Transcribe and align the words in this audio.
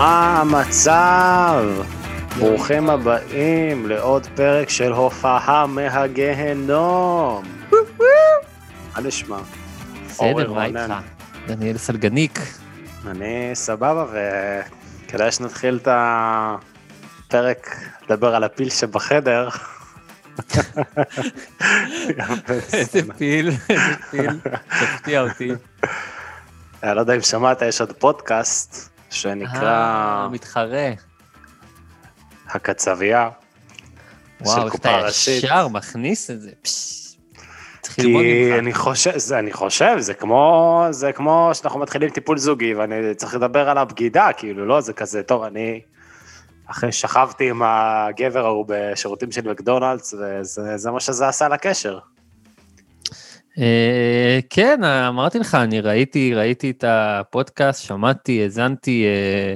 מה 0.00 0.40
המצב? 0.40 1.64
ברוכים 2.38 2.90
הבאים 2.90 3.88
לעוד 3.88 4.26
פרק 4.34 4.68
של 4.68 4.92
הופעה 4.92 5.66
מהגיהנום. 5.66 7.44
מה 8.94 9.00
נשמע? 9.02 9.38
בסדר, 10.06 10.52
מה. 10.52 10.64
איתך? 10.64 10.92
דניאל 11.46 11.78
סלגניק. 11.78 12.38
אני 13.06 13.50
סבבה, 13.54 14.06
וכדאי 15.06 15.32
שנתחיל 15.32 15.78
את 15.82 15.88
הפרק 17.26 17.76
לדבר 18.04 18.34
על 18.34 18.44
הפיל 18.44 18.70
שבחדר. 18.70 19.48
איזה 22.72 23.00
פיל, 23.18 23.50
איזה 23.68 23.96
פיל, 24.10 24.40
תפתיע 24.68 25.20
אותי. 25.20 25.50
אני 26.82 26.96
לא 26.96 27.00
יודע 27.00 27.14
אם 27.14 27.22
שמעת, 27.22 27.62
יש 27.62 27.80
עוד 27.80 27.92
פודקאסט 27.92 28.90
שנקרא 29.10 30.22
אה, 30.22 30.28
מתחרה. 30.28 30.90
הקצבייה. 32.48 33.30
וואו, 34.40 34.66
איך 34.66 34.74
אתה. 34.74 35.00
ישר 35.08 35.68
מכניס 35.68 36.30
את 36.30 36.40
זה. 36.40 36.50
כי. 37.94 38.50
אני 38.58 38.74
חושב, 38.74 39.18
זה, 39.18 39.38
אני 39.38 39.52
חושב, 39.52 39.94
זה 39.98 40.14
כמו, 40.14 40.86
זה 40.90 41.12
כמו 41.12 41.50
שאנחנו 41.52 41.80
מתחילים 41.80 42.10
טיפול 42.10 42.38
זוגי 42.38 42.74
ואני 42.74 43.14
צריך 43.14 43.34
לדבר 43.34 43.68
על 43.68 43.78
הבגידה, 43.78 44.32
כאילו, 44.36 44.66
לא, 44.66 44.80
זה 44.80 44.92
כזה, 44.92 45.22
טוב, 45.22 45.42
אני 45.42 45.80
אחרי 46.66 46.92
שכבתי 46.92 47.50
עם 47.50 47.62
הגבר 47.64 48.44
ההוא 48.44 48.64
בשירותים 48.68 49.32
של 49.32 49.50
מקדונלדס, 49.50 50.14
וזה 50.14 50.76
זה 50.76 50.90
מה 50.90 51.00
שזה 51.00 51.28
עשה 51.28 51.48
לקשר. 51.48 51.98
אה, 53.58 54.38
כן, 54.50 54.84
אמרתי 54.84 55.38
לך, 55.38 55.54
אני 55.54 55.80
ראיתי, 55.80 56.34
ראיתי 56.34 56.70
את 56.70 56.84
הפודקאסט, 56.86 57.84
שמעתי, 57.84 58.42
האזנתי, 58.42 59.04
אה, 59.04 59.54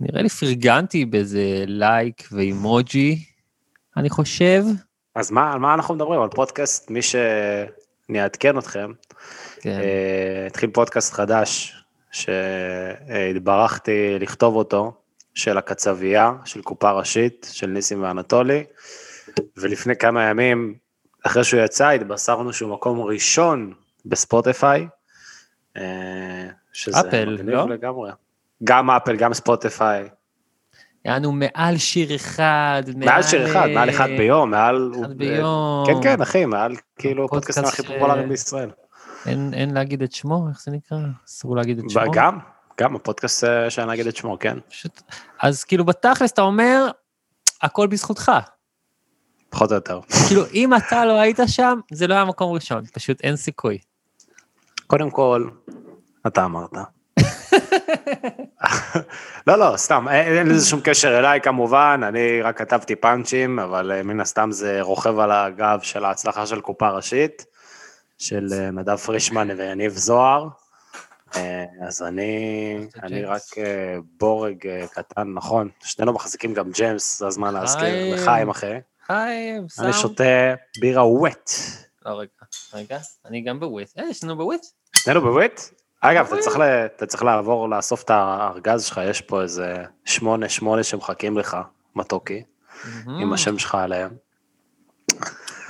נראה 0.00 0.22
לי 0.22 0.28
פרגנתי 0.28 1.04
באיזה 1.04 1.64
לייק 1.66 2.28
ואימוג'י, 2.32 3.24
אני 3.96 4.10
חושב. 4.10 4.64
אז 5.14 5.30
מה, 5.30 5.52
על 5.52 5.58
מה 5.58 5.74
אנחנו 5.74 5.94
מדברים? 5.94 6.20
על 6.20 6.28
פודקאסט, 6.28 6.90
מי 6.90 7.02
ש... 7.02 7.16
אני 8.10 8.22
אעדכן 8.22 8.58
אתכם, 8.58 8.92
כן. 9.60 9.70
אה, 9.70 10.46
התחיל 10.46 10.70
פודקאסט 10.70 11.12
חדש 11.12 11.76
שהתברכתי 12.10 14.16
לכתוב 14.20 14.56
אותו, 14.56 14.92
של 15.34 15.58
הקצבייה, 15.58 16.32
של 16.44 16.62
קופה 16.62 16.90
ראשית, 16.90 17.50
של 17.52 17.66
ניסים 17.66 18.02
ואנטולי, 18.02 18.64
ולפני 19.56 19.96
כמה 19.96 20.24
ימים, 20.24 20.74
אחרי 21.26 21.44
שהוא 21.44 21.60
יצא, 21.60 21.88
התבשרנו 21.88 22.52
שהוא 22.52 22.72
מקום 22.72 23.00
ראשון 23.00 23.72
בספוטיפיי, 24.06 24.88
אה, 25.76 26.48
שזה 26.72 27.00
אפל, 27.00 27.34
מגניב 27.34 27.54
לא? 27.54 27.68
לגמרי. 27.68 28.10
גם 28.64 28.90
אפל, 28.90 29.16
גם 29.16 29.34
ספוטיפיי. 29.34 30.08
יענו 31.04 31.32
מעל 31.32 31.76
שיר 31.76 32.14
אחד, 32.14 32.82
מעל 32.96 33.22
שיר 33.22 33.50
אחד, 33.50 33.68
אה, 33.68 33.74
מעל 33.74 33.90
אחד 33.90 34.08
ביום, 34.18 34.50
מעל... 34.50 34.90
אחד 35.00 35.12
ביום. 35.12 35.84
כן, 35.86 36.02
כן, 36.02 36.22
אחי, 36.22 36.44
מעל 36.44 36.72
כאילו 36.98 37.24
הפודקאסט 37.24 37.58
פודקאסטים 37.58 37.84
הכי 37.84 37.92
ש- 37.92 37.98
פופולריים 37.98 38.28
בישראל. 38.28 38.70
אין, 39.26 39.54
אין 39.54 39.74
להגיד 39.74 40.02
את 40.02 40.12
שמו, 40.12 40.48
איך 40.48 40.62
זה 40.62 40.70
נקרא? 40.70 40.98
אסור 41.28 41.56
להגיד 41.56 41.78
את 41.78 41.90
שמו. 41.90 42.02
גם, 42.12 42.38
גם 42.80 42.96
הפודקאסט 42.96 43.44
אה, 43.44 43.70
שאני 43.70 43.94
אגיד 43.94 44.06
את 44.06 44.16
שמו, 44.16 44.38
כן. 44.40 44.58
פשוט, 44.68 45.02
אז 45.42 45.64
כאילו 45.64 45.84
בתכלס 45.84 46.32
אתה 46.32 46.42
אומר, 46.42 46.90
הכל 47.62 47.86
בזכותך. 47.86 48.32
פחות 49.52 49.70
או 49.70 49.74
יותר. 49.74 50.00
כאילו 50.28 50.42
אם 50.54 50.74
אתה 50.74 51.04
לא 51.04 51.20
היית 51.20 51.38
שם, 51.46 51.78
זה 51.92 52.06
לא 52.06 52.14
היה 52.14 52.24
מקום 52.24 52.52
ראשון, 52.52 52.84
פשוט 52.92 53.20
אין 53.20 53.36
סיכוי. 53.36 53.78
קודם 54.86 55.10
כל, 55.10 55.48
אתה 56.26 56.44
אמרת. 56.44 56.70
לא, 59.46 59.58
לא, 59.58 59.76
סתם, 59.76 60.08
אין 60.08 60.38
אין 60.38 60.46
לזה 60.46 60.66
שום 60.66 60.80
קשר 60.84 61.18
אליי 61.18 61.40
כמובן, 61.40 62.00
אני 62.08 62.42
רק 62.42 62.58
כתבתי 62.58 62.96
פאנצ'ים, 62.96 63.58
אבל 63.58 63.92
אה, 63.92 64.02
מן 64.02 64.20
הסתם 64.20 64.50
זה 64.50 64.80
רוכב 64.80 65.18
על 65.18 65.30
הגב 65.30 65.78
של 65.82 66.04
ההצלחה 66.04 66.46
של 66.46 66.60
קופה 66.60 66.90
ראשית, 66.90 67.46
של 68.18 68.48
אה, 68.52 68.70
נדב 68.70 68.96
פרישמן 68.96 69.48
ויניב 69.50 69.92
זוהר. 69.92 70.48
אה, 71.36 71.64
אז 71.86 72.02
אני, 72.02 72.74
אני 73.02 73.24
רק 73.24 73.42
אה, 73.58 73.96
בורג 74.18 74.66
אה, 74.66 74.86
קטן, 74.92 75.32
נכון, 75.34 75.68
שנינו 75.84 76.12
מחזיקים 76.12 76.54
גם 76.54 76.70
ג'יימס, 76.70 77.18
זה 77.18 77.26
הזמן 77.26 77.54
להזכיר, 77.54 77.82
חיים. 77.82 78.14
לחיים 78.14 78.48
אחי. 78.48 78.76
היי, 79.12 79.58
סם. 79.68 79.84
אני 79.84 79.92
שותה 79.92 80.54
בירה 80.80 81.06
ווט. 81.06 81.50
לא, 82.06 82.10
רגע, 82.10 82.30
רגע, 82.74 82.98
אני 83.24 83.40
גם 83.40 83.60
בוויט. 83.60 83.98
אה, 83.98 84.04
יש 84.10 84.24
לנו 84.24 84.36
בוויט? 84.36 84.62
שנינו 84.96 85.20
בוויט? 85.20 85.60
אגב, 86.00 86.26
אתה 86.26 86.36
צריך, 86.42 86.56
ל... 86.56 86.62
אתה 86.62 87.06
צריך 87.06 87.22
לעבור 87.22 87.68
לאסוף 87.68 88.02
את 88.02 88.10
הארגז 88.10 88.84
שלך, 88.84 89.00
יש 89.04 89.20
פה 89.20 89.42
איזה 89.42 89.84
שמונה, 90.04 90.48
שמונה 90.48 90.82
שמחכים 90.82 91.38
לך, 91.38 91.56
מתוקי, 91.94 92.42
עם 93.06 93.32
השם 93.32 93.58
שלך 93.58 93.74
עליהם. 93.74 94.10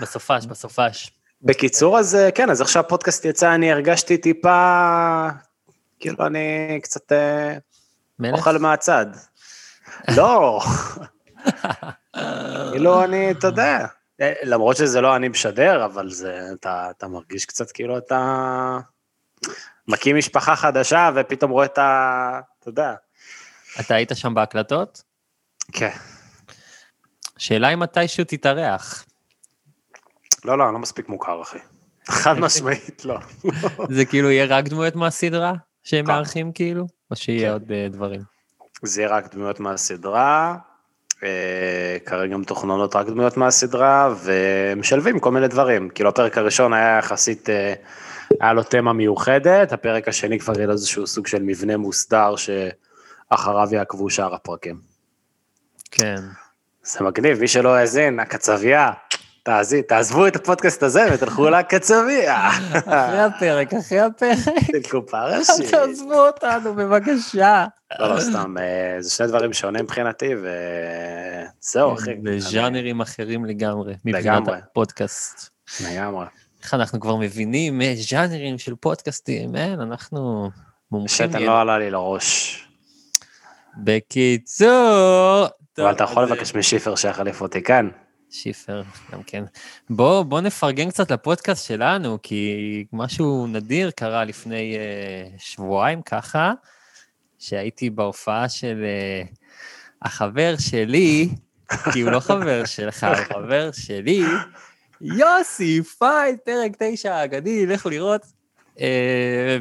בסופש, 0.01 0.47
בסופש. 0.47 1.11
בקיצור, 1.43 1.99
אז 1.99 2.15
אה, 2.15 2.31
כן, 2.31 2.51
אז 2.51 2.61
איך 2.61 2.69
שהפודקאסט 2.69 3.25
יצא, 3.25 3.55
אני 3.55 3.73
הרגשתי 3.73 4.19
טיפה, 4.19 5.29
כאילו 6.01 6.27
אני 6.27 6.79
קצת 6.83 7.13
אה, 7.13 7.57
מלך? 8.19 8.39
אוכל 8.39 8.59
מהצד. 8.59 9.07
לא, 10.17 10.61
כאילו 12.73 13.05
אני, 13.05 13.31
אתה 13.31 13.47
יודע, 13.47 13.87
אה, 14.21 14.33
למרות 14.43 14.77
שזה 14.77 15.01
לא 15.01 15.17
אני 15.17 15.29
משדר, 15.29 15.85
אבל 15.85 16.11
זה, 16.11 16.41
אתה, 16.53 16.91
אתה 16.91 17.09
מרגיש 17.09 17.45
קצת 17.45 17.71
כאילו 17.71 17.99
אתה 17.99 18.79
מקים 19.89 20.17
משפחה 20.17 20.57
חדשה, 20.57 21.11
ופתאום 21.15 21.51
רואה 21.51 21.65
את 21.65 21.79
ה... 21.79 22.41
אתה 22.59 22.69
יודע. 22.69 22.95
אתה 23.81 23.95
היית 23.95 24.13
שם 24.15 24.35
בהקלטות? 24.35 25.03
כן. 25.73 25.97
שאלה 27.39 27.69
אם 27.69 27.81
מתישהו 27.81 28.25
תתארח. 28.25 29.05
לא, 30.45 30.59
לא, 30.59 30.65
אני 30.65 30.73
לא 30.73 30.79
מספיק 30.79 31.09
מוכר, 31.09 31.43
אחי. 31.43 31.59
חד 32.09 32.39
משמעית, 32.39 33.05
לא. 33.05 33.19
זה 33.97 34.05
כאילו 34.05 34.31
יהיה 34.31 34.45
רק 34.45 34.65
דמויות 34.65 34.97
מהסדרה 34.97 35.53
שהם 35.83 36.07
כן. 36.07 36.13
מארחים 36.13 36.53
כאילו? 36.53 36.87
או 37.11 37.17
שיהיה 37.17 37.49
כן. 37.49 37.53
עוד 37.53 37.73
אה, 37.73 37.87
דברים? 37.91 38.21
זה 38.83 39.03
יהיה 39.03 39.17
רק 39.17 39.35
דמויות 39.35 39.61
מהסדרה, 39.61 40.57
כרגע 42.07 42.37
מתוכננות 42.37 42.97
רק 42.97 43.07
דמויות 43.07 43.37
מהסדרה, 43.37 44.15
ומשלבים 44.25 45.21
כל 45.21 45.31
מיני 45.31 45.49
דברים. 45.49 45.89
כאילו, 45.89 46.09
הפרק 46.09 46.39
הראשון 46.39 46.73
היה 46.73 46.99
יחסית, 46.99 47.51
אה, 47.51 47.75
היה 48.41 48.53
לו 48.53 48.63
תמה 48.63 48.93
מיוחדת, 48.93 49.73
הפרק 49.73 50.09
השני 50.09 50.39
כבר 50.39 50.59
יהיה 50.59 50.71
איזשהו 50.71 51.07
סוג 51.07 51.27
של 51.27 51.43
מבנה 51.43 51.77
מוסדר, 51.77 52.35
שאחריו 52.37 53.69
יעקבו 53.73 54.11
שאר 54.11 54.35
הפרקים. 54.35 54.77
כן. 55.91 56.17
זה 56.83 57.05
מגניב, 57.05 57.41
מי 57.41 57.49
שלא 57.49 57.75
האזין, 57.75 58.21
הקצבייה, 58.21 58.93
תעזבו 59.89 60.27
את 60.27 60.37
הפודקאסט 60.37 60.83
הזה 60.83 61.07
ותלכו 61.15 61.51
לקצבייה. 61.51 62.49
אחרי 62.49 63.21
הפרק, 63.21 63.75
אחרי 63.75 64.01
הפרק. 64.01 64.39
של 64.67 64.91
קופה 64.91 65.25
ראשית. 65.25 65.71
תעזבו 65.71 66.27
אותנו 66.27 66.75
בבקשה. 66.75 67.67
לא, 67.99 68.15
לא, 68.15 68.21
סתם, 68.21 68.55
אה, 68.59 68.97
זה 69.01 69.11
שני 69.11 69.27
דברים 69.27 69.53
שונים 69.53 69.85
מבחינתי, 69.85 70.35
וזהו, 71.63 71.95
אחי. 71.95 72.15
בז'אנרים 72.15 73.01
אחרים 73.01 73.45
לגמרי, 73.45 73.95
מבחינת. 74.05 74.49
הפודקאסט. 74.49 75.51
לגמרי. 75.81 76.27
איך 76.63 76.75
אנחנו 76.75 77.01
כבר 77.01 77.17
מבינים 77.17 77.83
אה, 77.83 77.95
ז'אנרים 77.97 78.59
של 78.59 78.75
פודקאסטים, 78.75 79.57
אין, 79.57 79.81
אנחנו 79.81 80.51
מומחים. 80.91 81.29
שתן. 81.29 81.43
לא 81.43 81.61
עלה 81.61 81.79
לי 81.79 81.91
לראש. 81.91 82.59
בקיצור, 83.77 85.47
אבל 85.79 85.91
אתה 85.91 86.05
יכול 86.05 86.23
לבקש 86.23 86.55
משיפר 86.55 86.95
שיחליף 86.95 87.41
אותי 87.41 87.63
כאן. 87.63 87.89
שיפר, 88.33 88.83
גם 89.13 89.23
כן. 89.23 89.45
בוא, 89.91 90.23
בוא 90.23 90.41
נפרגן 90.41 90.91
קצת 90.91 91.11
לפודקאסט 91.11 91.67
שלנו, 91.67 92.19
כי 92.23 92.85
משהו 92.93 93.47
נדיר 93.47 93.91
קרה 93.91 94.25
לפני 94.25 94.77
uh, 94.77 95.39
שבועיים 95.39 96.03
ככה, 96.03 96.53
שהייתי 97.39 97.91
בהופעה 97.91 98.49
של 98.49 98.85
אה, 98.85 99.23
החבר 100.03 100.55
שלי, 100.59 101.29
כי 101.93 102.01
הוא 102.01 102.11
לא 102.11 102.21
חבר 102.21 102.65
שלך, 102.65 103.05
הוא 103.05 103.25
חבר 103.35 103.71
שלי, 103.73 104.23
יוסי 105.01 105.83
פיין, 105.83 106.37
פרק 106.45 106.73
תשע 106.79 107.15
האגדי, 107.15 107.67
לכו 107.67 107.91
לראות. 107.91 108.27
אה, 108.81 109.59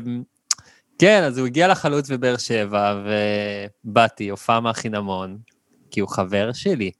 כן, 0.99 1.23
אז 1.23 1.37
הוא 1.37 1.47
הגיע 1.47 1.67
לחלוץ 1.67 2.09
בבאר 2.09 2.37
שבע, 2.37 3.03
ובאתי, 3.85 4.29
הופעה 4.29 4.59
בחינמון, 4.59 5.37
כי 5.91 5.99
הוא 5.99 6.09
חבר 6.09 6.53
שלי. 6.53 6.91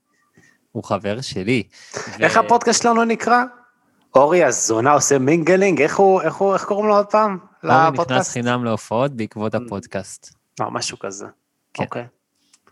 הוא 0.72 0.84
חבר 0.84 1.20
שלי. 1.20 1.62
איך 2.20 2.36
ו- 2.36 2.40
הפודקאסט 2.40 2.82
שלנו 2.82 3.04
נקרא? 3.04 3.44
אורי 4.14 4.44
הזונה 4.44 4.92
עושה 4.92 5.18
mingling, 5.18 5.82
איך 5.82 5.96
הוא, 5.96 6.22
איך 6.22 6.34
הוא, 6.34 6.54
איך 6.54 6.64
קוראים 6.64 6.88
לו 6.88 6.96
עוד 6.96 7.06
פעם? 7.06 7.38
אורי 7.64 7.90
נכנס? 7.90 8.30
חינם 8.30 8.64
להופעות 8.64 9.12
בעקבות 9.12 9.54
הפודקאסט. 9.54 10.34
לא, 10.60 10.70
משהו 10.70 10.98
כזה. 10.98 11.26
כן. 11.74 11.84
אוקיי. 11.84 12.06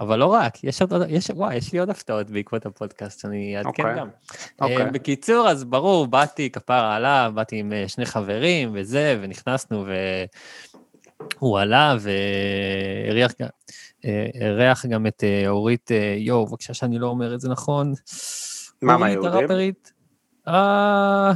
אבל 0.01 0.19
לא 0.19 0.27
רק, 0.27 0.65
יש 0.65 0.83
עוד, 0.83 0.93
יש, 1.09 1.31
וואי, 1.31 1.57
יש 1.57 1.73
לי 1.73 1.79
עוד 1.79 1.91
הפתעות 1.91 2.31
בעקבות 2.31 2.67
הפודקאסט, 2.67 3.25
אני 3.25 3.57
אעדכן 3.57 3.83
אוקיי. 3.83 3.97
גם. 3.99 4.09
אוקיי. 4.61 4.77
אה, 4.83 4.91
בקיצור, 4.91 5.49
אז 5.49 5.65
ברור, 5.65 6.07
באתי, 6.07 6.51
כפרה 6.51 6.97
עליו, 6.97 7.33
באתי 7.35 7.57
עם 7.57 7.73
אה, 7.73 7.89
שני 7.89 8.07
חברים 8.07 8.71
וזה, 8.75 9.19
ונכנסנו, 9.23 9.87
והוא 11.41 11.59
עלה 11.59 11.97
והריח 12.01 13.33
גם, 13.41 13.49
אה, 14.05 14.27
אירח 14.35 14.87
גם 14.87 15.07
את 15.07 15.25
אה, 15.25 15.49
אורית, 15.49 15.93
אה, 15.93 16.15
יואו, 16.19 16.47
בבקשה 16.47 16.75
שאני 16.75 16.99
לא 16.99 17.07
אומר 17.07 17.35
את 17.35 17.41
זה 17.41 17.49
נכון. 17.49 17.93
מה, 18.83 18.95
אורית 18.95 19.01
מהיהודים? 19.01 19.33
הראפרית. 19.33 19.93
אה, 20.49 21.33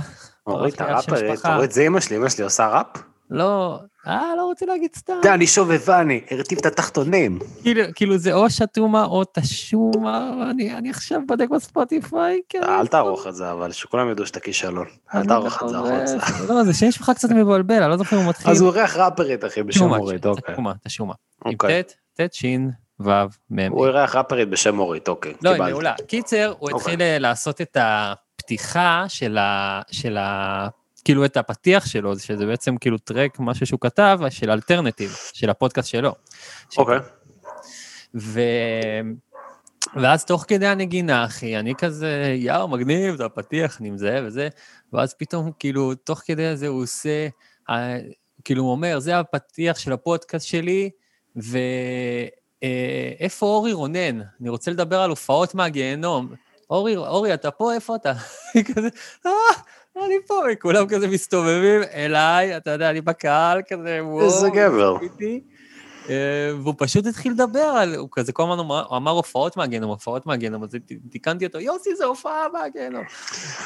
אורית 0.46 0.81
הראפרית. 0.81 1.46
אורית 1.46 1.72
זה 1.72 1.86
אמא 1.86 2.00
שלי, 2.00 2.16
אמא 2.16 2.28
שלי 2.28 2.44
עושה 2.44 2.69
ראפ? 2.69 3.13
לא, 3.34 3.78
אה, 4.06 4.22
לא 4.36 4.44
רוצה 4.44 4.66
להגיד 4.66 4.90
סתם. 4.96 5.12
דני 5.22 5.46
שובבני, 5.46 6.20
הרטיב 6.31 6.58
את 6.58 6.66
התחתונים. 6.66 7.38
כאילו, 7.62 7.82
כאילו 7.94 8.19
זה 8.19 8.32
או 8.32 8.50
שתומה 8.50 9.04
או 9.04 9.25
תשומה, 9.25 10.34
אני, 10.50 10.75
אני 10.75 10.90
עכשיו 10.90 11.20
בודק 11.26 11.48
בספוטיפיי, 11.48 12.40
כן. 12.48 12.62
אל 12.62 12.86
תערוך 12.86 13.26
את 13.26 13.34
זה, 13.34 13.52
אבל 13.52 13.72
שכולם 13.72 14.10
ידעו 14.10 14.26
שאתה 14.26 14.40
כישלון. 14.40 14.86
אל 15.14 15.25
תערוך 15.25 15.62
את 15.62 15.69
זה 15.69 15.76
לא- 15.76 15.88
החוצה. 15.88 16.44
לא, 16.48 16.64
זה 16.64 16.75
שם 16.75 16.88
משפחה 16.88 17.14
קצת 17.14 17.31
מבלבל, 17.31 17.82
אני 17.82 17.90
לא 17.90 17.96
זוכר 17.96 18.16
אם 18.16 18.20
הוא 18.20 18.31
מתחיל. 18.31 18.50
אז 18.50 18.60
הוא 18.60 18.75
אירח 18.75 18.96
ראפרית, 18.96 19.44
אחי, 19.44 19.62
בשם 19.62 19.90
אורית, 19.90 20.26
אוקיי. 20.26 20.54
תשומה, 20.54 20.72
תשומה. 20.84 21.14
עם 21.46 21.52
אוקיי. 21.52 21.82
ט', 21.82 22.20
ט', 22.20 22.34
ש', 22.34 22.44
ו', 23.00 23.10
מ'. 23.50 23.72
הוא 23.72 23.86
אירח 23.86 24.14
ראפרית 24.16 24.48
בשם 24.48 24.78
אורית, 24.78 25.08
אוקיי. 25.08 25.34
לא. 25.42 25.58
מעולה. 25.58 25.94
קיצר, 26.06 26.54
הוא 26.58 26.70
אוקיי. 26.70 26.76
התחיל 26.76 27.02
אה, 27.02 27.19
לעשות 27.19 27.60
את 27.60 27.76
הפתיחה 27.81 29.04
של 29.08 29.38
ה... 30.19 30.69
כאילו 31.05 31.25
את 31.25 31.37
הפתיח 31.37 31.87
שלו, 31.87 32.19
שזה 32.19 32.47
בעצם 32.47 32.77
כאילו 32.77 32.99
טרק, 32.99 33.37
משהו 33.41 33.67
שהוא 33.67 33.81
כתב, 33.81 34.19
של 34.31 34.51
אלטרנטיב, 34.51 35.17
של 35.33 35.51
הפודקאסט 35.51 35.89
שלו. 35.89 36.15
אוקיי. 36.79 36.99
ו... 38.15 38.41
ואז 39.97 40.25
תוך 40.25 40.45
כדי 40.49 40.67
הנגינה, 40.67 41.25
אחי, 41.25 41.59
אני 41.59 41.75
כזה, 41.75 42.35
יאו, 42.37 42.69
מגניב, 42.69 43.17
זה 43.17 43.25
הפתיח, 43.25 43.81
אני 43.81 43.91
מזהה 43.91 44.21
וזה, 44.25 44.49
ואז 44.93 45.15
פתאום, 45.15 45.51
כאילו, 45.59 45.95
תוך 45.95 46.23
כדי 46.25 46.56
זה 46.56 46.69
הוא 46.69 46.83
עושה, 46.83 47.29
אה, 47.71 47.99
כאילו, 48.45 48.62
הוא 48.62 48.71
אומר, 48.71 48.99
זה 48.99 49.19
הפתיח 49.19 49.79
של 49.79 49.93
הפודקאסט 49.93 50.47
שלי, 50.47 50.91
ואיפה 51.37 53.47
אורי 53.47 53.73
רונן? 53.73 54.21
אני 54.41 54.49
רוצה 54.49 54.71
לדבר 54.71 55.01
על 55.01 55.11
הופעות 55.11 55.55
מהגיהנום. 55.55 56.35
אורי, 56.71 56.97
אורי, 56.97 57.35
אתה 57.35 57.51
פה? 57.51 57.75
איפה 57.75 57.97
אתה? 57.97 58.12
אני 58.55 58.65
כזה, 58.65 58.89
אה, 59.27 59.31
אני 59.96 60.14
פה, 60.26 60.35
וכולם 60.52 60.87
כזה 60.88 61.08
מסתובבים 61.08 61.81
אליי, 61.94 62.56
אתה 62.56 62.70
יודע, 62.70 62.91
אני 62.91 63.00
בקהל 63.00 63.61
כזה, 63.69 63.99
וואו. 64.02 64.25
איזה 64.25 64.50
גבר. 64.50 64.96
אה, 66.11 66.50
והוא 66.62 66.75
פשוט 66.79 67.06
התחיל 67.06 67.32
לדבר 67.32 67.61
על, 67.61 67.94
הוא 67.94 68.08
כזה 68.12 68.32
כל 68.32 68.43
הזמן 68.43 68.58
הוא 68.58 68.96
אמר 68.96 69.11
הופעות 69.11 69.56
מהגיהנום, 69.56 69.91
הופעות 69.91 70.26
מהגיהנום, 70.26 70.64
אז 70.64 70.76
תיקנתי 71.11 71.46
אותו, 71.46 71.61
יוסי, 71.61 71.96
זה 71.96 72.05
הופעה 72.05 72.46
מהגיהנום. 72.52 73.05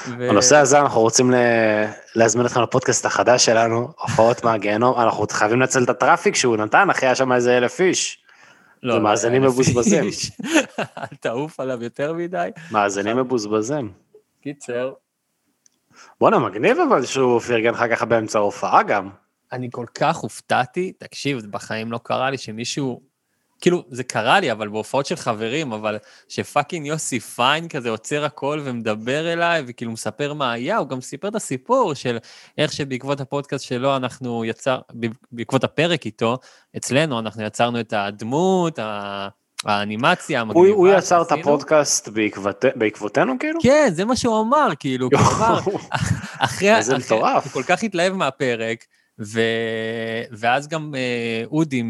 ו- 0.08 0.28
בנושא 0.28 0.56
הזה 0.56 0.80
אנחנו 0.80 1.00
רוצים 1.00 1.32
להזמין 2.14 2.46
אתכם 2.46 2.62
לפודקאסט 2.62 3.06
החדש 3.06 3.44
שלנו, 3.44 3.88
הופעות 3.98 4.44
מהגיהנום, 4.44 4.98
אנחנו 5.00 5.26
חייבים 5.30 5.60
לנצל 5.60 5.82
את 5.84 5.88
הטראפיק 5.88 6.34
שהוא 6.34 6.56
נתן, 6.56 6.90
אחי, 6.90 7.06
היה 7.06 7.14
שם 7.14 7.32
איזה 7.32 7.58
אלף 7.58 7.80
איש. 7.80 8.18
לא, 8.82 8.92
זה 8.92 8.98
לא, 8.98 9.04
מאזינים 9.04 9.42
מבוזבזים. 9.42 10.04
אל 10.98 11.16
תעוף 11.20 11.60
עליו 11.60 11.82
יותר 11.84 12.12
מדי. 12.12 12.48
מאזינים 12.70 13.16
מבוזבזים. 13.16 13.92
קיצר, 14.42 14.92
בואנה, 16.20 16.38
מגניב 16.38 16.78
אבל 16.88 17.06
שהוא 17.06 17.40
פרגן 17.40 17.70
לך 17.70 17.84
ככה 17.90 18.06
באמצע 18.06 18.38
ההופעה 18.38 18.82
גם. 18.82 19.10
אני 19.52 19.68
כל 19.72 19.86
כך 19.94 20.16
הופתעתי, 20.16 20.92
תקשיב, 20.92 21.38
בחיים 21.50 21.92
לא 21.92 22.00
קרה 22.02 22.30
לי 22.30 22.38
שמישהו, 22.38 23.00
כאילו, 23.60 23.84
זה 23.90 24.04
קרה 24.04 24.40
לי, 24.40 24.52
אבל 24.52 24.68
בהופעות 24.68 25.06
של 25.06 25.16
חברים, 25.16 25.72
אבל 25.72 25.98
שפאקינג 26.28 26.86
יוסי 26.86 27.20
פיין 27.20 27.68
כזה 27.68 27.90
עוצר 27.90 28.24
הכל 28.24 28.60
ומדבר 28.64 29.32
אליי, 29.32 29.62
וכאילו 29.66 29.92
מספר 29.92 30.34
מה 30.34 30.52
היה, 30.52 30.76
הוא 30.76 30.88
גם 30.88 31.00
סיפר 31.00 31.28
את 31.28 31.34
הסיפור 31.34 31.94
של 31.94 32.18
איך 32.58 32.72
שבעקבות 32.72 33.20
הפודקאסט 33.20 33.64
שלו 33.64 33.96
אנחנו 33.96 34.44
יצר, 34.44 34.78
בעקבות 35.32 35.64
הפרק 35.64 36.06
איתו, 36.06 36.38
אצלנו 36.76 37.18
אנחנו 37.18 37.42
יצרנו 37.42 37.80
את 37.80 37.92
הדמות, 37.92 38.78
ה- 38.78 39.28
האנימציה 39.64 40.40
המגניבה. 40.40 40.74
הוא 40.76 40.88
יצר 40.88 41.22
את. 41.22 41.32
הפודקאסט 41.32 42.08
בעקבות- 42.08 42.64
בעקבותינו 42.76 43.38
כאילו? 43.38 43.60
כן, 43.62 43.88
זה 43.92 44.04
מה 44.04 44.16
שהוא 44.16 44.40
אמר, 44.40 44.68
כאילו, 44.78 45.06
הוא 45.12 45.20
אמר, 45.38 45.58
אחרי, 46.38 46.80
אחרי, 46.80 46.98
מטורף. 46.98 47.44
הוא 47.44 47.52
כל 47.52 47.62
כך 47.62 47.82
התלהב 47.82 48.12
מהפרק, 48.12 48.84
ו... 49.20 49.40
ואז 50.32 50.68
גם 50.68 50.94
אה, 50.96 51.42
אודי 51.46 51.82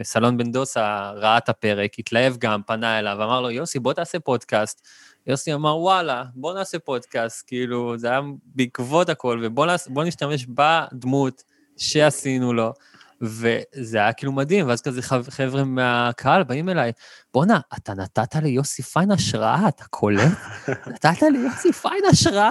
מסלון 0.00 0.36
בן 0.36 0.52
דוסה 0.52 1.10
ראה 1.14 1.38
את 1.38 1.48
הפרק, 1.48 1.98
התלהב 1.98 2.36
גם, 2.38 2.60
פנה 2.66 2.98
אליו, 2.98 3.16
אמר 3.24 3.40
לו, 3.40 3.50
יוסי, 3.50 3.78
בוא 3.78 3.92
תעשה 3.92 4.18
פודקאסט. 4.20 4.86
יוסי 5.26 5.54
אמר, 5.54 5.78
וואלה, 5.78 6.24
בוא 6.34 6.54
נעשה 6.54 6.78
פודקאסט, 6.78 7.44
כאילו, 7.46 7.98
זה 7.98 8.08
היה 8.10 8.20
בעקבות 8.44 9.08
הכל, 9.08 9.40
ובוא 9.42 9.66
נעש, 9.66 9.86
נשתמש 10.06 10.46
בדמות 10.46 11.42
שעשינו 11.76 12.52
לו. 12.52 12.72
וזה 13.22 13.98
היה 13.98 14.12
כאילו 14.12 14.32
מדהים, 14.32 14.68
ואז 14.68 14.82
כזה 14.82 15.02
חב- 15.02 15.30
חבר'ה 15.30 15.64
מהקהל 15.64 16.42
באים 16.42 16.68
אליי, 16.68 16.92
בואנה, 17.34 17.60
אתה 17.76 17.94
נתת 17.94 18.34
ליוסי 18.42 18.82
פיין 18.82 19.10
השראה, 19.10 19.68
אתה 19.68 19.84
קולט? 19.90 20.32
נתת 20.92 21.22
ליוסי 21.22 21.72
פיין 21.72 22.02
השראה. 22.10 22.50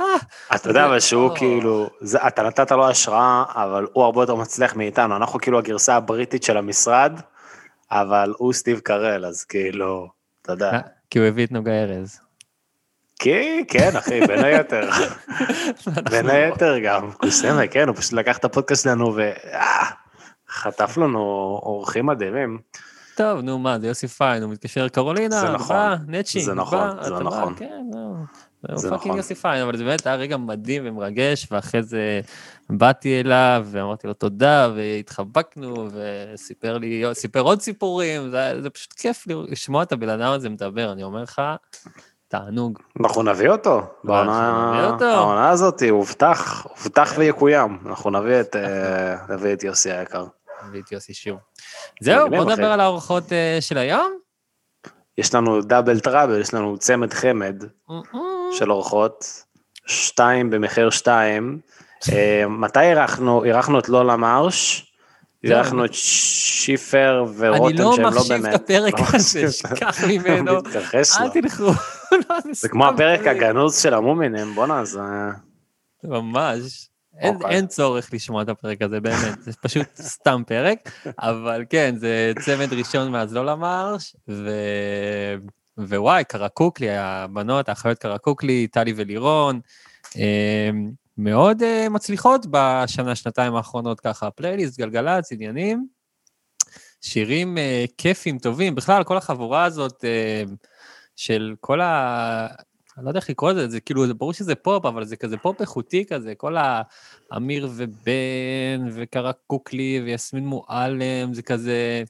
אתה 0.55 0.69
יודע 0.69 0.85
אבל 0.85 0.99
שהוא 0.99 1.29
לא. 1.29 1.35
כאילו, 1.37 1.89
זה- 2.01 2.27
אתה 2.27 2.43
נתת 2.43 2.71
לו 2.71 2.89
השראה, 2.89 3.43
אבל 3.55 3.87
הוא 3.93 4.03
הרבה 4.03 4.21
יותר 4.23 4.35
מצליח 4.35 4.75
מאיתנו, 4.75 5.15
אנחנו 5.15 5.39
כאילו 5.39 5.59
הגרסה 5.59 5.95
הבריטית 5.95 6.43
של 6.43 6.57
המשרד, 6.57 7.19
אבל 7.91 8.33
הוא 8.37 8.53
סטיב 8.53 8.79
קרל, 8.79 9.25
אז 9.25 9.43
כאילו, 9.43 10.07
אתה 10.41 10.51
יודע. 10.53 10.79
כי 11.09 11.19
הוא 11.19 11.27
הביא 11.27 11.45
את 11.45 11.51
נוגה 11.51 11.71
ארז. 11.71 12.19
כן, 13.19 13.61
כן, 13.67 13.89
אחי, 13.97 14.27
בין 14.27 14.43
היתר. 14.43 14.89
בין 16.11 16.29
היתר 16.29 16.79
גם, 16.79 17.11
קוסמה, 17.11 17.67
כן, 17.67 17.87
הוא 17.87 17.95
פשוט 17.95 18.13
לקח 18.13 18.37
את 18.37 18.45
הפודקאסט 18.45 18.83
שלנו 18.83 19.15
וחטף 20.51 20.97
לנו 20.97 21.19
אורחים 21.63 22.05
מדהימים. 22.05 22.59
טוב, 23.15 23.39
נו 23.39 23.59
מה, 23.59 23.79
זה 23.79 23.87
יוסי 23.87 24.07
פיין, 24.07 24.43
הוא 24.43 24.51
מתקשר 24.51 24.87
קרולינה, 24.87 25.39
זה 25.39 25.49
נכון. 25.49 25.97
נצ'ינג, 26.07 26.45
זה 26.45 26.53
נכון, 26.53 27.03
זה 27.03 27.11
בא, 27.11 27.19
נכון. 27.19 27.53
כן. 27.57 27.83
זה 28.67 28.75
זה 28.75 28.89
fucking 28.89 29.07
נכון. 29.07 29.17
יוסי 29.17 29.35
פיין, 29.35 29.63
אבל 29.63 29.77
זה 29.77 29.83
באמת 29.83 30.07
היה 30.07 30.15
רגע 30.15 30.37
מדהים 30.37 30.83
ומרגש, 30.85 31.47
ואחרי 31.51 31.83
זה 31.83 32.21
באתי 32.69 33.19
אליו 33.19 33.65
ואמרתי 33.71 34.07
לו 34.07 34.13
תודה, 34.13 34.69
והתחבקנו, 34.75 35.87
וסיפר 35.91 36.77
לי, 36.77 37.03
סיפר 37.13 37.39
עוד 37.39 37.61
סיפורים, 37.61 38.29
זה, 38.29 38.61
זה 38.61 38.69
פשוט 38.69 38.93
כיף 38.93 39.27
לשמוע 39.27 39.83
את 39.83 39.91
הבן 39.91 40.09
אדם 40.09 40.31
הזה 40.31 40.49
מדבר, 40.49 40.91
אני 40.91 41.03
אומר 41.03 41.23
לך, 41.23 41.41
תענוג. 42.27 42.79
אנחנו 42.99 43.23
נביא 43.23 43.49
אותו, 43.49 43.81
בעונה 44.03 45.49
הזאת, 45.49 45.81
הובטח, 45.89 46.65
הובטח 46.65 47.13
ויקוים, 47.17 47.79
אנחנו 47.85 48.09
נביא 48.09 48.39
את, 48.39 48.55
אה, 48.55 49.15
נביא 49.29 49.53
את 49.53 49.63
יוסי 49.63 49.91
היקר. 49.91 50.25
הביא 50.61 50.81
את 50.81 50.91
יוסי 50.91 51.13
שוב. 51.13 51.37
זהו, 52.01 52.29
בוא. 52.29 52.45
נדבר 52.45 52.71
על 52.71 52.79
האורחות 52.79 53.33
אה, 53.33 53.57
של 53.61 53.77
היום. 53.77 54.13
יש 55.17 55.35
לנו 55.35 55.61
דאבל 55.61 55.99
טראבל, 55.99 56.41
יש 56.41 56.53
לנו 56.53 56.77
צמד 56.77 57.13
חמד 57.13 57.63
של 58.51 58.71
אורחות, 58.71 59.43
שתיים 59.85 60.49
במחיר 60.49 60.89
שתיים. 60.89 61.59
אה, 62.11 62.47
מתי 62.47 62.79
אירחנו? 62.79 63.43
אירחנו 63.43 63.79
את 63.79 63.89
לולה 63.89 64.15
מרש. 64.15 64.87
אירחנו 65.43 65.85
את 65.85 65.93
שיפר 65.93 67.25
ורותם 67.37 67.65
אני 67.65 67.77
לא 67.77 67.95
שהם 67.95 68.03
לא 68.03 68.09
מחשיב 68.11 68.41
באמת. 68.41 68.55
את 68.55 68.61
הפרק 68.61 68.93
לא 68.99 69.05
הזה, 69.05 69.17
מחשיב. 69.17 69.49
שכח 69.49 70.03
ממנו. 70.03 70.51
אל. 70.95 71.29
תלכו. 71.33 71.63
לא, 72.11 72.35
זה 72.51 72.69
כמו 72.69 72.87
הפרק 72.87 73.19
פרק. 73.19 73.27
הגנוז 73.27 73.81
של 73.81 73.93
המומינים, 73.93 74.55
בואנה, 74.55 74.85
זה... 74.85 74.99
ממש. 76.03 76.90
אין, 77.17 77.35
אוקיי. 77.35 77.49
אין 77.49 77.67
צורך 77.67 78.13
לשמוע 78.13 78.41
את 78.41 78.49
הפרק 78.49 78.81
הזה, 78.81 78.99
באמת, 78.99 79.41
זה 79.41 79.51
פשוט 79.61 79.87
סתם 79.95 80.43
פרק, 80.47 80.91
אבל 81.19 81.65
כן, 81.69 81.95
זה 81.97 82.33
צמד 82.45 82.73
ראשון 82.73 83.11
מאז 83.11 83.33
לא 83.33 83.45
למרש, 83.45 84.15
ו... 84.29 84.51
ווואי, 85.77 86.23
קרקוקלי, 86.23 86.97
הבנות, 86.97 87.69
האחיות 87.69 87.97
קרקוקלי, 87.97 88.67
טלי 88.67 88.93
ולירון, 88.95 89.59
אה, 90.17 90.69
מאוד 91.17 91.63
אה, 91.63 91.89
מצליחות 91.89 92.45
בשנה, 92.51 93.15
שנתיים 93.15 93.55
האחרונות 93.55 93.99
ככה, 93.99 94.31
פלייליסט, 94.31 94.79
גלגלצ, 94.79 95.31
עניינים. 95.31 95.87
שירים 97.01 97.57
אה, 97.57 97.85
כיפים, 97.97 98.39
טובים. 98.39 98.75
בכלל, 98.75 99.03
כל 99.03 99.17
החבורה 99.17 99.63
הזאת 99.63 100.05
אה, 100.05 100.43
של 101.15 101.55
כל 101.59 101.81
ה... 101.81 102.47
אני 103.01 103.05
לא 103.05 103.09
יודע 103.09 103.19
איך 103.19 103.29
לקרוא 103.29 103.51
לזה, 103.51 103.67
זה 103.67 103.79
כאילו, 103.79 104.07
זה 104.07 104.13
ברור 104.13 104.33
שזה 104.33 104.55
פופ, 104.55 104.85
אבל 104.85 105.05
זה 105.05 105.15
כזה 105.15 105.37
פופ 105.37 105.61
איכותי 105.61 106.05
כזה, 106.05 106.35
כל 106.35 106.55
האמיר 107.31 107.69
ובן, 107.75 108.89
וכרקוקלי, 108.93 110.01
ויסמין 110.05 110.45
מועלם, 110.45 111.33
זה 111.33 111.41
כזה... 111.41 112.03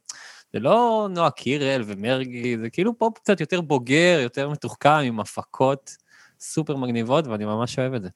זה 0.54 0.60
לא 0.60 1.08
נועה 1.12 1.32
קירל 1.32 1.84
ומרגי, 1.86 2.58
זה 2.58 2.70
כאילו 2.70 2.98
פופ 2.98 3.18
קצת 3.18 3.40
יותר 3.40 3.62
בוגר, 3.62 4.20
יותר 4.22 4.50
מתוחכם, 4.50 4.90
עם 4.90 5.20
הפקות 5.20 5.96
סופר 6.40 6.76
מגניבות, 6.76 7.28
ואני 7.28 7.46
ממש 7.46 7.80
אוהב 7.80 7.94
את 7.94 8.02
זה. 8.02 8.10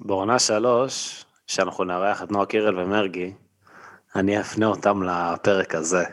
בעונה 0.00 0.38
שלוש, 0.38 1.24
שאנחנו 1.46 1.84
נארח 1.84 2.22
את 2.22 2.30
נועה 2.30 2.46
קירל 2.46 2.78
ומרגי, 2.78 3.32
אני 4.16 4.40
אפנה 4.40 4.66
אותם 4.66 5.02
לפרק 5.02 5.74
הזה, 5.74 6.04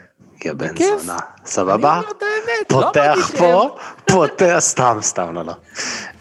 יא 0.46 0.54
בן. 0.54 0.76
זונה. 0.78 1.18
סבבה? 1.46 2.02
לא 2.02 2.26
פותח 2.68 3.32
פה, 3.38 3.76
פותח, 4.06 4.56
סתם, 4.60 4.98
סתם, 5.02 5.34
לא, 5.34 5.46
לא. 5.46 5.54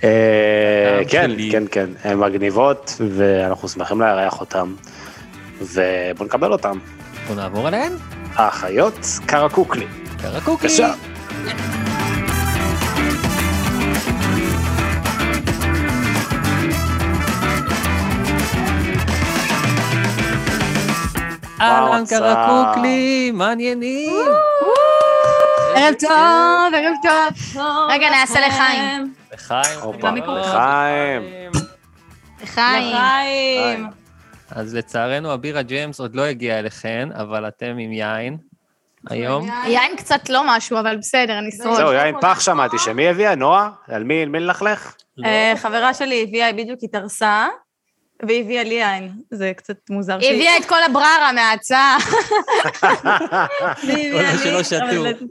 אה, 0.05 1.02
כן. 1.09 1.31
כן, 1.50 1.64
כן, 1.71 1.91
הן 2.05 2.19
מגניבות, 2.19 3.00
ואנחנו 3.17 3.69
שמחים 3.69 4.00
לארח 4.00 4.41
אותם, 4.41 4.75
ובואו 5.61 6.25
נקבל 6.26 6.52
אותם. 6.52 6.79
בוא 7.29 7.37
נעבור 7.37 7.67
עליהן. 7.67 7.93
האחיות 8.35 9.07
קרקוקלי. 9.26 9.87
קרקוקלי. 10.23 10.69
בבקשה. 10.69 10.93
אהלן 21.62 22.02
וואו, 22.02 22.07
קרקוקלי, 22.09 23.31
מעניינים. 23.35 24.26
ערב 25.75 25.95
טוב, 26.00 26.75
ערב 26.75 26.95
טוב. 27.02 27.61
רגע, 27.90 28.11
נעשה 28.11 28.40
לחיים. 28.40 29.14
לחיים. 29.33 29.78
לחיים. 30.42 31.50
לחיים. 32.42 33.87
אז 34.50 34.75
לצערנו 34.75 35.33
הבירה 35.33 35.62
ג'יימס 35.62 36.00
עוד 36.00 36.14
לא 36.14 36.23
הגיעה 36.23 36.59
אליכן, 36.59 37.09
אבל 37.14 37.49
אתם 37.49 37.76
עם 37.78 37.92
יין 37.92 38.37
היום. 39.11 39.49
יין 39.66 39.97
קצת 39.97 40.28
לא 40.28 40.42
משהו, 40.47 40.81
אבל 40.81 40.97
בסדר, 40.97 41.38
אני 41.38 41.49
אשרוד. 41.49 41.76
זהו, 41.76 41.92
יין 41.92 42.14
פח 42.21 42.40
שמעתי, 42.40 42.78
שמי 42.78 43.09
הביאה? 43.09 43.35
נועה? 43.35 43.71
על 43.88 44.04
מי 44.04 44.25
מי 44.25 44.40
ללכלך? 44.40 44.95
לא. 45.16 45.28
אה, 45.28 45.52
חברה 45.57 45.95
שלי 45.95 46.23
הביאה, 46.28 46.52
בדיוק 46.52 46.78
התארסה, 46.83 47.47
והיא 48.26 48.45
הביאה 48.45 48.64
לי 48.64 48.75
יין. 48.75 49.12
זה 49.31 49.52
קצת 49.57 49.76
מוזר. 49.91 50.19
היא 50.21 50.35
הביאה 50.35 50.57
את 50.57 50.64
כל 50.64 50.83
הבררה 50.83 51.33
מההצעה. 51.35 51.97
והיא 53.87 54.12
כל 54.12 54.19
הביאה 54.19 54.33
מה 54.33 54.38
שלא 54.38 54.59
לי, 54.59 54.64
שתו. 54.64 55.26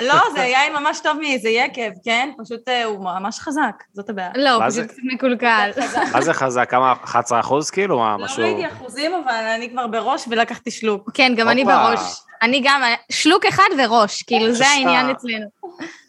לא, 0.00 0.14
זה 0.34 0.40
יין 0.40 0.72
ממש 0.72 1.00
טוב 1.00 1.18
מאיזה 1.20 1.48
יקב, 1.48 1.90
כן? 2.04 2.30
פשוט 2.44 2.68
אה, 2.68 2.84
הוא 2.84 3.04
ממש 3.04 3.38
חזק, 3.38 3.84
זאת 3.92 4.10
הבעיה. 4.10 4.30
לא, 4.34 4.58
מה 4.58 4.66
פשוט 4.66 4.82
זה? 4.82 4.88
קצת 4.88 5.02
מקולקל. 5.14 5.70
מה 6.12 6.22
זה 6.22 6.32
חזק? 6.32 6.70
כמה? 6.70 6.94
11 7.04 7.40
אחוז 7.40 7.70
כאילו? 7.70 7.98
מה, 7.98 8.16
לא 8.18 8.24
משהו... 8.24 8.42
ראיתי 8.42 8.66
אחוזים, 8.66 9.12
אבל 9.14 9.34
אני 9.34 9.70
כבר 9.70 9.86
בראש 9.86 10.24
ולקחתי 10.30 10.70
שלוק. 10.70 11.10
כן, 11.14 11.32
גם 11.36 11.48
אני. 11.48 11.64
בראש. 11.64 12.00
אני 12.42 12.60
גם, 12.64 12.82
שלוק 13.12 13.44
אחד 13.46 13.64
וראש, 13.78 14.22
כאילו 14.22 14.52
זה. 14.52 14.66
העניין 14.66 15.10
אצלנו. 15.10 15.46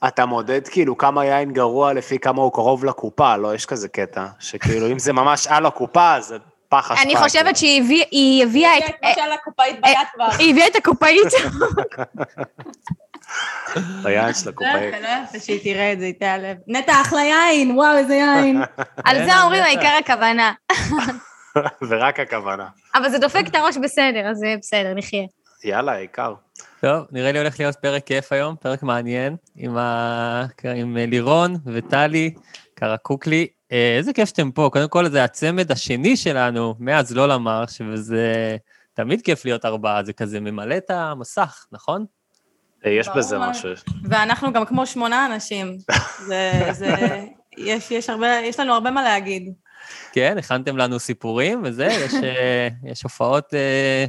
אתה 0.07 0.25
מודד 0.25 0.67
כאילו 0.67 0.97
כמה 0.97 1.25
יין 1.25 1.51
גרוע 1.53 1.93
לפי 1.93 2.19
כמה 2.19 2.41
הוא 2.41 2.53
קרוב 2.53 2.85
לקופה, 2.85 3.37
לא? 3.37 3.55
יש 3.55 3.65
כזה 3.65 3.87
קטע, 3.87 4.25
שכאילו 4.39 4.87
אם 4.91 4.99
זה 4.99 5.13
ממש 5.13 5.47
על 5.47 5.65
הקופה, 5.65 6.15
זה 6.21 6.37
פח 6.69 6.91
אשפה. 6.91 7.03
אני 7.03 7.15
חושבת 7.15 7.57
שהיא 7.57 7.81
הביא- 7.81 8.05
היא 8.11 8.43
הביאה 8.43 8.77
את... 8.77 8.83
כמו 9.01 9.09
שהיה 9.15 9.27
לה 9.27 9.37
קופאית 9.37 9.81
ביד 9.81 9.95
כבר. 10.13 10.27
היא 10.39 10.51
הביאה 10.51 10.67
את 10.67 10.75
הקופאית. 10.75 11.27
היין 14.05 14.33
של 14.33 14.45
לא 14.45 14.49
הקופאית. 14.51 14.93
יפה, 14.93 14.99
לא 15.01 15.07
יפה 15.23 15.39
שהיא 15.45 15.59
תראה 15.63 15.93
את 15.93 15.99
זה, 15.99 16.05
היא 16.05 16.13
תיעלב. 16.19 16.57
נטע, 16.67 17.01
אחלה 17.01 17.21
יין, 17.21 17.71
וואו, 17.77 17.97
איזה 17.97 18.15
יין. 18.15 18.61
על 19.05 19.25
זה 19.25 19.41
אומרים 19.41 19.63
העיקר 19.63 19.97
הכוונה. 19.99 20.51
ורק 21.89 22.19
הכוונה. 22.19 22.67
אבל 22.95 23.09
זה 23.09 23.17
דופק 23.19 23.43
את 23.47 23.55
הראש 23.55 23.77
בסדר, 23.77 24.29
אז 24.31 24.37
זה 24.37 24.55
בסדר, 24.61 24.93
נחיה. 24.95 25.23
יאללה, 25.63 25.91
העיקר. 25.91 26.33
טוב, 26.81 27.05
נראה 27.11 27.31
לי 27.31 27.39
הולך 27.39 27.59
להיות 27.59 27.75
פרק 27.75 28.03
כיף 28.03 28.31
היום, 28.31 28.55
פרק 28.55 28.83
מעניין, 28.83 29.35
עם, 29.55 29.77
ה... 29.77 30.45
עם 30.75 30.97
לירון 30.97 31.55
וטלי, 31.65 32.33
קרקוקלי. 32.73 33.47
אה, 33.71 33.95
איזה 33.97 34.13
כיף 34.13 34.29
שאתם 34.29 34.51
פה. 34.51 34.69
קודם 34.73 34.89
כל, 34.89 35.09
זה 35.09 35.23
הצמד 35.23 35.71
השני 35.71 36.17
שלנו, 36.17 36.75
מאז 36.79 37.15
לא 37.15 37.27
למרש, 37.27 37.81
וזה 37.81 38.57
תמיד 38.93 39.21
כיף 39.21 39.45
להיות 39.45 39.65
ארבעה, 39.65 40.03
זה 40.03 40.13
כזה 40.13 40.39
ממלא 40.39 40.77
את 40.77 40.89
המסך, 40.89 41.65
נכון? 41.71 42.05
אה, 42.85 42.91
יש 42.91 43.09
בזה. 43.15 43.39
משהו. 43.39 43.69
ואנחנו 44.09 44.53
גם 44.53 44.65
כמו 44.65 44.85
שמונה 44.85 45.25
אנשים. 45.25 45.77
זה, 46.27 46.69
זה, 46.71 46.95
יש, 47.57 47.91
יש 47.91 48.09
הרבה, 48.09 48.27
יש 48.27 48.59
לנו 48.59 48.73
הרבה 48.73 48.91
מה 48.91 49.03
להגיד. 49.03 49.53
כן, 50.13 50.35
הכנתם 50.37 50.77
לנו 50.77 50.99
סיפורים 50.99 51.61
וזה, 51.65 51.85
יש, 51.85 52.13
אה, 52.13 52.67
יש 52.83 53.03
הופעות 53.03 53.53
אה, 53.53 54.05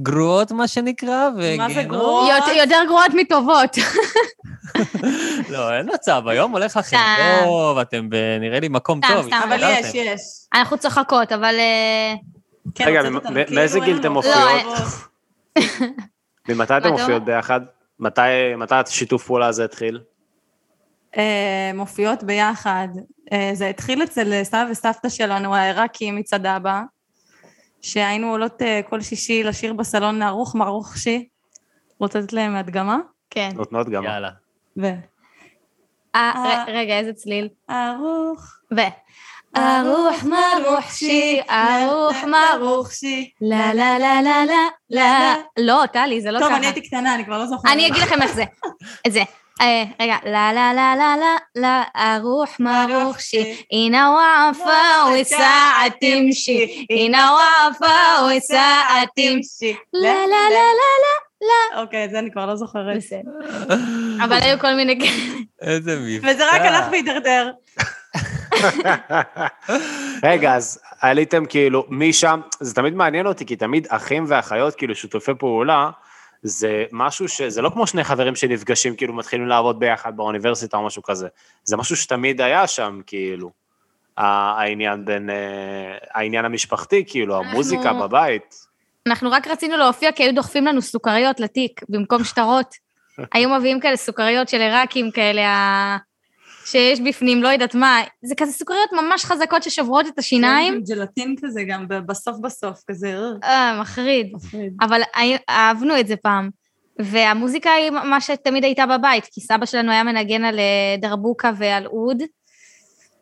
גרועות, 0.00 0.52
מה 0.52 0.68
שנקרא, 0.68 1.28
מה 1.30 1.42
זה 1.42 1.54
וגיהנום. 1.64 1.88
גרוע? 1.98 2.28
יותר- 2.56 2.84
גרועות 2.86 3.10
מטובות. 3.16 3.76
לא, 5.52 5.76
אין 5.76 5.88
מצב, 5.94 6.22
היום 6.26 6.52
הולך 6.52 6.76
לכם 6.76 6.96
סתם. 6.96 7.40
טוב, 7.44 7.78
אתם 7.78 8.08
נראה 8.40 8.60
לי 8.60 8.68
מקום 8.68 9.00
סתם, 9.04 9.14
טוב. 9.14 9.26
סתם, 9.26 9.40
אבל 9.44 9.64
התקדמתם. 9.64 9.88
יש, 9.88 9.94
יש. 9.94 10.20
אנחנו 10.54 10.78
צוחקות, 10.78 11.32
אבל... 11.32 11.54
אה, 11.58 12.14
כן, 12.74 12.84
רגע, 12.86 13.00
כאילו 13.02 13.20
מאיזה 13.50 13.80
גיל 13.80 13.96
אתם 14.00 14.16
עבודה. 14.16 14.46
מופיעות? 14.66 14.78
ממתי 16.48 16.76
אתם 16.76 16.76
אתה 16.86 16.90
מופיעות? 16.90 17.24
ביחד? 17.24 17.60
מתי 18.00 18.20
מתי 18.56 18.74
השיתוף 18.74 19.26
פעולה 19.26 19.46
הזה 19.46 19.64
התחיל? 19.64 20.00
אה, 21.16 21.70
מופיעות 21.74 22.22
ביחד. 22.22 22.88
אה, 23.32 23.50
זה 23.52 23.66
התחיל 23.68 24.02
אצל 24.02 24.44
סבא 24.44 24.66
וסבתא 24.70 25.08
שלנו, 25.08 25.54
העיראקים 25.54 26.16
מצד 26.16 26.46
אבא, 26.46 26.82
שהיינו 27.80 28.30
עולות 28.30 28.62
אה, 28.62 28.80
כל 28.88 29.00
שישי 29.00 29.42
לשיר 29.42 29.72
בסלון 29.72 30.22
ערוך 30.22 30.54
מרוך 30.54 30.96
שי. 30.96 31.28
רוצה 31.98 32.18
לתת 32.18 32.32
להם 32.32 32.56
הדגמה? 32.56 32.98
כן. 33.30 33.50
נותנות 33.54 33.88
גם. 33.88 34.04
יאללה. 34.04 34.30
ו... 34.76 34.86
אה, 36.14 36.64
רגע, 36.68 36.98
איזה 36.98 37.12
צליל? 37.12 37.48
ערוך. 37.68 38.56
ו... 38.76 38.80
ארוח 39.56 40.24
מרוח 40.24 40.90
שי, 40.90 41.40
ארוח 41.50 42.16
מרוח 42.24 42.90
שי. 42.90 43.30
לה 43.40 43.74
לה 43.74 43.98
לה 43.98 44.22
לה 44.22 44.44
לה 44.44 44.68
לה. 44.90 45.34
לא, 45.58 45.82
טלי, 45.92 46.20
זה 46.20 46.30
לא 46.30 46.38
טוב, 46.38 46.48
ככה. 46.48 46.56
אני 46.56 46.66
הייתי 46.66 46.82
קטנה, 46.82 47.14
אני 47.14 47.24
כבר 47.24 47.38
לא 47.38 47.46
זוכרת. 47.46 47.72
אני 47.72 47.86
אגיד 47.86 48.02
לכם 48.02 48.22
איך 48.22 48.32
זה. 48.32 48.44
זה. 49.08 49.22
אה, 49.60 49.84
רגע, 50.00 50.16
לה 50.24 50.52
לה 50.52 50.74
לה 50.74 50.96
לה 50.96 51.16
לה 51.16 51.36
לה, 51.56 51.82
ארוח 51.96 52.56
מרוח 52.60 53.18
שי, 53.18 53.62
הנה 53.72 54.10
וואפה 54.10 55.20
וסעה 55.20 55.84
תמשי, 56.00 56.86
הנה 56.90 57.32
וואפה 57.32 58.36
וסעה 58.36 59.04
תמשי. 59.16 59.76
לה 59.92 60.12
לה 60.12 60.50
לה 60.50 60.60
לה 61.42 61.80
אוקיי, 61.82 62.04
את 62.04 62.10
זה 62.10 62.18
אני 62.18 62.30
כבר 62.30 62.46
לא 62.46 62.56
זוכרת. 62.56 62.96
בסדר. 62.96 63.30
אבל 64.24 64.38
היו 64.42 64.58
כל 64.58 64.74
מיני 64.74 65.00
כאלה. 65.00 65.38
איזה 65.62 65.98
מבצע. 66.00 66.30
וזה 66.30 66.50
רק 66.52 66.60
הלך 66.60 66.84
והידרדר. 66.90 67.50
רגע, 70.22 70.54
אז 70.54 70.80
עליתם 71.00 71.44
כאילו 71.46 71.86
משם, 71.88 72.40
זה 72.60 72.74
תמיד 72.74 72.94
מעניין 72.94 73.26
אותי, 73.26 73.46
כי 73.46 73.56
תמיד 73.56 73.86
אחים 73.90 74.24
ואחיות, 74.28 74.74
כאילו 74.74 74.94
שותפי 74.94 75.32
פעולה, 75.38 75.90
זה 76.42 76.84
משהו 76.92 77.28
ש... 77.28 77.42
זה 77.42 77.62
לא 77.62 77.70
כמו 77.70 77.86
שני 77.86 78.04
חברים 78.04 78.36
שנפגשים, 78.36 78.96
כאילו 78.96 79.14
מתחילים 79.14 79.48
לעבוד 79.48 79.78
ביחד 79.78 80.16
באוניברסיטה 80.16 80.76
או 80.76 80.86
משהו 80.86 81.02
כזה. 81.02 81.28
זה 81.64 81.76
משהו 81.76 81.96
שתמיד 81.96 82.40
היה 82.40 82.66
שם, 82.66 83.00
כאילו. 83.06 83.50
העניין 84.16 85.04
בין... 85.04 85.30
אה, 85.30 85.96
העניין 86.14 86.44
המשפחתי, 86.44 87.04
כאילו, 87.06 87.36
המוזיקה 87.36 87.92
בבית. 87.92 88.54
אנחנו 89.06 89.30
רק 89.30 89.48
רצינו 89.48 89.76
להופיע 89.76 90.12
כי 90.12 90.22
היו 90.22 90.34
דוחפים 90.34 90.66
לנו 90.66 90.82
סוכריות 90.82 91.40
לתיק 91.40 91.80
במקום 91.88 92.24
שטרות. 92.24 92.74
היו 93.34 93.48
מביאים 93.50 93.80
כאלה 93.80 93.96
סוכריות 93.96 94.48
של 94.48 94.60
עיראקים 94.60 95.10
כאלה, 95.10 95.42
שיש 96.70 97.00
בפנים, 97.00 97.42
לא 97.42 97.48
יודעת 97.48 97.74
מה. 97.74 98.00
זה 98.22 98.34
כזה 98.34 98.52
סוכריות 98.52 98.92
ממש 98.92 99.24
חזקות 99.24 99.62
ששוברות 99.62 100.06
את 100.06 100.18
השיניים. 100.18 100.80
ג'לטין 100.88 101.34
כזה 101.42 101.62
גם 101.64 101.86
בסוף 101.88 102.36
בסוף, 102.42 102.80
כזה... 102.88 103.16
אה, 103.44 103.48
אה, 103.50 103.80
מחריד. 103.80 104.30
מפחיד. 104.34 104.72
אבל 104.80 105.00
אהבנו 105.48 106.00
את 106.00 106.06
זה 106.06 106.16
פעם. 106.16 106.50
והמוזיקה 106.98 107.70
היא 107.70 107.90
מה 107.90 108.20
שתמיד 108.20 108.64
הייתה 108.64 108.86
בבית, 108.86 109.24
כי 109.32 109.40
סבא 109.40 109.66
שלנו 109.66 109.92
היה 109.92 110.04
מנגן 110.04 110.44
על 110.44 110.58
אה, 110.58 110.96
דרבוקה 111.00 111.50
ועל 111.56 111.86
אוד, 111.86 112.22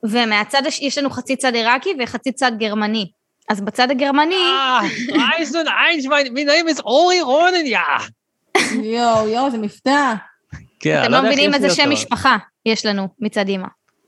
ומהצד, 0.02 0.67
הש... 0.67 0.81
יש 0.81 0.99
לנו 0.99 1.11
חצי 1.11 1.37
צד 1.37 1.55
עיראקי 1.55 1.90
וחצי 1.99 2.33
צד 2.33 2.52
גרמני. 2.59 3.11
אז 3.49 3.61
בצד 3.61 3.90
הגרמני, 3.90 4.35
אה, 4.35 4.81
eins, 5.11 6.05
mein, 6.05 6.28
mein 6.28 6.49
name 6.49 6.76
is 6.76 6.83
אורי 6.85 7.21
רונן, 7.21 7.67
יא. 7.67 7.78
יואו, 8.83 9.28
יואו, 9.28 9.50
זה 9.50 9.59
מבטא. 9.59 10.14
כן, 10.80 11.02
אתם 11.02 11.11
לא 11.12 11.16
איך 11.16 11.25
מבינים 11.26 11.50
יש 11.50 11.56
איזה 11.56 11.70
שם. 11.70 11.90
משפחה 11.90 12.37
יש 12.66 12.87
לנו 12.87 13.08
מצד 13.20 13.49
אימא. 13.49 13.66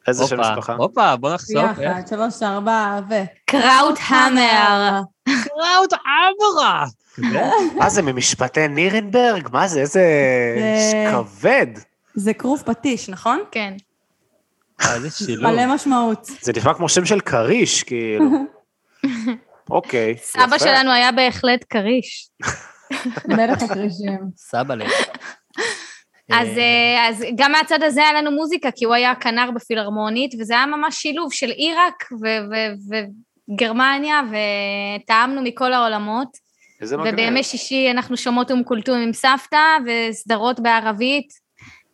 איזה 0.09 0.27
שם 0.27 0.41
משפחה? 0.41 0.75
הופה, 0.75 1.17
בוא 1.17 1.35
נחשוף. 1.35 1.77
ביחד, 1.77 2.03
שלוש, 2.11 2.43
ארבע, 2.43 3.01
ו... 3.11 3.15
קראוט 3.45 3.99
המר. 4.09 5.01
קראוט 5.25 5.93
אברה. 5.93 6.85
מה 7.79 7.91
זה, 7.91 8.03
ממשפטי 8.03 8.69
נירנברג? 8.69 9.49
מה 9.53 9.69
זה, 9.69 9.81
איזה 9.81 10.01
זה- 10.91 11.11
כבד. 11.13 11.67
זה 12.15 12.35
כרוב 12.35 12.63
פטיש, 12.67 13.09
נכון? 13.09 13.41
כן. 13.51 13.75
אה, 14.81 14.95
איזה 14.95 15.11
שילוב. 15.11 15.53
מלא 15.53 15.75
משמעות. 15.75 16.31
זה 16.41 16.53
נשמע 16.57 16.75
כמו 16.75 16.89
שם 16.89 17.05
של 17.05 17.21
כריש, 17.21 17.83
כאילו. 17.83 18.25
אוקיי, 19.71 20.15
סבא. 20.23 20.59
שלנו 20.59 20.91
היה 20.93 21.13
בהחלט 21.13 21.65
כריש. 21.71 22.29
מלך 23.29 23.63
הכרישים. 23.63 24.19
סבא 24.37 24.75
לב. 24.75 24.87
אז, 26.33 26.49
אה, 26.59 27.09
אז 27.09 27.25
גם 27.37 27.53
מהצד 27.53 27.83
הזה 27.83 28.01
היה 28.01 28.13
לנו 28.13 28.31
מוזיקה, 28.31 28.71
כי 28.71 28.85
הוא 28.85 28.95
היה 28.95 29.15
כנר 29.15 29.51
בפילהרמונית, 29.55 30.35
וזה 30.41 30.55
היה 30.55 30.67
ממש 30.67 30.97
שילוב 30.97 31.33
של 31.33 31.51
עיראק 31.51 32.05
ו- 32.13 32.27
ו- 32.51 32.97
וגרמניה, 33.51 34.21
וטעמנו 34.31 35.43
מכל 35.43 35.73
העולמות. 35.73 36.51
איזה 36.81 36.97
מגניב. 36.97 37.15
ובימי 37.15 37.43
שישי 37.43 37.91
אנחנו 37.91 38.17
שומעות 38.17 38.51
אום 38.51 38.65
כולתום 38.65 38.99
עם 38.99 39.13
סבתא, 39.13 39.59
וסדרות 39.87 40.61
בערבית, 40.61 41.29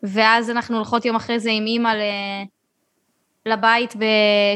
ואז 0.02 0.50
אנחנו 0.50 0.76
הולכות 0.76 1.04
יום 1.04 1.16
אחרי 1.16 1.40
זה 1.40 1.50
עם 1.50 1.66
אימא 1.66 1.88
ל... 1.88 2.00
לבית 3.46 3.96
ב... 3.96 4.04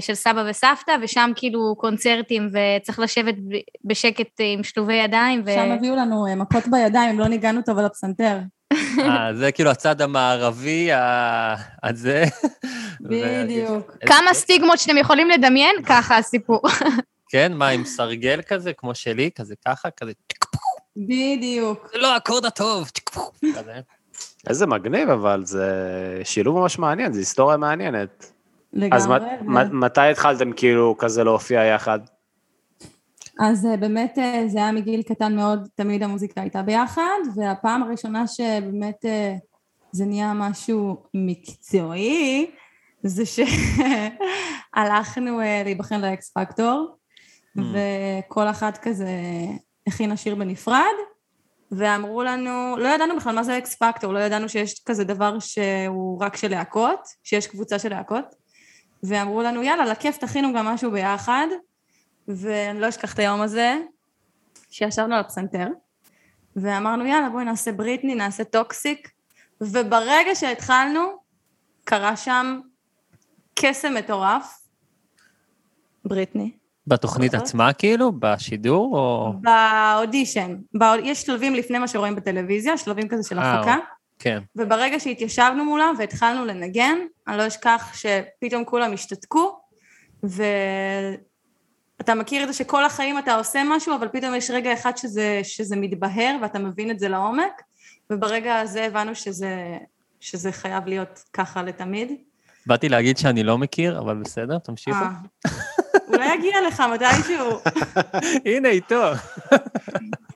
של 0.01 0.15
סבא 0.15 0.45
וסבתא, 0.51 0.97
ושם 1.03 1.31
כאילו 1.37 1.75
קונצרטים, 1.79 2.49
וצריך 2.53 2.99
לשבת 2.99 3.35
ב- 3.35 3.89
בשקט 3.89 4.41
עם 4.41 4.63
שלובי 4.63 4.95
ידיים, 4.95 5.43
ו... 5.47 5.51
שם 5.53 5.71
הביאו 5.71 5.97
לנו 5.97 6.27
אה, 6.27 6.35
מכות 6.35 6.65
בידיים, 6.71 7.11
אם 7.11 7.19
לא 7.19 7.29
ניגענו 7.29 7.63
טוב 7.63 7.79
על 7.79 7.85
הפסנתר. 7.85 8.39
אה, 8.99 9.35
זה 9.35 9.53
כאילו 9.53 9.71
הצד 9.71 10.01
המערבי, 10.01 10.93
ה- 10.93 11.55
הזה. 11.83 12.25
בדיוק. 13.01 13.91
איזה 14.03 14.07
כמה. 14.07 14.35
סטיגמות 14.35 14.79
שאתם 14.79 14.97
יכולים 14.97 15.31
לדמיין, 15.31 15.77
ככה 15.87 16.17
הסיפור. 16.19 16.61
כן, 17.29 17.53
מה, 17.55 17.69
עם 17.69 17.85
סרגל 17.85 18.41
כזה, 18.49 18.73
כמו 18.73 18.95
שלי, 18.95 19.31
כזה 19.39 19.55
ככה, 19.69 19.91
כזה, 19.91 20.13
בדיוק. 20.97 21.89
זה 21.93 21.99
לא 21.99 22.15
האקורד 22.15 22.45
הטוב, 22.47 22.91
כזה. 23.55 23.81
איזה 24.49 24.67
מגניב, 24.67 25.11
אבל 25.11 25.43
זה 25.45 25.71
שילוב 26.25 26.59
ממש 26.59 26.79
מעניין, 26.79 27.13
זו 27.13 27.19
היסטוריה 27.19 27.57
מעניינת. 27.57 28.33
אז 28.93 29.07
לגמרי. 29.07 29.19
מ- 29.43 29.81
מתי 29.81 30.01
התחלתם 30.01 30.53
כאילו 30.53 30.95
כזה 30.99 31.25
להופיע 31.25 31.65
יחד? 31.65 31.99
אז 33.41 33.67
אה, 33.67 33.77
באמת 33.77 34.19
אה, 34.19 34.45
זה 34.49 34.59
היה 34.59 34.73
מגיל 34.73 35.03
קטן 35.03 35.37
מאוד, 35.37 35.69
תמיד 35.75 36.03
המוזיקה 36.03 36.41
הייתה 36.41 36.63
ביחד, 36.63 37.19
והפעם 37.37 37.83
הראשונה 37.83 38.27
שבאמת 38.27 39.05
אה, 39.05 39.35
זה 39.93 40.05
נהיה 40.05 40.33
משהו 40.35 40.97
מקצועי, 41.15 42.51
זה 43.03 43.23
שהלכנו 44.77 45.41
להיבחן 45.65 46.01
לאקס 46.01 46.33
פקטור, 46.35 47.01
Mm. 47.59 47.63
וכל 47.73 48.49
אחת 48.49 48.79
כזה 48.83 49.11
הכינה 49.87 50.17
שיר 50.17 50.35
בנפרד, 50.35 50.95
ואמרו 51.73 52.23
לנו, 52.23 52.77
לא 52.79 52.89
ידענו 52.89 53.17
בכלל 53.17 53.35
מה 53.35 53.43
זה 53.43 53.59
אקס 53.59 53.75
פקטור, 53.75 54.13
לא 54.13 54.19
ידענו 54.19 54.49
שיש 54.49 54.83
כזה 54.87 55.05
דבר 55.05 55.39
שהוא 55.39 56.23
רק 56.23 56.37
של 56.37 56.51
להקות, 56.51 57.01
שיש 57.25 57.47
קבוצה 57.47 57.79
של 57.79 57.89
להקות, 57.89 58.25
ואמרו 59.03 59.43
לנו, 59.43 59.63
יאללה, 59.63 59.87
לכיף 59.87 60.17
תכינו 60.17 60.53
גם 60.53 60.67
משהו 60.67 60.91
ביחד, 60.91 61.47
ואני 62.37 62.81
לא 62.81 62.89
אשכח 62.89 63.15
את 63.15 63.19
היום 63.19 63.41
הזה, 63.41 63.77
שישבנו 64.71 65.15
על 65.15 65.21
הפסנתר, 65.21 65.67
ואמרנו, 66.57 67.07
יאללה, 67.07 67.29
בואי 67.29 67.45
נעשה 67.45 67.73
בריטני, 67.73 68.15
נעשה 68.15 68.45
טוקסיק, 68.45 69.11
וברגע 69.61 70.35
שהתחלנו, 70.35 71.01
קרה 71.85 72.17
שם 72.17 72.61
קסם 73.55 73.95
מטורף, 73.95 74.61
בריטני. 76.05 76.51
בתוכנית 76.87 77.35
נכון. 77.35 77.47
עצמה, 77.47 77.73
כאילו? 77.73 78.13
בשידור, 78.13 78.99
או... 78.99 79.33
באודישן, 79.41 80.57
בא... 80.75 80.95
יש 81.03 81.23
שלבים 81.23 81.55
לפני 81.55 81.79
מה 81.79 81.89
שרואים 81.89 82.17
בטלוויזיה, 82.17 82.77
שלבים 82.77 83.09
כזה 83.09 83.29
של 83.29 83.39
אה, 83.39 83.59
הפקה, 83.59 83.77
כן. 84.19 84.39
וברגע 84.57 85.01
שהתיישבנו 85.01 85.65
מולם 85.65 85.95
והתחלנו 85.99 86.45
לנגן, 86.45 86.99
אני 87.29 87.39
לא 87.39 87.47
אשכח 87.47 87.93
שפתאום 87.95 88.65
כולם 88.65 88.93
השתתקו, 88.93 89.61
ואתה 92.01 92.15
מכיר 92.15 92.43
את 92.43 92.49
זה 92.49 92.55
שכל 92.55 92.85
החיים 92.85 93.19
אתה 93.19 93.35
עושה 93.35 93.63
משהו, 93.67 93.95
אבל 93.97 94.09
פתאום 94.09 94.35
יש 94.35 94.51
רגע 94.51 94.73
אחד 94.73 94.97
שזה, 94.97 95.41
שזה 95.43 95.77
מתבהר 95.77 96.37
ואתה 96.43 96.59
מבין 96.59 96.91
את 96.91 96.99
זה 96.99 97.09
לעומק, 97.09 97.63
וברגע 98.11 98.59
הזה 98.59 98.85
הבנו 98.85 99.15
שזה, 99.15 99.79
שזה 100.21 100.53
חייב 100.53 100.87
להיות 100.87 101.25
ככה 101.33 101.63
לתמיד. 101.63 102.13
באתי 102.67 102.89
להגיד 102.89 103.19
שאני 103.19 103.43
לא 103.43 103.59
מכיר, 103.59 103.99
אבל 103.99 104.17
בסדר, 104.17 104.59
תמשיכו. 104.59 104.99
אה, 104.99 105.11
אולי 106.09 106.35
יגיע 106.35 106.55
לך 106.69 106.83
מתישהו. 106.95 107.59
הנה, 108.57 108.69
איתו. 108.69 109.03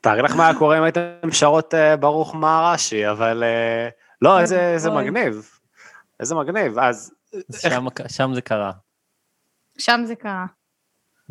תארי 0.00 0.22
לך 0.22 0.34
מה 0.36 0.48
היה 0.48 0.58
קורה 0.58 0.78
אם 0.78 0.82
הייתם 0.82 1.30
שרות 1.32 1.74
אה, 1.74 1.96
ברוך 1.96 2.34
מהרש"י, 2.34 3.10
אבל 3.10 3.44
אה, 3.44 3.88
לא, 4.22 4.40
איזה. 4.40 4.90
מגניב. 4.90 5.50
איזה 6.20 6.34
מגניב. 6.34 6.78
אז 6.78 7.12
שם- 7.56 7.86
שם 8.08 8.30
זה 8.34 8.40
קרה. 8.40 8.72
שם 9.78 10.00
זה 10.06 10.14
קרה. 10.14 10.46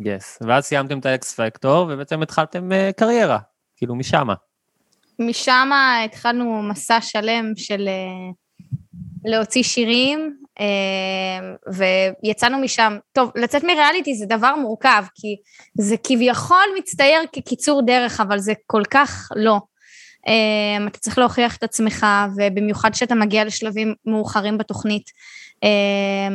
יס. 0.00 0.38
ואז 0.46 0.64
סיימתם 0.64 0.98
את 0.98 1.06
האקס 1.06 1.40
פקטור, 1.40 1.86
ובעצם 1.90 2.22
התחלתם 2.22 2.72
אה, 2.72 2.90
קריירה, 2.96 3.38
כאילו 3.76 3.94
משמה. 3.94 4.34
משם 5.18 5.70
התחלנו 6.04 6.62
מסע 6.62 7.00
שלם 7.00 7.52
של 7.56 7.88
אה, 7.88 8.32
להוציא 9.24 9.62
שירים, 9.62 10.36
אה, 10.60 11.74
ויצאנו 12.24 12.58
משם. 12.58 12.96
טוב, 13.12 13.30
לצאת 13.36 13.64
מריאליטי 13.64 14.14
זה 14.14 14.26
דבר 14.26 14.54
מורכב, 14.56 15.04
כי 15.14 15.36
זה 15.78 15.96
כביכול 16.04 16.66
מצטייר 16.78 17.20
כקיצור 17.32 17.82
דרך, 17.86 18.20
אבל 18.20 18.38
זה 18.38 18.52
כל 18.66 18.82
כך 18.90 19.28
לא. 19.36 19.60
אה, 20.28 20.86
אתה 20.86 20.98
צריך 20.98 21.18
להוכיח 21.18 21.56
את 21.56 21.62
עצמך, 21.62 22.06
ובמיוחד 22.36 22.90
כשאתה 22.92 23.14
מגיע 23.14 23.44
לשלבים 23.44 23.94
מאוחרים 24.06 24.58
בתוכנית. 24.58 25.10
אה, 25.64 26.28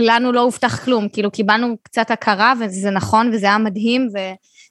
לנו 0.00 0.32
לא 0.32 0.40
הובטח 0.40 0.84
כלום, 0.84 1.08
כאילו 1.08 1.30
קיבלנו 1.30 1.76
קצת 1.82 2.10
הכרה, 2.10 2.52
וזה 2.60 2.90
נכון, 2.90 3.30
וזה 3.32 3.46
היה 3.46 3.58
מדהים, 3.58 4.08
ו... 4.14 4.18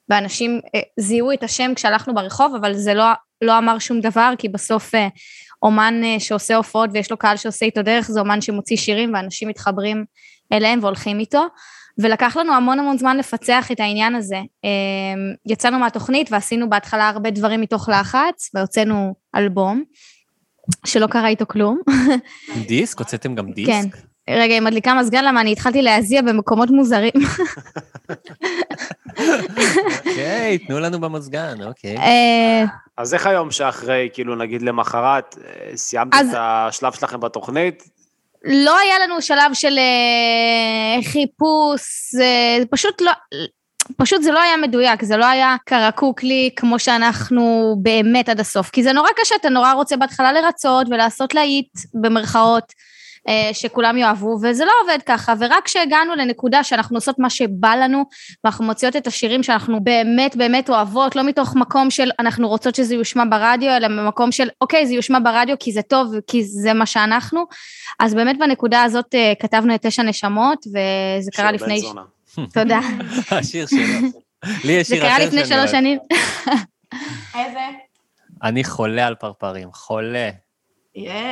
ואנשים 0.08 0.60
אה, 0.74 0.80
זיהו 1.00 1.32
את 1.32 1.42
השם 1.42 1.72
כשהלכנו 1.74 2.14
ברחוב, 2.14 2.54
אבל 2.54 2.74
זה 2.74 2.94
לא, 2.94 3.04
לא 3.42 3.58
אמר 3.58 3.78
שום 3.78 4.00
דבר, 4.00 4.32
כי 4.38 4.48
בסוף 4.48 4.94
אה, 4.94 5.08
אומן 5.62 6.00
אה, 6.04 6.20
שעושה 6.20 6.56
הופעות 6.56 6.90
ויש 6.92 7.10
לו 7.10 7.16
קהל 7.16 7.36
שעושה 7.36 7.66
איתו 7.66 7.82
דרך, 7.82 8.10
זה 8.10 8.20
אומן 8.20 8.40
שמוציא 8.40 8.76
שירים 8.76 9.14
ואנשים 9.14 9.48
מתחברים 9.48 10.04
אליהם 10.52 10.78
והולכים 10.82 11.20
איתו. 11.20 11.46
ולקח 12.00 12.36
לנו 12.36 12.54
המון 12.54 12.78
המון 12.78 12.98
זמן 12.98 13.16
לפצח 13.16 13.72
את 13.72 13.80
העניין 13.80 14.14
הזה. 14.14 14.40
יצאנו 15.46 15.78
מהתוכנית 15.78 16.32
ועשינו 16.32 16.70
בהתחלה 16.70 17.08
הרבה 17.08 17.30
דברים 17.30 17.60
מתוך 17.60 17.88
לחץ, 17.88 18.50
והוצאנו 18.54 19.14
אלבום, 19.36 19.82
שלא 20.86 21.06
קרה 21.06 21.28
איתו 21.28 21.46
כלום. 21.48 21.80
דיסק? 22.68 22.98
הוצאתם 22.98 23.34
גם 23.34 23.52
דיסק? 23.52 23.70
כן. 23.72 24.07
רגע, 24.28 24.54
היא 24.54 24.60
מדליקה 24.60 24.94
מזגן, 24.94 25.24
למה 25.24 25.40
אני 25.40 25.52
התחלתי 25.52 25.82
להזיע 25.82 26.22
במקומות 26.22 26.70
מוזרים. 26.70 27.12
אוקיי, 30.06 30.58
תנו 30.58 30.78
לנו 30.80 31.00
במזגן, 31.00 31.62
אוקיי. 31.64 31.96
אה, 31.96 32.64
אז 32.96 33.14
איך 33.14 33.26
היום 33.26 33.50
שאחרי, 33.50 34.08
כאילו 34.12 34.36
נגיד 34.36 34.62
למחרת, 34.62 35.36
אה, 35.44 35.76
סיימתם 35.76 36.16
אז- 36.18 36.30
את 36.30 36.34
השלב 36.38 36.92
שלכם 36.92 37.20
בתוכנית? 37.20 37.82
לא 38.44 38.78
היה 38.78 38.94
לנו 39.04 39.22
שלב 39.22 39.54
של 39.54 39.78
אה, 39.78 41.02
חיפוש, 41.02 41.82
פשוט 42.70 43.00
לא... 43.00 43.12
פשוט 43.96 44.22
זה 44.22 44.32
לא 44.32 44.42
היה 44.42 44.56
מדויק, 44.56 45.04
זה 45.04 45.16
לא 45.16 45.26
היה 45.26 45.56
קרקוקלי 45.66 46.50
כמו 46.56 46.78
שאנחנו 46.78 47.76
באמת 47.82 48.28
עד 48.28 48.40
הסוף, 48.40 48.70
כי 48.70 48.82
זה 48.82 48.92
נורא 48.92 49.08
קשה, 49.22 49.34
אתה 49.40 49.48
נורא 49.48 49.72
רוצה 49.72 49.96
בהתחלה 49.96 50.32
לרצות 50.32 50.86
ולעשות 50.90 51.34
להיט 51.34 51.68
במרכאות, 51.94 52.72
שכולם 53.52 53.96
יאהבו, 53.96 54.38
וזה 54.42 54.64
לא 54.64 54.72
עובד 54.82 54.98
ככה, 55.06 55.34
ורק 55.38 55.64
כשהגענו 55.64 56.14
לנקודה 56.14 56.64
שאנחנו 56.64 56.96
עושות 56.96 57.18
מה 57.18 57.30
שבא 57.30 57.74
לנו, 57.74 58.04
ואנחנו 58.44 58.64
מוציאות 58.64 58.96
את 58.96 59.06
השירים 59.06 59.42
שאנחנו 59.42 59.84
באמת 59.84 60.36
באמת 60.36 60.70
אוהבות, 60.70 61.16
לא 61.16 61.24
מתוך 61.24 61.56
מקום 61.56 61.90
של 61.90 62.10
אנחנו 62.18 62.48
רוצות 62.48 62.74
שזה 62.74 62.94
יושמע 62.94 63.24
ברדיו, 63.30 63.76
אלא 63.76 63.88
ממקום 63.88 64.32
של 64.32 64.48
אוקיי, 64.60 64.86
זה 64.86 64.94
יושמע 64.94 65.18
ברדיו 65.24 65.56
כי 65.60 65.72
זה 65.72 65.82
טוב, 65.82 66.14
כי 66.26 66.44
זה 66.44 66.72
מה 66.72 66.86
שאנחנו, 66.86 67.44
אז 68.00 68.14
באמת 68.14 68.38
בנקודה 68.38 68.82
הזאת 68.82 69.14
אה, 69.14 69.32
כתבנו 69.40 69.74
את 69.74 69.86
תשע 69.86 70.02
נשמות, 70.02 70.66
וזה 70.66 71.30
קרה 71.32 71.48
שיר 71.48 71.58
בן 71.58 71.64
לפני... 71.64 71.80
זונה. 71.80 72.02
תודה. 72.54 72.80
השיר 73.30 73.66
שלו. 73.66 74.08
לי 74.64 74.72
יש 74.72 74.88
זה 74.88 74.94
שיר 74.94 75.04
קרה 75.04 75.16
אחר 75.16 75.26
לפני 75.26 75.46
שאני 75.46 75.48
שלוש 75.48 75.58
אוהב. 75.58 75.68
שנים. 75.68 75.98
איזה? 77.38 77.60
אני 78.42 78.64
חולה 78.64 79.06
על 79.06 79.14
פרפרים, 79.14 79.68
חולה. 79.72 80.30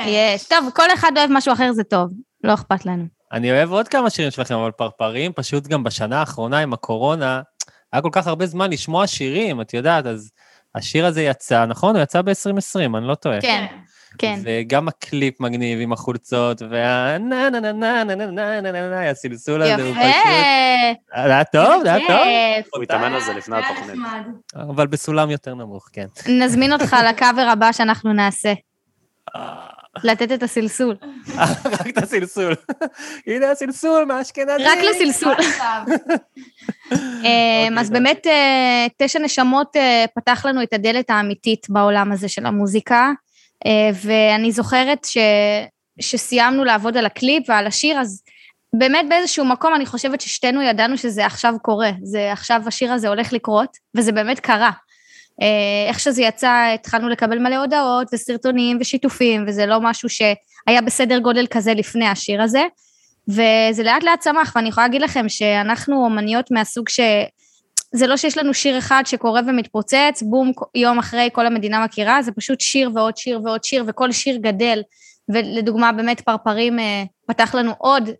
יש. 0.06 0.48
טוב, 0.48 0.70
כל 0.74 0.86
אחד 0.94 1.12
אוהב 1.16 1.30
משהו 1.32 1.52
אחר, 1.52 1.72
זה 1.72 1.84
טוב. 1.84 2.10
לא 2.44 2.54
אכפת 2.54 2.86
לנו. 2.86 3.04
אני 3.32 3.50
אוהב 3.50 3.70
עוד 3.70 3.88
כמה 3.88 4.10
שירים 4.10 4.30
שלכם, 4.30 4.54
אבל 4.54 4.70
פרפרים, 4.70 5.32
פשוט 5.32 5.66
גם 5.66 5.84
בשנה 5.84 6.20
האחרונה 6.20 6.58
עם 6.58 6.72
הקורונה, 6.72 7.42
היה 7.92 8.02
כל 8.02 8.08
כך 8.12 8.26
הרבה 8.26 8.46
זמן 8.46 8.70
לשמוע 8.70 9.06
שירים, 9.06 9.60
את 9.60 9.74
יודעת, 9.74 10.06
אז 10.06 10.30
השיר 10.74 11.06
הזה 11.06 11.22
יצא, 11.22 11.66
נכון? 11.66 11.96
הוא 11.96 12.02
יצא 12.02 12.22
ב-2020, 12.22 12.96
אני 12.96 13.06
לא 13.06 13.14
טועה. 13.14 13.40
כן. 13.40 13.66
כן. 14.18 14.40
וגם 14.44 14.88
הקליפ 14.88 15.40
מגניב 15.40 15.78
עם 15.80 15.92
החולצות, 15.92 16.62
וה... 16.70 17.18
נה 17.18 17.50
נה 17.50 17.60
נה 17.60 17.72
נה 17.72 18.04
נה 18.04 18.14
נה 18.14 18.14
נה 18.14 18.60
נה 18.60 18.72
נה 18.72 18.90
נה, 18.90 19.10
הסלסול 19.10 19.62
הזה 19.62 19.82
הוא 19.82 19.90
יפה. 19.90 20.00
פשוט... 20.00 21.24
זה 21.26 21.34
היה 21.34 21.44
טוב, 21.44 21.82
זה 21.82 21.94
היה 21.94 22.06
טוב. 22.08 22.72
הוא 22.74 22.82
התאמן 22.82 23.12
על 23.12 23.20
זה 23.20 23.32
לפני 23.32 23.56
התוכנית. 23.56 23.98
אבל 24.54 24.86
בסולם 24.86 25.30
יותר 25.30 25.54
נמוך, 25.54 25.88
כן. 25.92 26.06
נזמין 26.28 26.72
אותך 26.72 26.96
לקאבר 27.10 27.48
הבא 27.52 27.72
שאנחנו 27.72 28.12
נעשה. 28.12 28.52
לתת 30.04 30.32
את 30.32 30.42
הסלסול. 30.42 30.96
רק 31.80 31.88
את 31.88 31.98
הסלסול. 31.98 32.54
הנה 33.26 33.50
הסלסול 33.50 34.04
מהאשכנזי. 34.04 34.64
רק 34.64 34.78
לסלסול. 34.78 35.34
אמ, 36.92 37.78
אז 37.78 37.90
באמת, 37.90 38.26
אה, 38.26 38.86
תשע 38.96 39.18
נשמות 39.18 39.76
אה, 39.76 40.04
פתח 40.14 40.46
לנו 40.46 40.62
את 40.62 40.72
הדלת 40.72 41.10
האמיתית 41.10 41.66
בעולם 41.68 42.12
הזה 42.12 42.28
של 42.28 42.46
המוזיקה, 42.46 43.12
אה, 43.66 43.90
ואני 44.02 44.52
זוכרת 44.52 45.04
ש... 45.04 45.18
שסיימנו 46.00 46.64
לעבוד 46.64 46.96
על 46.96 47.06
הקליפ 47.06 47.44
ועל 47.48 47.66
השיר, 47.66 48.00
אז 48.00 48.22
באמת 48.78 49.06
באיזשהו 49.08 49.44
מקום 49.44 49.74
אני 49.74 49.86
חושבת 49.86 50.20
ששתינו 50.20 50.62
ידענו 50.62 50.98
שזה 50.98 51.26
עכשיו 51.26 51.54
קורה, 51.62 51.90
זה 52.02 52.32
עכשיו 52.32 52.62
השיר 52.66 52.92
הזה 52.92 53.08
הולך 53.08 53.32
לקרות, 53.32 53.76
וזה 53.96 54.12
באמת 54.12 54.40
קרה. 54.40 54.70
אה, 55.42 55.88
איך 55.88 56.00
שזה 56.00 56.22
יצא, 56.22 56.70
התחלנו 56.74 57.08
לקבל 57.08 57.38
מלא 57.38 57.56
הודעות 57.56 58.08
וסרטונים 58.12 58.78
ושיתופים, 58.80 59.44
וזה 59.46 59.66
לא 59.66 59.80
משהו 59.80 60.08
שהיה 60.08 60.82
בסדר 60.86 61.18
גודל 61.18 61.46
כזה 61.50 61.74
לפני 61.74 62.08
השיר 62.08 62.42
הזה. 62.42 62.62
וזה 63.28 63.82
לאט 63.82 64.02
לאט 64.02 64.20
צמח, 64.20 64.52
ואני 64.56 64.68
יכולה 64.68 64.86
להגיד 64.86 65.02
לכם 65.02 65.28
שאנחנו 65.28 66.04
אומניות 66.04 66.50
מהסוג 66.50 66.88
ש... 66.88 67.00
זה 67.94 68.06
לא 68.06 68.16
שיש 68.16 68.38
לנו 68.38 68.54
שיר 68.54 68.78
אחד 68.78 69.02
שקורה 69.06 69.40
ומתפוצץ, 69.46 70.22
בום, 70.22 70.52
יום 70.74 70.98
אחרי 70.98 71.28
כל 71.32 71.46
המדינה 71.46 71.84
מכירה, 71.84 72.22
זה 72.22 72.32
פשוט 72.32 72.60
שיר 72.60 72.90
ועוד 72.94 73.16
שיר 73.16 73.40
ועוד 73.44 73.64
שיר, 73.64 73.84
וכל 73.86 74.12
שיר 74.12 74.36
גדל. 74.36 74.82
ולדוגמה, 75.28 75.92
באמת 75.92 76.20
פרפרים 76.20 76.78
אה, 76.78 77.04
פתח 77.26 77.54
לנו 77.54 77.72
עוד, 77.78 78.10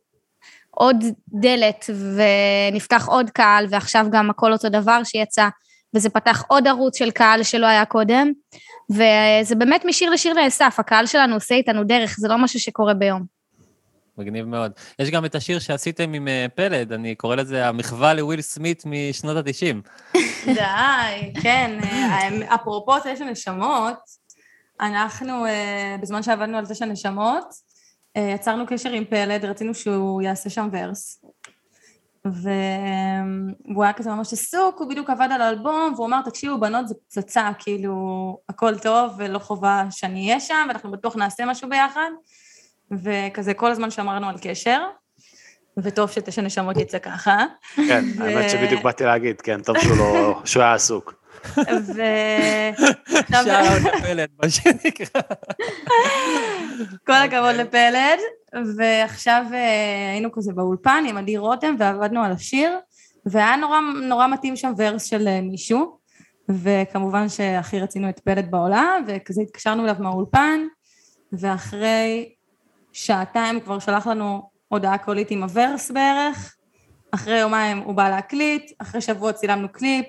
עוד 0.71 1.05
דלת, 1.29 1.91
ונפתח 2.17 3.09
עוד 3.09 3.31
קהל, 3.31 3.67
ועכשיו 3.71 4.07
גם 4.11 4.31
הכל 4.31 4.53
אותו 4.53 4.69
דבר 4.69 5.05
שיצא, 5.05 5.49
וזה 5.97 6.11
פתח 6.11 6.45
עוד 6.49 6.67
ערוץ 6.67 6.99
של 6.99 7.11
קהל 7.11 7.43
שלא 7.43 7.67
היה 7.67 7.85
קודם, 7.85 8.33
וזה 8.91 9.55
באמת 9.55 9.85
משיר 9.85 10.11
לשיר 10.11 10.35
נאסף, 10.35 10.77
הקהל 10.79 11.07
שלנו 11.07 11.35
עושה 11.35 11.55
איתנו 11.55 11.85
דרך, 11.85 12.17
זה 12.19 12.29
לא 12.29 12.39
משהו 12.39 12.61
שקורה 12.61 12.95
ביום. 12.95 13.37
מגניב 14.19 14.45
מאוד. 14.47 14.73
יש 14.99 15.11
גם 15.11 15.25
את 15.25 15.35
השיר 15.35 15.59
שעשיתם 15.59 16.13
עם 16.13 16.29
אה, 16.29 16.47
פלד, 16.55 16.93
אני 16.93 17.15
קורא 17.15 17.37
לזה 17.37 17.69
המחווה 17.69 18.15
לוויל 18.15 18.41
סמית 18.41 18.83
משנות 18.87 19.37
ה-90. 19.37 19.77
די, 20.55 21.41
כן. 21.43 21.79
אה, 21.83 22.55
אפרופו 22.55 22.99
תשע 22.99 23.25
נשמות, 23.25 23.99
אנחנו, 24.81 25.47
אה, 25.47 25.97
בזמן 26.03 26.23
שעבדנו 26.23 26.59
על 26.59 26.67
תשע 26.67 26.85
נשמות, 26.85 27.67
יצרנו 28.17 28.67
קשר 28.67 28.91
עם 28.91 29.05
פלד, 29.05 29.45
רצינו 29.45 29.75
שהוא 29.75 30.23
יעשה 30.23 30.51
שם 30.51 30.69
ורס. 30.73 31.25
והוא 32.33 33.85
היה 33.85 33.93
כזה 33.93 34.11
ממש 34.11 34.33
עסוק, 34.33 34.79
הוא 34.79 34.89
בדיוק 34.89 35.11
עבד 35.11 35.29
על 35.33 35.41
האלבום, 35.41 35.93
והוא 35.95 36.07
אמר, 36.07 36.21
תקשיבו, 36.23 36.61
בנות, 36.61 36.89
זה 36.89 36.95
פצצה, 36.95 37.51
כאילו, 37.59 38.39
הכל 38.49 38.79
טוב 38.79 39.13
ולא 39.17 39.39
חובה 39.39 39.85
שאני 39.91 40.27
אהיה 40.27 40.41
שם, 40.41 40.65
ואנחנו 40.69 40.91
בטוח 40.91 41.17
נעשה 41.17 41.47
משהו 41.47 41.69
ביחד. 41.69 42.11
וכזה 42.91 43.55
כל 43.55 43.71
הזמן 43.71 43.91
שמרנו 43.91 44.29
על 44.29 44.37
קשר, 44.43 44.81
וטוב 45.79 46.11
שתשע 46.11 46.43
נשמות 46.43 46.77
יצא 46.77 46.99
ככה. 46.99 47.45
כן, 47.77 48.05
האמת 48.21 48.51
שבדיוק 48.51 48.83
באתי 48.83 49.05
להגיד, 49.05 49.41
כן, 49.41 49.63
טוב 49.63 49.79
שהוא 49.79 49.97
לא... 49.97 50.41
שהוא 50.45 50.63
היה 50.63 50.75
עסוק. 50.75 51.26
ו... 51.87 52.03
שאלה 53.45 53.79
לפלד, 53.79 54.29
מה 54.43 54.51
שנקרא. 54.51 55.21
כל 57.07 57.13
הכבוד 57.13 57.55
לפלד, 57.55 58.19
ועכשיו 58.77 59.45
אה, 59.53 60.11
היינו 60.13 60.33
כזה 60.33 60.53
באולפן 60.53 61.05
עם 61.09 61.17
עדי 61.17 61.37
רותם 61.37 61.75
ועבדנו 61.79 62.25
על 62.25 62.33
השיר, 62.33 62.79
והיה 63.27 63.57
נורא, 63.57 63.79
נורא 64.03 64.27
מתאים 64.27 64.57
שם 64.57 64.73
verse 64.77 65.05
של 65.05 65.29
אה, 65.29 65.41
מישהו, 65.41 65.99
וכמובן 66.49 67.29
שהכי 67.29 67.81
רצינו 67.81 68.09
את 68.09 68.21
פלד 68.21 68.51
בעולם, 68.51 69.05
וכזה 69.07 69.43
התקשרנו 69.43 69.85
אליו 69.85 69.97
מהאולפן, 69.99 70.61
ואחרי 71.33 72.33
שעתיים 72.93 73.61
כבר 73.61 73.79
שלח 73.79 74.07
לנו 74.07 74.51
הודעה 74.69 74.99
קולית 74.99 75.31
עם 75.31 75.43
ה 75.43 75.51
verse 75.51 75.91
בערך, 75.91 76.57
אחרי 77.11 77.39
יומיים 77.39 77.79
הוא 77.79 77.95
בא 77.95 78.09
להקליט, 78.09 78.73
אחרי 78.79 79.01
שבוע 79.01 79.33
צילמנו 79.33 79.69
קליפ, 79.73 80.07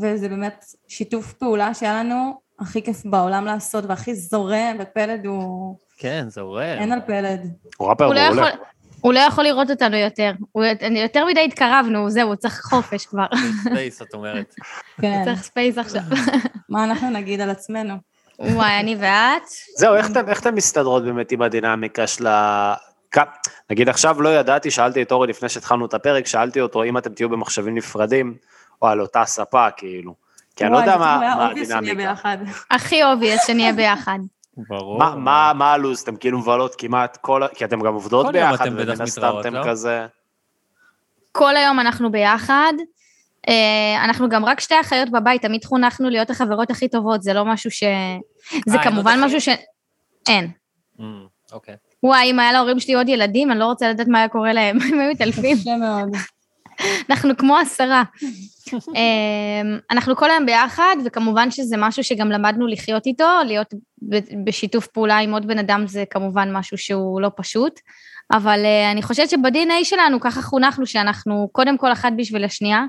וזה 0.00 0.28
באמת 0.28 0.64
שיתוף 0.88 1.32
פעולה 1.32 1.74
שהיה 1.74 2.02
לנו 2.02 2.40
הכי 2.60 2.82
כיף 2.82 3.04
בעולם 3.04 3.44
לעשות, 3.44 3.84
והכי 3.88 4.14
זורם, 4.14 4.76
ופלד 4.78 5.26
הוא... 5.26 5.76
כן, 5.98 6.24
זה 6.28 6.40
עורר. 6.40 6.78
אין 6.78 6.92
על 6.92 7.00
פלד. 7.06 7.52
הוא 7.76 7.88
ראפר 7.88 8.04
הוא 8.04 8.14
לא 8.14 8.20
מעולה. 8.20 8.48
יכול... 8.48 8.60
הוא 9.00 9.12
לא 9.12 9.18
יכול 9.18 9.44
לראות 9.44 9.70
אותנו 9.70 9.96
יותר. 9.96 10.32
הוא... 10.52 10.64
יותר 10.90 11.24
מדי 11.24 11.44
התקרבנו, 11.44 12.10
זהו, 12.10 12.28
הוא 12.28 12.36
צריך 12.36 12.60
חופש 12.64 13.06
כבר. 13.06 13.26
space, 13.70 14.02
את 14.02 14.14
אומרת. 14.14 14.54
כן, 15.00 15.22
צריך 15.24 15.42
space 15.42 15.78
עכשיו. 15.78 16.02
מה 16.68 16.84
אנחנו 16.84 17.10
נגיד 17.10 17.40
על 17.40 17.50
עצמנו? 17.50 17.94
וואי, 18.38 18.80
אני 18.80 18.96
ואת? 18.98 19.42
זהו, 19.76 19.94
איך 19.94 20.10
אתן 20.38 20.54
מסתדרות 20.54 21.04
באמת 21.04 21.32
עם 21.32 21.42
הדינמיקה 21.42 22.06
של 22.06 22.26
ה... 22.26 22.74
כ- 23.10 23.48
נגיד 23.70 23.88
עכשיו 23.88 24.22
לא 24.22 24.28
ידעתי, 24.28 24.70
שאלתי 24.70 25.02
את 25.02 25.12
אורי 25.12 25.28
לפני 25.28 25.48
שהתחלנו 25.48 25.86
את 25.86 25.94
הפרק, 25.94 26.26
שאלתי 26.26 26.60
אותו 26.60 26.84
אם 26.84 26.98
אתם 26.98 27.14
תהיו 27.14 27.28
במחשבים 27.28 27.74
נפרדים, 27.74 28.34
או 28.82 28.88
על 28.88 29.00
אותה 29.00 29.24
ספה, 29.24 29.70
כאילו. 29.70 30.14
כי 30.56 30.64
אני 30.64 30.72
לא 30.72 30.78
יודע 30.78 30.96
מה 30.96 31.44
הדינמיקה. 31.46 32.14
הכי 32.70 33.04
obvious 33.04 33.46
שנהיה 33.46 33.72
ביחד. 33.72 34.18
ברור. 34.68 34.98
מה- 34.98 35.14
מה 35.16 35.52
מה 35.54 35.72
הלו"ז? 35.72 36.00
אתם 36.00 36.16
כאילו 36.16 36.38
מבלות 36.38 36.74
כמעט 36.78 37.16
כל... 37.16 37.42
כי 37.54 37.64
אתם 37.64 37.80
גם 37.80 37.94
עובדות 37.94 38.26
כל 38.26 38.36
יום 38.36 38.50
ביחד, 38.50 38.66
ומן 38.72 39.00
הסתם 39.00 39.32
אתם 39.40 39.54
לא? 39.54 39.64
כזה... 39.64 40.06
כל 41.32 41.56
היום 41.56 41.80
אנחנו 41.80 42.12
ביחד. 42.12 42.72
אה, 43.48 44.04
אנחנו 44.04 44.28
גם 44.28 44.44
רק 44.44 44.60
שתי 44.60 44.74
אחיות 44.80 45.10
בבית, 45.10 45.42
תמיד 45.42 45.64
חונכנו 45.64 46.10
להיות 46.10 46.30
החברות 46.30 46.70
הכי 46.70 46.88
טובות, 46.88 47.22
זה 47.22 47.32
לא 47.32 47.44
משהו 47.44 47.70
ש... 47.70 47.82
זה 48.66 48.74
עוד 48.76 48.84
כמובן? 48.84 49.18
משהו 49.24 49.40
ש... 49.40 49.48
אין. 50.28 50.50
Mm, 50.98 51.02
אוקיי. 51.52 51.76
וואי, 52.02 52.30
אם 52.30 52.38
היה 52.38 52.52
להורים 52.52 52.80
שלי 52.80 52.94
עוד 52.94 53.08
ילדים, 53.08 53.50
אני 53.50 53.58
לא 53.58 53.64
רוצה 53.64 53.88
לדעת 53.90 54.08
מה 54.08 54.18
היה 54.18 54.28
קורה 54.28 54.52
להם, 54.52 54.78
הם 54.92 55.00
היו 55.00 55.10
מתעלפים. 55.10 55.56
קשה 55.56 55.76
מאוד. 55.76 56.08
אנחנו 57.10 57.36
כמו 57.36 57.58
עשרה. 57.58 58.02
אמ, 58.72 59.78
אנחנו 59.90 60.16
כל 60.16 60.30
היום 60.30 60.46
ביחד, 60.46 60.96
וכמובן 61.04 61.50
שזה 61.50 61.76
משהו 61.78 62.04
שגם 62.04 62.30
למדנו 62.30 62.66
לחיות 62.66 63.06
איתו, 63.06 63.28
להיות 63.44 63.74
בשיתוף 64.44 64.86
פעולה 64.86 65.18
עם 65.18 65.32
עוד 65.32 65.46
בן 65.46 65.58
אדם 65.58 65.84
זה 65.86 66.04
כמובן 66.10 66.52
משהו 66.52 66.78
שהוא 66.78 67.20
לא 67.20 67.30
פשוט, 67.36 67.80
אבל 68.32 68.64
אה, 68.64 68.90
אני 68.90 69.02
חושבת 69.02 69.30
שב-DNA 69.30 69.84
שלנו 69.84 70.20
ככה 70.20 70.42
חונכנו 70.42 70.86
שאנחנו 70.86 71.48
קודם 71.52 71.78
כל 71.78 71.92
אחת 71.92 72.12
בשביל 72.16 72.44
השנייה, 72.44 72.84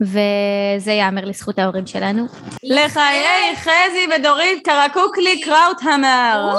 וזה 0.00 0.92
ייאמר 0.92 1.24
לזכות 1.24 1.58
ההורים 1.58 1.86
שלנו. 1.86 2.26
לחיי 2.62 3.56
חזי 3.56 4.06
ודורית 4.16 4.64
קרקוקלי 4.64 5.40
קראוטהמר. 5.40 6.54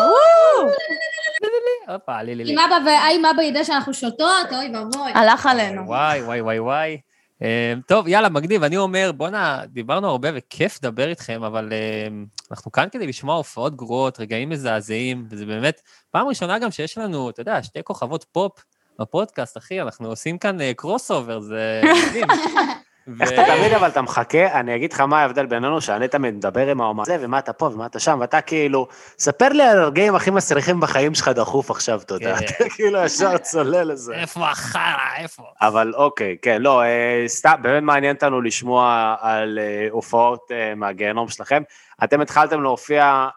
הופה, 1.88 2.22
לי 2.22 2.36
לי 2.36 2.44
לי. 2.44 2.56
אם 3.12 3.26
אבא 3.26 3.42
ידע 3.42 3.64
שאנחנו 3.64 3.94
שותות, 3.94 4.52
אוי 4.52 4.76
ואבוי. 4.76 5.12
הלך 5.16 5.46
עלינו. 5.46 5.88
וואי, 5.88 6.22
וואי, 6.22 6.42
וואי, 6.42 6.60
וואי. 6.60 6.98
טוב, 7.88 8.08
יאללה, 8.08 8.30
מגניב. 8.30 8.64
אני 8.64 8.78
אומר, 8.78 9.12
בואנה, 9.12 9.62
דיברנו 9.68 10.10
הרבה 10.10 10.30
וכיף 10.34 10.80
לדבר 10.84 11.10
איתכם, 11.10 11.44
אבל 11.44 11.70
אנחנו 12.52 12.72
כאן 12.72 12.88
כדי 12.92 13.08
לשמוע 13.08 13.36
הופעות 13.36 13.76
גרועות, 13.76 14.20
רגעים 14.20 14.50
מזעזעים, 14.50 15.26
וזה 15.30 15.46
באמת 15.46 15.82
פעם 16.12 16.28
ראשונה 16.28 16.60
גם 16.60 16.72
שיש 16.72 16.98
לנו, 16.98 17.30
אתה 17.30 17.42
יודע, 17.42 17.64
שתי 17.64 17.80
כוכבות 17.84 18.26
פופ 18.32 18.64
בפודקאסט, 19.00 19.58
אחי, 19.58 19.82
אנחנו 19.82 20.08
עושים 20.08 20.38
כאן 20.38 20.74
crossover, 20.74 21.40
זה 21.40 21.82
מדהים. 22.08 22.28
איך 23.22 23.32
אתה 23.32 23.44
תמיד 23.48 23.74
אבל 23.74 23.88
אתה 23.88 24.02
מחכה, 24.02 24.60
אני 24.60 24.76
אגיד 24.76 24.94
לך 24.94 25.00
מה 25.00 25.22
ההבדל 25.22 25.46
בינינו, 25.46 25.82
שאני 25.82 26.08
תמיד 26.08 26.34
מדבר 26.34 26.68
עם 26.68 26.82
האומן 26.82 27.04
הזה, 27.04 27.18
ומה 27.20 27.40
אתה 27.40 27.54
פה 27.54 27.66
ומה 27.66 27.86
אתה 27.86 28.00
שם, 28.00 28.18
ואתה 28.22 28.42
כאילו, 28.42 28.88
ספר 29.20 29.50
לי 29.50 29.64
על 29.64 29.78
הרגעים 29.78 30.16
הכי 30.16 30.32
מסריחים 30.32 30.80
בחיים 30.80 31.16
שלך 31.16 31.28
דחוף 31.28 31.72
עכשיו, 31.72 32.02
יודע, 32.12 32.38
כן. 32.38 32.46
אתה 32.46 32.70
כאילו 32.70 33.00
ישר 33.00 33.38
צולל 33.38 33.92
לזה. 33.92 34.14
איפה 34.16 34.50
החרא, 34.50 35.16
איפה? 35.18 35.44
אבל 35.62 35.94
אוקיי, 35.96 36.38
כן, 36.42 36.62
לא, 36.62 36.84
אה, 36.84 37.24
סתם, 37.28 37.56
באמת 37.62 37.84
מעניין 37.84 38.16
אותנו 38.16 38.42
לשמוע 38.42 39.16
על 39.20 39.60
אה, 39.60 39.88
הופעות 39.92 40.42
אה, 40.52 40.76
מהגיהנום 40.76 41.30
שלכם. 41.30 41.64
אתם 42.04 42.22
התחלתם 42.22 42.64
להופיע, 42.64 43.28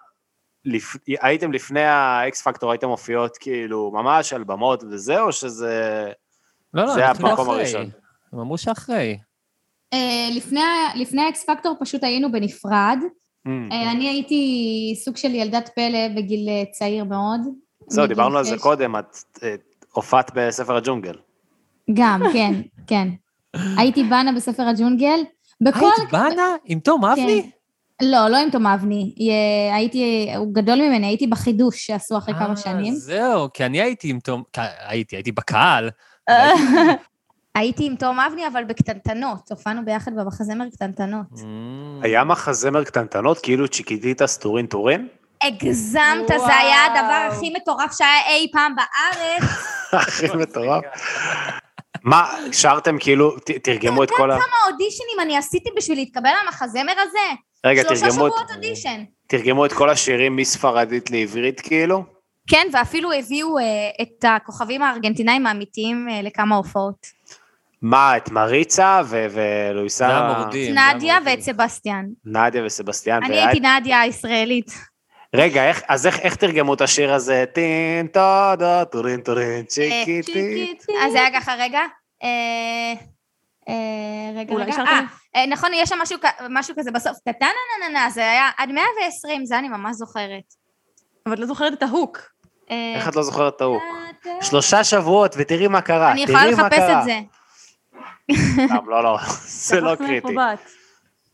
לפ... 0.64 0.96
הייתם 1.20 1.52
לפני 1.52 1.84
האקס 1.84 2.42
פקטור, 2.42 2.70
הייתם 2.70 2.88
מופיעות 2.88 3.36
כאילו 3.36 3.90
ממש 3.94 4.32
על 4.32 4.44
במות 4.44 4.84
וזה, 4.90 5.20
או 5.20 5.32
שזה... 5.32 6.04
לא, 6.74 6.84
לא, 6.84 6.94
זה 6.94 7.06
המקום 7.06 7.32
אחרי. 7.32 7.54
הראשון. 7.54 7.90
הם 8.32 8.38
אמרו 8.38 8.58
שאחרי. 8.58 9.18
אה, 9.92 10.28
לפני 10.34 10.60
לפני 10.94 11.22
האקס 11.22 11.44
פקטור 11.44 11.76
פשוט 11.80 12.04
היינו 12.04 12.32
בנפרד. 12.32 12.98
Mm. 13.48 13.50
אה, 13.72 13.90
אני 13.90 14.08
הייתי 14.08 14.94
סוג 15.04 15.16
של 15.16 15.34
ילדת 15.34 15.70
פלא 15.74 16.08
בגיל 16.16 16.48
אה, 16.48 16.64
צעיר 16.72 17.04
מאוד. 17.04 17.40
זהו, 17.86 18.06
דיברנו 18.06 18.38
על 18.38 18.44
זה. 18.44 18.58
קודם, 18.58 18.96
את 18.96 19.16
הופעת 19.92 20.30
בספר 20.34 20.76
הג'ונגל. 20.76 21.14
גם, 21.94 22.22
כן, 22.32 22.54
כן. 22.86 23.08
הייתי 23.76 24.04
בנה 24.04 24.32
בספר 24.36 24.62
הג'ונגל. 24.62 25.20
בכל... 25.60 25.86
היית 25.98 26.12
בנה 26.12 26.56
עם 26.64 26.80
תום 26.80 27.04
אבני? 27.04 27.50
לא, 28.02 28.28
לא 28.28 28.36
עם 28.36 28.50
תום 28.50 28.66
אבני. 28.66 29.14
הייתי, 29.72 30.30
הוא 30.36 30.54
גדול 30.54 30.78
ממני, 30.78 31.06
הייתי 31.06 31.26
בחידוש 31.26 31.86
שעשו 31.86 32.18
אחרי 32.18 32.34
אה, 32.34 32.38
כמה 32.38 32.56
שנים. 32.56 32.94
זהו, 32.94 33.48
כי 33.54 33.64
אני 33.64 33.80
הייתי 33.80 34.10
עם 34.10 34.20
תום, 34.20 34.42
הייתי, 34.86 35.16
הייתי 35.16 35.32
בקהל. 35.32 35.90
הייתי 37.54 37.86
עם 37.86 37.96
תום 37.96 38.20
אבני, 38.20 38.46
אבל 38.46 38.64
בקטנטנות. 38.64 39.50
הופענו 39.50 39.84
ביחד 39.84 40.12
במחזמר 40.16 40.64
קטנטנות. 40.74 41.26
Mm. 41.34 41.42
היה 42.02 42.24
מחזמר 42.24 42.84
קטנטנות, 42.84 43.38
כאילו 43.38 43.68
צ'יקיטיטס 43.68 44.38
טורין 44.38 44.66
טורין? 44.66 45.08
הגזמת, 45.42 46.28
זה 46.28 46.56
היה. 46.56 46.84
הדבר 46.86 47.28
הכי 47.36 47.52
מטורף 47.56 47.96
שהיה 47.98 48.26
אי 48.28 48.48
פעם 48.52 48.74
בארץ. 48.76 49.50
הכי 49.92 50.26
מטורף. 50.36 50.84
מה, 52.04 52.24
שרתם 52.52 52.96
כאילו, 53.00 53.36
תרגמו 53.62 54.02
את 54.04 54.10
כל 54.10 54.30
ה... 54.30 54.34
כמה 54.34 54.72
אודישנים 54.72 55.20
אני 55.22 55.36
עשיתי 55.36 55.70
בשביל 55.76 55.98
להתקבל 55.98 56.30
למחזמר 56.44 56.92
הזה? 57.08 57.18
רגע, 57.66 57.82
שלושה 57.82 58.06
תרגמו 58.06 58.26
את- 58.26 58.32
שבועות 58.32 58.50
אודישן. 58.56 59.04
תרגמו 59.26 59.66
את 59.66 59.72
כל 59.72 59.90
השירים 59.90 60.36
מספרדית 60.36 61.10
לעברית 61.10 61.60
כאילו? 61.60 62.04
כן, 62.48 62.66
ואפילו 62.72 63.12
הביאו 63.12 63.58
אה, 63.58 63.64
את 64.02 64.24
הכוכבים 64.24 64.82
הארגנטינאים 64.82 65.46
האמיתיים 65.46 66.08
אה, 66.10 66.22
לכמה 66.22 66.56
הופעות. 66.56 67.06
מה, 67.82 68.16
את 68.16 68.30
מריצה 68.30 69.00
ו- 69.04 69.26
ולואיסה... 69.30 70.06
זה 70.08 70.14
המורדים. 70.14 70.74
נדיה. 70.78 71.18
ואת 71.26 71.40
סבסטיאן. 71.40 72.04
נדיה 72.24 72.62
וסבסטיאן. 72.66 73.24
אני 73.24 73.40
הייתי 73.40 73.60
נדיה 73.60 74.00
הישראלית. 74.00 74.70
רגע, 75.34 75.68
איך- 75.68 75.82
אז 75.88 76.06
איך 76.06 76.18
איך 76.20 76.34
תרגמו 76.34 76.74
את 76.74 76.80
השיר 76.80 77.12
הזה? 77.14 77.44
טין 77.54 78.06
טודה 78.06 78.84
טורין 78.84 79.20
טורין 79.20 79.64
צ'יקיטי. 79.64 80.74
אז 81.04 81.12
זה 81.12 81.20
היה 81.20 81.40
ככה, 81.40 81.54
רגע. 81.58 81.80
אה, 82.22 82.28
אה, 83.68 83.74
רגע, 84.40 84.54
רגע. 84.54 84.72
אה, 84.78 85.00
אה, 85.36 85.46
נכון, 85.46 85.70
יש 85.74 85.88
שם 85.88 85.98
משהו 86.50 86.74
כזה 86.78 86.90
בסוף. 86.90 87.16
טה-טה-נה-נה-נה, 87.24 88.10
זה 88.10 88.20
היה 88.30 88.50
עד 88.58 88.68
120, 88.72 89.46
זה 89.46 89.58
אני 89.58 89.68
ממש 89.68 89.96
זוכרת. 89.96 90.54
אבל 91.26 91.34
את 91.34 91.38
לא 91.38 91.46
זוכרת 91.46 91.72
את 91.72 91.82
ה 91.82 91.88
hook. 91.88 92.18
אה, 92.70 92.92
איך 92.96 93.08
את 93.08 93.16
לא 93.16 93.22
זוכרת 93.22 93.54
את? 93.54 93.58
טה-טה- 94.22 94.44
שלושה 94.44 94.84
שבועות 94.84 95.34
ותראי 95.38 95.68
מה 95.68 95.80
קרה. 95.80 96.12
אני 96.12 96.22
יכולה 96.22 96.46
לחפש. 96.46 96.78
את 96.78 97.04
זה. 97.04 97.18
סתם, 98.66 98.88
לא, 98.88 99.02
לא, 99.02 99.18
זה 99.46 99.80
לא 99.80 99.94
קריטי. 99.94 100.34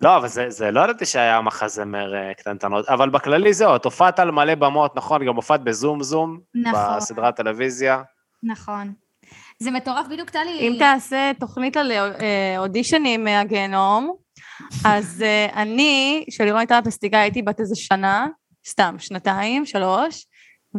לא, 0.01 0.16
אבל 0.16 0.29
זה, 0.29 0.51
זה 0.51 0.70
לא 0.70 0.81
ידעתי 0.81 1.07
שהיה 1.07 1.40
מחזמר 1.40 2.14
אה, 2.14 2.35
קטנטנות, 2.35 2.88
אבל 2.88 3.11
בכללי 3.11 3.53
זהו, 3.53 3.77
את 3.77 3.85
הופעת 3.85 4.18
על 4.18 4.31
מלא 4.31 4.55
במות, 4.55 4.96
נכון? 4.96 5.27
גם 5.27 5.37
הופעת 5.37 5.64
בזום 5.64 6.03
זום, 6.03 6.40
נכון. 6.55 6.96
בסדרת 6.96 7.37
טלוויזיה. 7.37 8.03
נכון. 8.42 8.92
זה 9.59 9.70
מטורף, 9.70 10.07
בדיוק 10.07 10.31
טלי. 10.31 10.59
אם 10.61 10.77
תעשה 10.79 11.33
תוכנית 11.40 11.77
על 11.77 11.92
אה, 11.92 12.55
אודישנים 12.59 13.24
מהגיהנום, 13.24 14.16
אז 14.85 15.22
אה, 15.22 15.62
אני, 15.62 16.24
כשלירון 16.31 16.59
הייתה 16.59 16.81
בפסטיגל, 16.81 17.18
הייתי 17.18 17.42
בת 17.42 17.61
איזה 17.61 17.77
שנה, 17.77 18.27
סתם, 18.68 18.94
שנתיים, 18.98 19.66
שלוש, 19.66 20.27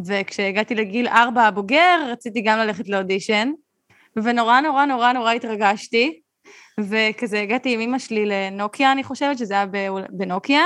וכשהגעתי 0.06 0.74
לגיל 0.74 1.08
ארבע 1.08 1.42
הבוגר, 1.42 1.98
רציתי 2.12 2.42
גם 2.42 2.58
ללכת 2.58 2.88
לאודישן, 2.88 3.50
ונורא 4.16 4.60
נורא 4.60 4.84
נורא 4.84 5.12
נורא 5.12 5.32
התרגשתי, 5.32 6.20
וכזה 6.80 7.40
הגעתי 7.40 7.74
עם 7.74 7.80
אמא 7.80 7.98
שלי 7.98 8.26
לנוקיה, 8.26 8.92
אני 8.92 9.04
חושבת, 9.04 9.38
שזה 9.38 9.54
היה 9.54 9.66
בנוקיה, 10.10 10.64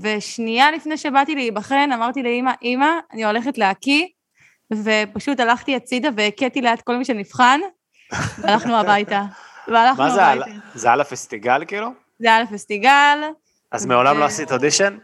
ושנייה 0.00 0.70
לפני 0.72 0.96
שבאתי 0.96 1.34
להיבחן, 1.34 1.92
אמרתי 1.92 2.22
לאמא, 2.22 2.52
אמא, 2.62 2.90
אני 3.12 3.24
הולכת 3.24 3.58
להקיא, 3.58 4.06
ופשוט 4.72 5.40
הלכתי 5.40 5.76
הצידה 5.76 6.08
והכיתי 6.16 6.60
ליד 6.60 6.80
כל 6.80 6.96
מי 6.96 7.04
שנבחן, 7.04 7.60
והלכנו 8.38 8.76
הביתה. 8.80 9.22
והלכנו 9.68 10.04
מה 10.04 10.10
זה, 10.10 10.24
הביתה. 10.24 10.50
זה 10.74 10.92
על 10.92 11.00
הפסטיגל 11.00 11.64
כאילו? 11.64 11.88
זה 12.18 12.28
היה 12.28 12.42
לפסטיגל, 12.42 13.18
אז 13.72 13.86
מעולם 13.86 14.18
לא 14.18 14.24
עשית 14.24 14.52
אודישן? 14.52 14.98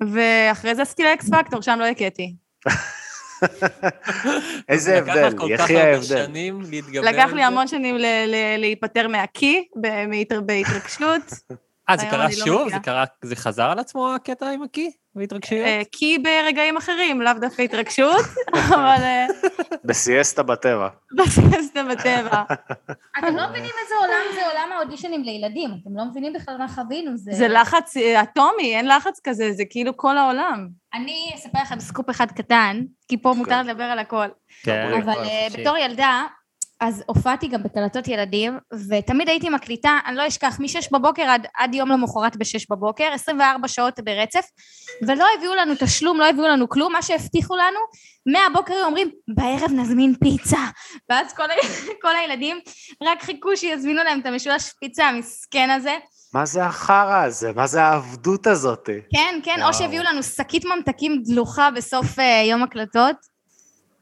ואחרי 0.00 0.74
זה 0.74 0.82
עשיתי 0.82 1.02
לאקס 1.02 1.30
פקטור, 1.30 1.60
שם 1.60 1.78
לא 1.78 1.84
הכיתי. 1.84 2.34
איזה 4.68 4.98
הבדל, 4.98 5.30
כל 5.38 5.44
כך 5.44 5.50
יחי 5.50 5.76
הרבה 5.76 5.90
ההבדל. 5.90 6.26
שנים 6.26 6.60
להתגבר 6.70 7.08
על 7.08 7.14
לקח? 7.14 7.32
לי 7.32 7.42
המון 7.42 7.68
שנים 7.68 7.96
להיפטר 8.58 9.08
מהקי, 9.08 9.68
בהתרגשות. 10.46 11.22
אה, 11.90 11.96
זה 11.96 12.06
קרה 12.10 12.24
לא 12.24 12.30
שוב? 12.30 12.68
זה 13.24 13.36
חזר 13.36 13.70
על 13.70 13.78
עצמו 13.78 14.14
הקטע 14.14 14.50
עם 14.50 14.62
הקי? 14.62 14.90
והתרגשויות? 15.16 15.66
אה, 15.66 15.82
קי 15.92 16.18
ברגעים 16.18 16.76
אחרים, 16.76 17.22
לאו 17.22 17.32
דווקא 17.40 17.62
התרגשות, 17.62 18.24
אבל 18.68 19.02
אה, 19.02 19.26
בסיאסטה 19.84 20.42
בטבע. 20.42 20.88
בסיסטה 21.16 21.84
בטבע. 21.84 22.42
אתם 23.18 23.36
לא 23.36 23.48
מבינים 23.48 23.70
איזה 23.82 23.94
עולם 24.00 24.34
זה 24.34 24.46
עולם 24.46 24.72
האודישנים 24.72 25.22
לילדים. 25.22 25.70
אתם 25.82 25.96
לא 25.96 26.04
מבינים 26.04 26.32
בכלל 26.32 26.56
מה 26.58 26.68
חווינו. 26.68 27.16
זה... 27.16 27.32
זה 27.32 27.48
לחץ 27.48 27.96
אה, 27.96 28.22
אטומי, 28.22 28.76
אין 28.76 28.88
לחץ 28.88 29.20
כזה, 29.24 29.52
זה 29.52 29.62
כאילו 29.70 29.96
כל 29.96 30.18
העולם. 30.18 30.68
אני 30.94 31.32
אספר 31.34 31.58
לכם 31.62 31.80
סקופ 31.80 32.10
אחד 32.10 32.26
קטן, 32.30 32.82
כי 33.08 33.22
פה 33.22 33.34
מותר 33.36 33.62
לדבר 33.62 33.84
על 33.84 33.98
הכל. 33.98 34.26
כן, 34.62 34.92
אבל 35.02 35.14
חופשי. 35.14 35.60
בתור 35.60 35.76
ילדה, 35.76 36.22
אז 36.82 37.02
הופעתי 37.06 37.48
גם 37.48 37.62
בקלטות 37.62 38.08
ילדים, 38.08 38.58
ותמיד 38.88 39.28
הייתי 39.28 39.48
מקליטה, 39.48 39.98
אני 40.06 40.16
לא 40.16 40.28
אשכח, 40.28 40.60
מ-6 40.60 40.88
בבוקר 40.92 41.22
עד, 41.22 41.46
עד 41.56 41.74
יום 41.74 41.88
למחרת 41.88 42.36
ב-6 42.36 42.66
בבוקר, 42.70 43.10
24 43.14 43.68
שעות 43.68 44.00
ברצף, 44.04 44.44
ולא 45.08 45.26
הביאו 45.38 45.54
לנו 45.54 45.74
תשלום, 45.78 46.18
לא 46.18 46.28
הביאו 46.28 46.48
לנו 46.48 46.68
כלום, 46.68 46.92
מה 46.92 47.02
שהבטיחו 47.02 47.56
לנו, 47.56 47.78
מהבוקר 48.26 48.74
היו 48.74 48.84
אומרים, 48.86 49.10
בערב 49.36 49.72
נזמין 49.72 50.14
פיצה. 50.20 50.66
ואז 51.10 51.32
כל, 51.32 51.50
ה- 51.50 51.54
כל 52.02 52.16
הילדים 52.16 52.60
רק 53.02 53.22
חיכו 53.22 53.56
שיזמינו 53.56 54.02
להם 54.04 54.20
את 54.20 54.26
המשולש 54.26 54.72
פיצה 54.80 55.04
המסכן 55.04 55.70
הזה. 55.70 55.96
מה 56.34 56.46
זה 56.46 56.64
החרא 56.64 57.24
הזה? 57.24 57.52
מה 57.56 57.66
זה 57.66 57.82
העבדות 57.82 58.46
הזאת? 58.46 58.88
כן, 59.14 59.38
כן, 59.42 59.56
וואו. 59.58 59.68
או 59.68 59.74
שהביאו 59.74 60.02
לנו 60.02 60.22
שקית 60.22 60.64
ממתקים 60.64 61.22
דלוחה 61.24 61.70
בסוף 61.70 62.18
אה, 62.18 62.42
יום 62.50 62.62
הקלטות. 62.62 63.31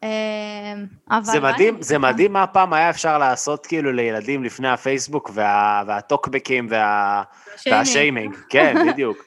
אה, 0.04 0.08
אבל 1.10 1.22
זה 1.24 1.40
מה 1.40 1.52
מדהים, 1.52 1.82
זה 1.82 1.98
מדהים 1.98 2.32
מה 2.32 2.46
פעם 2.46 2.72
היה 2.72 2.90
אפשר 2.90 3.18
לעשות 3.18 3.66
כאילו 3.66 3.92
לילדים 3.92 4.44
לפני 4.44 4.68
הפייסבוק 4.68 5.30
וה- 5.34 5.82
והטוקבקים 5.86 6.66
וה- 6.70 7.22
והשיימינג. 7.66 8.36
כן, 8.48 8.74
בדיוק. 8.88 9.18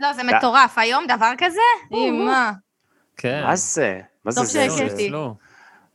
לא, 0.00 0.12
זה 0.12 0.22
מטורף. 0.22 0.78
היום 0.78 1.06
דבר 1.06 1.32
כזה? 1.38 1.60
אימא. 1.92 2.50
כן. 3.16 3.42
מה 3.46 3.56
זה? 3.56 4.00
מה 4.24 4.30
זה 4.32 4.40
טוב 4.40 4.46
זה? 4.50 4.66
שהכיתי. 4.78 5.08
לא. 5.10 5.32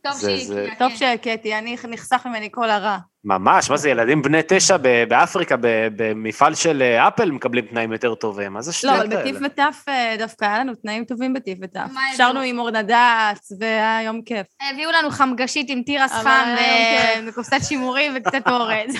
טוב 0.02 0.12
הגיעה, 0.24 0.74
טוב 0.78 0.90
כן. 0.90 0.96
שהכיתי, 0.96 1.58
אני 1.58 1.76
נחסך 1.88 2.26
ממני 2.26 2.48
כל 2.52 2.70
הרע. 2.70 2.98
ממש, 3.26 3.70
מה 3.70 3.76
זה, 3.76 3.90
ילדים 3.90 4.22
בני 4.22 4.40
תשע 4.48 4.76
באפריקה, 5.08 5.56
במפעל 5.96 6.54
של 6.54 6.82
אה, 6.82 7.08
אפל 7.08 7.30
מקבלים 7.30 7.64
תנאים 7.66 7.92
יותר 7.92 8.14
טובים, 8.14 8.52
מה 8.52 8.62
זה 8.62 8.68
לא, 8.68 8.72
שטויות 8.72 9.12
אבל 9.12 9.16
בטיף? 9.16 9.36
וטף 9.44 9.84
אה, 9.88 10.14
דווקא 10.18 10.44
היה 10.44 10.58
לנו 10.58 10.74
תנאים 10.74 11.04
טובים 11.04 11.34
בטיף 11.34 11.58
וטף. 11.62 11.80
שרנו? 12.16 12.40
עם 12.40 12.58
אורנדץ, 12.58 13.52
והיה 13.60 14.02
יום 14.04 14.22
כיף. 14.22 14.46
הביאו 14.72 14.90
לנו 14.90 15.10
חמגשית 15.10 15.66
עם 15.70 15.82
תירס 15.82 16.12
חם 16.12 16.54
היה 16.56 17.22
ו- 17.24 17.28
וקופסת 17.28 17.60
שימורים 17.62 18.12
וקצת 18.16 18.48
אורז. 18.48 18.96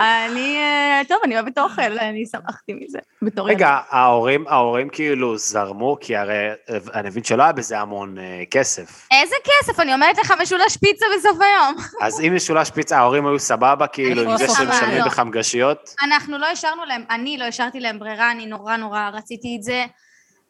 אני, 0.00 0.56
אה, 0.56 1.02
טוב, 1.08 1.18
אני 1.24 1.34
אוהבת 1.34 1.58
אוכל, 1.58 1.98
אני 1.98 2.26
שמחתי 2.26 2.72
מזה. 2.74 2.98
בתור 3.22 3.48
רגע, 3.48 3.78
ההורים, 3.90 4.44
ההורים 4.48 4.88
כאילו 4.88 5.38
זרמו, 5.38 5.96
כי 6.00 6.16
הרי 6.16 6.48
אה, 6.70 6.78
אני 6.94 7.08
מבין 7.08 7.24
שלא 7.24 7.42
היה 7.42 7.52
בזה 7.52 7.78
המון 7.78 8.18
אה, 8.18 8.42
כסף. 8.50 9.08
איזה 9.10 9.34
כסף, 9.44 9.80
אני 9.80 9.94
אומרת 9.94 10.18
לך 10.18 10.34
משולש 10.42 10.76
פיצה 10.76 11.06
בסוף 11.18 11.38
היום. 11.40 11.74
אז 12.00 12.20
אם 12.20 12.32
משולש 12.36 12.70
פיצה, 12.70 12.98
ההורים 12.98 13.26
היו 13.26 13.35
סבבה, 13.38 13.86
כאילו, 13.86 14.22
עם 14.22 14.36
זה 14.36 14.46
שהם 14.48 14.68
משלמים. 14.68 15.04
בחמגשיות? 15.06 15.94
אנחנו 16.02 16.38
לא 16.38 16.46
השארנו 16.46 16.84
להם, 16.84 17.04
אני 17.10 17.38
לא 17.38 17.44
השארתי 17.44 17.80
להם 17.80 17.98
ברירה, 17.98 18.30
אני 18.30 18.46
נורא 18.46 18.76
נורא 18.76 19.10
רציתי 19.12 19.56
את 19.58 19.62
זה. 19.62 19.84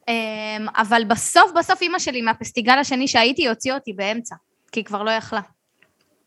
אמ, 0.09 0.67
אבל 0.77 1.05
בסוף 1.05 1.53
בסוף 1.59 1.83
אימא 1.83 1.99
שלי 1.99 2.23
מהפסטיגל 2.23 2.79
השני 2.79 3.09
שהייתי 3.09 3.49
הוציאה 3.49 3.75
אותי 3.75 3.93
באמצע, 3.93 4.35
כי 4.73 4.81
היא 4.81 4.85
כבר 4.85 5.03
לא 5.03 5.11
יכלה. 5.11 5.41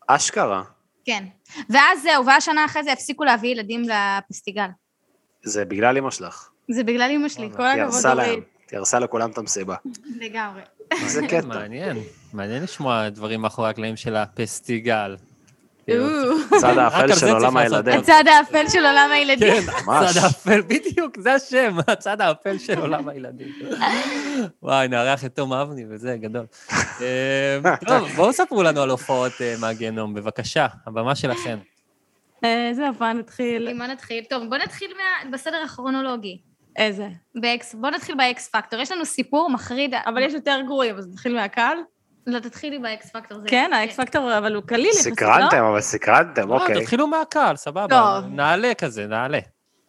אשכרה. 0.06 0.62
כן. 1.04 1.24
ואז 1.70 2.02
זהו, 2.02 2.26
ואז 2.26 2.44
שנה 2.44 2.64
אחרי 2.64 2.82
זה 2.84 2.92
הפסיקו 2.92 3.24
להביא 3.24 3.50
ילדים 3.50 3.82
לפסטיגל. 3.82 4.66
זה 5.42 5.64
בגלל 5.64 5.98
אמא 5.98 6.10
שלך. 6.10 6.48
זה 6.70 6.84
בגלל 6.84 7.10
אימא 7.10 7.28
שלי. 7.28 7.48
כל 7.56 7.62
הכבוד, 7.62 8.04
להם, 8.04 8.18
אורית. 8.18 8.44
היא 8.70 8.78
הרסה 8.78 8.98
לכולם 8.98 9.30
את 9.30 9.38
המסיבה. 9.38 9.76
לגמרי. 10.20 10.62
זה 11.06 11.26
קטע. 11.26 11.46
מעניין, 11.46 11.96
מעניין 12.32 12.62
לשמוע 12.62 13.08
דברים 13.08 13.40
מאחורי 13.40 13.70
הקלעים 13.70 13.96
של 13.96 14.16
הפסטיגל. 14.16 15.16
הצד 16.56 16.78
רק 16.78 16.92
האפל 16.92 17.14
של 17.14 17.28
עולם 17.28 17.56
הילדים. 17.56 18.00
הצד 18.00 18.24
האפל 18.26 18.68
של 18.68 18.78
עולם 18.86 19.10
הילדים. 19.12 19.52
כן, 19.62 19.72
ממש. 19.86 20.10
הצד 20.16 20.24
האפל, 20.24 20.60
בדיוק, 20.60 21.18
זה 21.20 21.34
השם, 21.34 21.76
הצד 21.88 22.20
האפל 22.20 22.58
של 22.58 22.78
עולם 22.80 23.08
הילדים. 23.08 23.48
וואי, 24.62 24.88
נארח 24.88 25.24
את 25.24 25.36
תום 25.36 25.52
אבני 25.52 25.84
וזה, 25.90 26.16
גדול. 26.20 26.44
אה, 27.00 27.76
טוב, 27.86 28.08
בואו 28.16 28.32
ספרו 28.32 28.62
לנו 28.62 28.80
על 28.82 28.90
הופעות 28.90 29.32
אה, 29.40 29.54
מהגיהנום, 29.60 30.14
בבקשה, 30.14 30.66
הבמה 30.86 31.14
שלכם. 31.14 31.58
אה, 32.44 32.70
זהו, 32.72 32.92
בוא 32.98 33.06
נתחיל. 33.06 33.68
עם 33.68 33.78
מה 33.78 33.86
נתחיל? 33.86 34.24
טוב, 34.30 34.44
בוא 34.48 34.56
נתחיל 34.56 34.90
מה- 34.96 35.30
בסדר 35.30 35.62
הכרונולוגי. 35.64 36.38
איזה? 36.76 37.08
באקס, 37.34 37.74
בוא 37.74 37.90
נתחיל 37.90 38.14
באקס 38.14 38.48
פקטור. 38.48 38.80
יש 38.80 38.92
לנו 38.92 39.04
סיפור 39.04 39.50
מחריד. 39.50 39.94
אבל 40.06 40.22
יש 40.22 40.32
יותר 40.32 40.58
גרועים, 40.66 40.96
אז 40.96 41.08
נתחיל 41.12 41.34
מהקל? 41.34 41.76
לא, 42.30 42.38
תתחילי 42.38 42.78
באקס 42.78 43.10
פקטור. 43.10 43.38
כן, 43.46 43.70
האקס 43.74 44.00
פקטור, 44.00 44.38
אבל 44.38 44.54
הוא 44.54 44.62
קליל 44.66 44.86
לא? 44.86 45.02
סקרנתם, 45.02 45.64
אבל 45.64 45.80
סקרנתם, 45.80 46.48
לא, 46.48 46.54
אוקיי. 46.54 46.80
תתחילו 46.80 47.06
מהקל, 47.06 47.56
סבבה. 47.56 48.20
נעלה 48.30 48.74
כזה, 48.74 49.06
נעלה. 49.06 49.38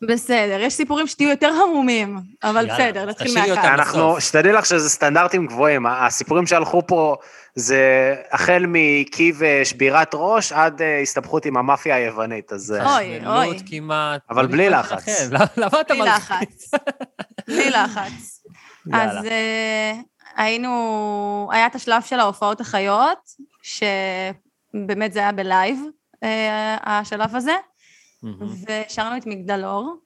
בסדר, 0.09 0.59
יש 0.59 0.73
סיפורים 0.73 1.07
שתהיו 1.07 1.29
יותר 1.29 1.47
המומים, 1.63 2.17
אבל 2.43 2.65
בסדר, 2.73 3.05
נתחיל. 3.05 3.37
אותם. 3.51 3.61
אנחנו. 3.61 4.21
שתדעי 4.21 4.51
לך 4.53 4.65
שזה 4.65 4.89
סטנדרטים 4.89 5.47
גבוהים, 5.47 5.85
הסיפורים 5.85 6.47
שהלכו 6.47 6.87
פה 6.87 7.15
זה 7.55 8.15
החל 8.31 8.65
מקיא 8.67 9.31
ושבירת 9.37 10.11
ראש 10.13 10.51
עד 10.51 10.81
אה, 10.81 10.99
הסתבכות 11.01 11.45
עם 11.45 11.57
המאפיה 11.57 11.95
היוונית, 11.95 12.53
אז... 12.53 12.71
אה, 12.79 12.97
אוי, 12.97 13.19
אוי. 13.27 13.57
כמעט. 13.69 14.21
אבל 14.29 14.47
בלי 14.47 14.69
לחץ. 14.69 15.05
למה- 15.31 15.81
אתה 15.81 15.93
בלי 15.93 15.99
מלחיץ? 16.03 16.71
לחץ. 16.73 16.81
בלי 17.47 17.69
לחץ. 17.69 18.43
אז 18.93 19.25
אה, 19.25 19.91
היינו, 20.35 21.49
היה 21.51 21.67
את 21.67 21.75
השלב 21.75 22.01
של 22.01 22.19
ההופעות 22.19 22.61
החיות, 22.61 23.19
שבאמת 23.61 25.13
זה 25.13 25.19
היה 25.19 25.31
בלייב, 25.31 25.79
אה, 26.23 26.77
השלב 26.83 27.35
הזה, 27.35 27.55
מהמם. 28.23 28.47
ושרנו 28.87 29.17
את 29.17 29.25
מגדלור, 29.25 29.97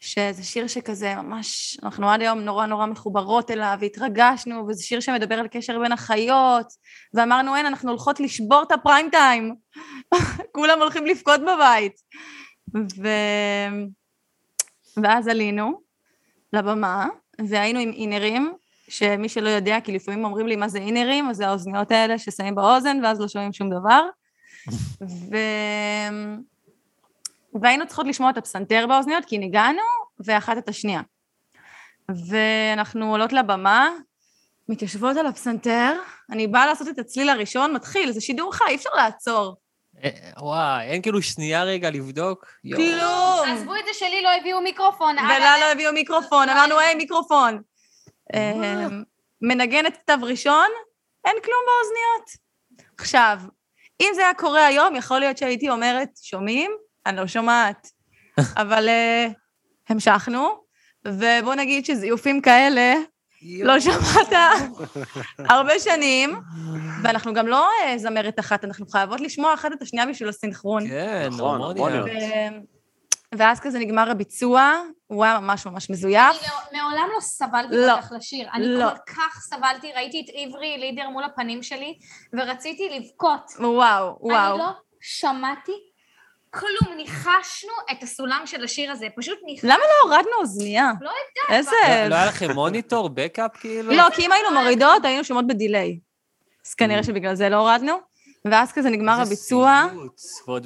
שזה 0.00 0.44
שיר 0.44 0.66
שכזה 0.66 1.14
ממש, 1.14 1.78
אנחנו 1.82 2.10
עד 2.10 2.20
היום 2.20 2.38
נורא 2.40 2.66
נורא 2.66 2.86
מחוברות 2.86 3.50
אליו, 3.50 3.76
והתרגשנו, 3.80 4.66
וזה 4.68 4.82
שיר 4.82 5.00
שמדבר 5.00 5.34
על 5.34 5.48
קשר 5.48 5.78
בין 5.78 5.92
החיות, 5.92 6.66
ואמרנו, 7.14 7.56
אין, 7.56 7.66
אנחנו 7.66 7.90
הולכות 7.90 8.20
לשבור 8.20 8.62
את 8.62 8.72
הפריים 8.72 9.10
טיים, 9.10 9.54
כולם 10.56 10.78
הולכים 10.78 11.06
לבכות 11.06 11.40
בבית. 11.40 12.00
ו... 12.74 13.08
ואז 15.02 15.28
עלינו 15.28 15.80
לבמה, 16.52 17.06
והיינו 17.48 17.78
עם 17.78 17.92
אינרים, 17.92 18.54
שמי 18.88 19.28
שלא 19.28 19.48
יודע, 19.48 19.78
כי 19.84 19.92
לפעמים 19.92 20.24
אומרים 20.24 20.46
לי 20.46 20.56
מה 20.56 20.68
זה 20.68 20.78
אינרים, 20.78 21.28
אז 21.30 21.36
זה 21.36 21.48
האוזניות 21.48 21.90
האלה 21.90 22.18
ששמים 22.18 22.54
באוזן, 22.54 23.00
ואז 23.04 23.20
לא 23.20 23.28
שומעים 23.28 23.52
שום 23.52 23.70
דבר. 23.70 24.02
ו... 25.30 25.36
והיינו 27.62 27.86
צריכות 27.86 28.06
לשמוע 28.06 28.30
את 28.30 28.36
הפסנתר 28.36 28.86
באוזניות, 28.88 29.24
כי 29.24 29.38
ניגענו, 29.38 29.82
ואחת 30.20 30.58
את 30.58 30.68
השנייה. 30.68 31.00
ואנחנו 32.28 33.10
עולות 33.10 33.32
לבמה, 33.32 33.88
מתיישבות 34.68 35.16
על 35.16 35.26
הפסנתר, 35.26 35.92
אני 36.30 36.46
באה 36.46 36.66
לעשות 36.66 36.88
את 36.88 36.98
הצליל 36.98 37.28
הראשון, 37.28 37.72
מתחיל, 37.72 38.12
זה 38.12 38.20
שידור 38.20 38.54
חי, 38.54 38.64
אי 38.68 38.74
אפשר 38.74 38.90
לעצור. 38.96 39.56
אה, 40.04 40.10
וואי, 40.38 40.86
אין 40.86 41.02
כאילו 41.02 41.22
שנייה 41.22 41.64
רגע 41.64 41.90
לבדוק? 41.90 42.46
כלום! 42.76 43.48
עזבו 43.48 43.74
את 43.74 43.84
זה 43.84 43.90
שלי, 43.92 44.22
לא 44.22 44.28
הביאו 44.40 44.60
מיקרופון. 44.60 45.18
ולה 45.18 45.58
לא 45.58 45.72
הביאו 45.72 45.92
מיקרופון, 45.92 46.48
אמרנו, 46.48 46.78
היי, 46.78 46.94
מיקרופון. 46.94 47.62
אה, 48.34 48.86
מנגנת 49.42 49.96
כתב 49.96 50.18
ראשון, 50.22 50.66
אין 51.24 51.36
כלום 51.44 51.60
באוזניות. 51.66 52.30
עכשיו, 52.98 53.38
אם 54.00 54.10
זה 54.14 54.20
היה 54.20 54.34
קורה 54.34 54.66
היום, 54.66 54.96
יכול 54.96 55.20
להיות 55.20 55.38
שהייתי 55.38 55.70
אומרת, 55.70 56.08
שומעים? 56.22 56.70
אני 57.06 57.16
לא 57.16 57.26
שומעת. 57.26 57.88
אבל 58.62 58.88
אה, 58.88 59.26
המשכנו, 59.88 60.48
ובוא 61.04 61.54
נגיד 61.54 61.84
שזיופים 61.84 62.40
כאלה, 62.40 62.94
לא 63.62 63.80
שמעת 63.80 64.32
הרבה 65.38 65.78
שנים, 65.78 66.40
ואנחנו 67.02 67.34
גם 67.34 67.46
לא 67.46 67.68
אה, 67.84 67.98
זמרת 67.98 68.40
אחת, 68.40 68.64
אנחנו 68.64 68.86
חייבות 68.86 69.20
לשמוע 69.20 69.54
אחת 69.54 69.72
את 69.72 69.82
השנייה 69.82 70.06
בשביל 70.06 70.28
הסינכרון. 70.28 70.88
כן, 70.88 71.28
נכון, 71.32 71.60
הורמוניות. 71.60 72.06
ואז 73.38 73.60
כזה 73.60 73.78
נגמר 73.78 74.10
הביצוע, 74.10 74.72
הוא 75.06 75.24
היה 75.24 75.40
ממש 75.40 75.66
ממש 75.66 75.90
מזויף. 75.90 76.30
אני 76.30 76.48
לא- 76.48 76.80
מעולם 76.82 77.08
לא 77.14 77.20
סבלתי 77.20 77.76
לא. 77.76 77.94
כל 77.94 78.00
כך 78.02 78.12
לשיר. 78.16 78.48
אני 78.54 78.66
לא. 78.66 78.90
כל 78.90 79.12
כך 79.14 79.40
סבלתי, 79.40 79.92
ראיתי 79.92 80.20
את 80.20 80.34
עברי 80.34 80.78
לידר 80.78 81.08
מול 81.08 81.24
הפנים 81.24 81.62
שלי, 81.62 81.98
ורציתי 82.32 82.88
לבכות. 82.88 83.50
וואו, 83.58 84.16
וואו. 84.20 84.50
אני 84.50 84.58
לא 84.58 84.68
שמעתי 85.00 85.72
כלום, 86.50 86.96
ניחשנו 86.96 87.72
את 87.92 88.02
הסולם 88.02 88.42
של 88.46 88.64
השיר 88.64 88.90
הזה, 88.92 89.06
פשוט 89.16 89.38
ניחשנו. 89.44 89.70
למה 89.70 89.78
לא 89.78 90.08
הורדנו 90.10 90.30
אוזנייה? 90.40 90.92
לא 91.00 91.10
יודעת. 91.10 91.58
איזה... 91.58 91.70
לא- 92.02 92.06
לא 92.08 92.14
היה 92.14 92.26
לכם 92.26 92.50
מוניטור, 92.50 93.08
בקאפ 93.14 93.56
כאילו? 93.56 93.92
לא, 93.92 94.04
כי 94.14 94.26
אם 94.26 94.32
היינו 94.32 94.50
מורידות, 94.50 95.04
היינו 95.04 95.24
שומעות 95.24 95.46
בדיליי. 95.46 95.98
אז 96.66 96.74
כנראה 96.74 97.00
Mm. 97.00 97.06
שבגלל 97.06 97.34
זה 97.34 97.48
לא 97.48 97.56
הורדנו. 97.56 97.92
ואז 98.44 98.72
כזה 98.72 98.90
נגמר 98.90 99.20
הביצוע, 99.20 99.84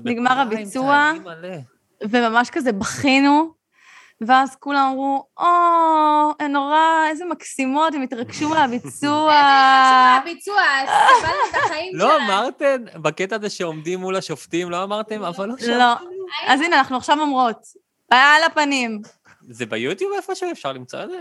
נגמר 0.05 0.39
הביצוע. 0.41 1.13
וממש 2.03 2.51
כזה 2.51 2.73
בכינו, 2.73 3.59
ואז 4.21 4.57
כולם 4.61 4.89
אמרו, 4.91 5.27
או, 5.39 5.47
הן 6.41 6.53
נורא, 6.53 7.09
איזה 7.11 7.25
מקסימות, 7.25 7.95
הם 7.95 8.03
התרגשו 8.03 8.49
מהביצוע. 8.55 9.33
הביצוע, 10.23 10.63
סבלנו 10.87 11.39
את 11.51 11.55
החיים 11.65 11.97
לא 11.97 12.09
שלנו. 12.09 12.25
אמרתם, 12.25 12.85
בקטע 12.95 13.37
הזה 13.37 13.51
שעומדים 13.51 14.01
מול 14.01 14.17
השופטים, 14.17 14.71
לא 14.71 14.83
אמרתם, 14.83 15.23
אבל 15.23 15.47
לא 15.47 15.55
לא. 15.55 15.67
שמענו. 15.67 15.95
אז 16.47 16.61
הנה, 16.61 16.79
אנחנו 16.79 16.97
עכשיו 16.97 17.21
אומרות, 17.21 17.59
על 18.11 18.43
הפנים. 18.47 19.03
זה 19.51 19.67
ביוטיוב 19.67 20.13
איפשהו? 20.17 20.51
אפשר 20.53 20.73
למצוא 20.73 21.03
את 21.05 21.09
זה? 21.11 21.21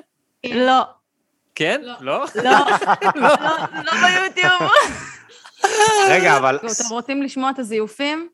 לא, 0.55 0.83
כן? 1.55 1.81
לא. 1.83 1.93
לא? 2.01 2.25
לא, 2.35 2.51
לא, 3.15 3.29
לא 3.83 3.91
ביוטיוב. 3.91 4.71
רגע, 6.09 6.37
אבל 6.37 6.55
אתם 6.55 6.89
רוצים 6.89 7.23
לשמוע 7.23 7.49
את 7.49 7.59
הזיופים? 7.59 8.29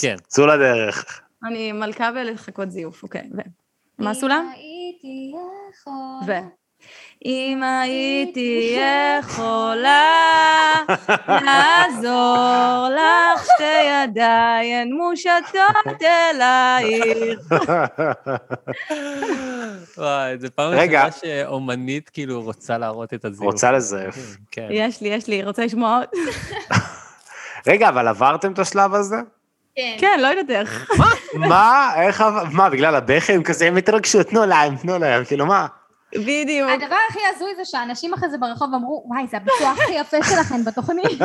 כן. 0.00 0.16
צאו 0.28 0.46
לדרך. 0.46 1.20
אני 1.44 1.72
מלכה 1.72 2.12
בלחכות 2.12 2.70
זיוף, 2.70 3.02
אוקיי. 3.02 3.28
ו... 3.36 3.40
מה 3.98 4.14
סולם? 4.14 4.46
אם 4.46 4.52
הייתי 4.52 5.34
יכול. 5.70 5.92
ו... 6.26 6.32
אם 7.24 7.62
הייתי 7.62 8.78
יכולה 9.20 10.02
לעזור 11.28 12.88
לך 12.90 13.44
שתי 13.44 14.04
ידיים 14.04 14.92
מושטות 14.94 16.02
אלייך. 16.02 17.40
וואי, 19.98 20.38
זה 20.38 20.50
פעם 20.50 20.72
רגע. 20.72 21.04
ראשונה 21.04 21.20
שאומנית 21.20 22.08
כאילו 22.08 22.42
רוצה 22.42 22.78
להראות 22.78 23.14
את 23.14 23.24
הזיוף. 23.24 23.44
רוצה 23.52 23.72
לזייף. 23.72 24.36
כן. 24.50 24.68
יש 24.70 25.00
לי, 25.00 25.08
יש 25.08 25.28
לי, 25.28 25.44
רוצה 25.44 25.64
לשמוע 25.64 25.98
עוד? 25.98 26.08
רגע, 27.66 27.88
אבל 27.88 28.08
עברתם 28.08 28.52
את 28.52 28.58
השלב 28.58 28.94
הזה? 28.94 29.16
כן. 29.76 29.96
כן, 29.98 30.20
לא 30.22 30.26
יודעת 30.26 30.50
איך. 30.50 30.90
מה? 31.34 31.90
איך? 32.02 32.24
מה, 32.52 32.70
בגלל 32.70 32.94
הבכי 32.94 33.32
הם 33.32 33.42
כזה, 33.42 33.66
הם 33.66 33.76
התרגשו, 33.76 34.22
תנו 34.22 34.46
להם, 34.46 34.76
תנו 34.76 34.98
להם, 34.98 35.24
כאילו 35.24 35.46
מה? 35.46 35.66
בדיוק. 36.14 36.70
הדבר 36.70 36.96
הכי 37.10 37.18
הזוי 37.34 37.54
זה 37.56 37.64
שאנשים 37.64 38.14
אחרי 38.14 38.30
זה 38.30 38.38
ברחוב 38.38 38.74
אמרו, 38.74 39.04
וואי, 39.06 39.26
זה 39.30 39.36
הביצוע 39.36 39.70
הכי 39.70 39.92
יפה 39.92 40.16
שלכם 40.22 40.64
בתוכנית. 40.64 41.20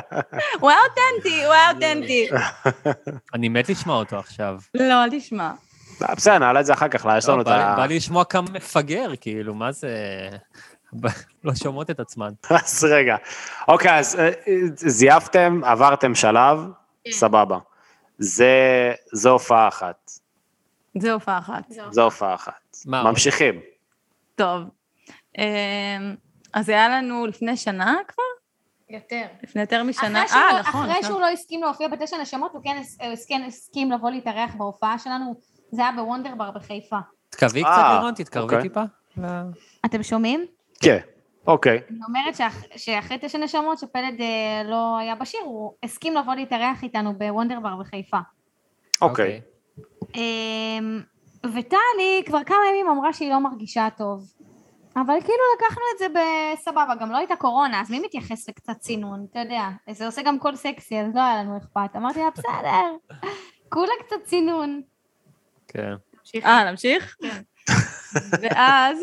הוא 0.60 0.70
היה 0.70 0.78
אותנטי, 0.88 1.44
הוא 1.44 1.52
היה 1.52 1.70
אותנטי. 1.70 2.28
אני 3.34 3.48
מת 3.48 3.68
לשמוע 3.68 3.96
אותו 3.96 4.16
עכשיו. 4.16 4.56
לא, 4.74 5.04
אל 5.04 5.18
תשמע. 5.18 5.50
בסדר, 6.00 6.38
נעלה 6.38 6.60
את 6.60 6.66
זה 6.66 6.72
אחר 6.72 6.88
כך, 6.88 7.06
לא, 7.06 7.16
יש 7.18 7.28
לנו 7.28 7.36
לא, 7.36 7.42
את 7.42 7.46
בא 7.46 7.56
לי- 7.56 7.62
ה... 7.62 7.74
בא 7.76 7.86
לי 7.86 7.96
לשמוע 7.96 8.24
כמה 8.24 8.46
מפגר, 8.52 9.10
כאילו, 9.20 9.54
מה 9.54 9.72
זה... 9.72 9.88
לא 11.44 11.54
שומעות 11.54 11.90
את 11.90 12.00
עצמן. 12.00 12.30
אז 12.50 12.84
רגע. 12.90 13.16
אוקיי, 13.68 13.98
אז 13.98 14.16
אה, 14.20 14.30
זייפתם, 14.74 15.60
עברתם 15.64 16.14
שלב, 16.14 16.58
סבבה. 17.10 17.58
זה, 18.22 18.52
זו 19.12 19.30
הופעה 19.30 19.68
אחת. 19.68 20.10
זה 20.98 21.12
הופעה 21.12 21.38
אחת. 21.38 21.64
זו 21.90 22.02
הופעה 22.02 22.34
אחת. 22.34 22.76
מה? 22.86 23.02
ממשיכים. 23.02 23.60
טוב. 24.34 24.62
אמ, 25.38 25.42
אז 26.54 26.68
היה 26.68 26.88
לנו 26.88 27.26
לפני 27.26 27.56
שנה 27.56 27.96
כבר? 28.08 28.22
יותר. 28.98 29.22
לפני 29.42 29.60
יותר 29.60 29.82
משנה. 29.82 30.24
אחרי 30.24 30.28
שהוא 30.28 30.40
אה, 30.42 30.52
לא- 30.52 30.60
נכון. 30.60 30.80
אחרי 30.82 30.92
נכון. 31.00 31.10
שהוא 31.10 31.20
לא 31.20 31.28
הסכים 31.28 31.62
להופיע 31.62 31.88
בתשע 31.88 32.16
נשמות, 32.22 32.52
הוא 32.54 32.62
כן 32.64 32.76
הס- 32.80 33.00
אה, 33.00 33.12
הסכים- 33.12 33.44
הסכים 33.46 33.92
לבוא 33.92 34.10
להתארח 34.10 34.54
בהופעה 34.58 34.98
שלנו, 34.98 35.34
זה 35.70 35.82
היה 35.82 35.92
בוונדרבר 35.96 36.50
בחיפה. 36.50 36.96
תתקרבי 37.30 37.64
אה, 37.64 37.72
קצת, 37.72 37.96
לירון, 37.98 38.14
תתקרבי 38.14 38.56
אוקיי. 38.56 38.68
טיפה. 38.68 38.82
אתם 39.86 40.02
שומעים? 40.02 40.46
כן, 40.82 40.98
אוקיי. 41.46 41.80
אני 41.90 41.98
אומרת 42.08 42.34
שאח- 42.36 42.64
שאחרי 42.76 43.18
תשע 43.20 43.38
נשמות, 43.38 43.78
שפלד 43.78 44.20
אה, 44.20 44.62
לא 44.64 44.98
היה 44.98 45.14
בשיר, 45.14 45.40
הוא 45.44 45.72
הסכים 45.82 46.14
לבוא 46.14 46.34
להתארח 46.34 46.82
איתנו 46.82 47.14
בוונדרבר 47.18 47.76
בחיפה. 47.76 48.18
אוקיי. 49.02 49.40
אמ, 50.14 51.00
וטלי 51.44 52.22
כבר 52.26 52.44
כמה 52.44 52.58
ימים 52.70 52.88
אמרה 52.88 53.12
שהיא 53.12 53.30
לא 53.30 53.38
מרגישה 53.38 53.88
טוב. 53.98 54.32
אבל 54.96 55.14
כאילו 55.20 55.38
לקחנו 55.56 55.82
את 55.94 55.98
זה 55.98 56.06
בסבבה, 56.08 56.94
גם 57.00 57.10
לא 57.12 57.16
הייתה 57.16 57.36
קורונה, 57.36 57.80
אז 57.80 57.90
מי 57.90 58.00
מתייחס 58.00 58.48
לקצת 58.48 58.72
צינון, 58.78 59.26
אתה 59.30 59.38
יודע, 59.38 59.68
זה 59.90 60.06
עושה 60.06 60.22
גם 60.22 60.38
קול 60.38 60.56
סקסי, 60.56 61.00
אז 61.00 61.14
לא 61.14 61.20
היה 61.20 61.36
לנו 61.42 61.58
אכפת. 61.58 61.96
אמרתי 61.96 62.18
לה, 62.20 62.30
בסדר, 62.30 63.18
כולה 63.72 63.92
קצת 64.06 64.16
צינון. 64.24 64.80
כן. 65.68 65.92
אה, 66.44 66.70
נמשיך? 66.70 67.16
ואז, 68.42 68.98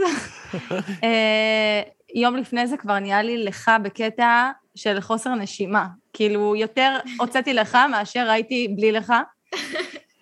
אה, 1.03 1.81
יום 2.15 2.35
לפני 2.35 2.67
זה 2.67 2.77
כבר 2.77 2.99
נהיה 2.99 3.21
לי 3.21 3.43
לך 3.43 3.71
בקטע 3.83 4.51
של 4.75 5.01
חוסר 5.01 5.35
נשימה. 5.35 5.87
כאילו, 6.13 6.55
יותר 6.55 6.97
הוצאתי 7.19 7.53
לך 7.53 7.77
מאשר 7.91 8.29
הייתי 8.29 8.67
בלי 8.75 8.91
לך. 8.91 9.13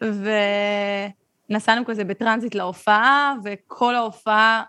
ונסענו 1.50 1.86
כזה 1.86 2.04
בטרנזיט 2.04 2.56
להופעה, 2.56 3.34
וכל 3.44 3.96
ההופעה, 3.96 4.64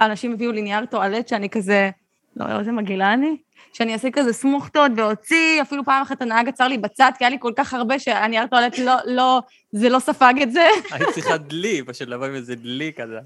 אנשים 0.00 0.32
הביאו 0.32 0.52
לי 0.52 0.62
נייר 0.62 0.86
טואלט 0.86 1.28
שאני 1.28 1.48
כזה 1.48 1.90
לא, 2.36 2.58
איזה 2.58 2.72
מגעילה 2.72 3.12
אני. 3.12 3.36
שאני 3.72 3.92
אעשה 3.92 4.10
כזה 4.10 4.32
סמוכתות 4.32 4.92
ואוציא, 4.96 5.62
אפילו 5.62 5.84
פעם 5.84 6.02
אחת 6.02 6.22
הנהג 6.22 6.48
עצר 6.48 6.68
לי 6.68 6.78
בצד, 6.78 7.12
כי 7.18 7.24
היה 7.24 7.30
לי 7.30 7.36
כל 7.40 7.52
כך 7.56 7.74
הרבה 7.74 7.98
שהנייר 7.98 8.46
טואלט 8.46 8.78
לא, 8.78 8.92
לא, 9.06 9.40
זה 9.72 9.88
לא 9.88 9.98
ספג 9.98 10.34
את 10.42 10.52
זה. 10.52 10.68
היית 10.90 11.08
צריכה 11.14 11.36
דלי, 11.36 11.82
פשוט 11.86 12.08
לבוא 12.08 12.26
עם 12.26 12.34
איזה 12.34 12.54
דלי 12.54 12.92
כזה. 12.96 13.18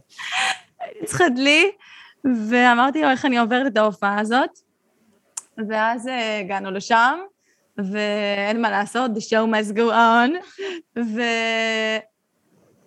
הייתי 0.80 1.06
צריכה 1.06 1.28
דלי, 1.28 1.70
ואמרתי 2.48 3.02
לו 3.02 3.10
איך 3.10 3.24
אני 3.24 3.38
עוברת 3.38 3.66
את 3.66 3.76
ההופעה 3.76 4.20
הזאת. 4.20 4.50
ואז 5.68 6.08
אה, 6.08 6.38
הגענו 6.38 6.70
לשם, 6.70 7.18
ואין 7.78 8.62
מה 8.62 8.70
לעשות, 8.70 9.10
the 9.10 9.20
show 9.20 9.46
must 9.52 9.76
go 9.76 9.92
on, 9.92 10.30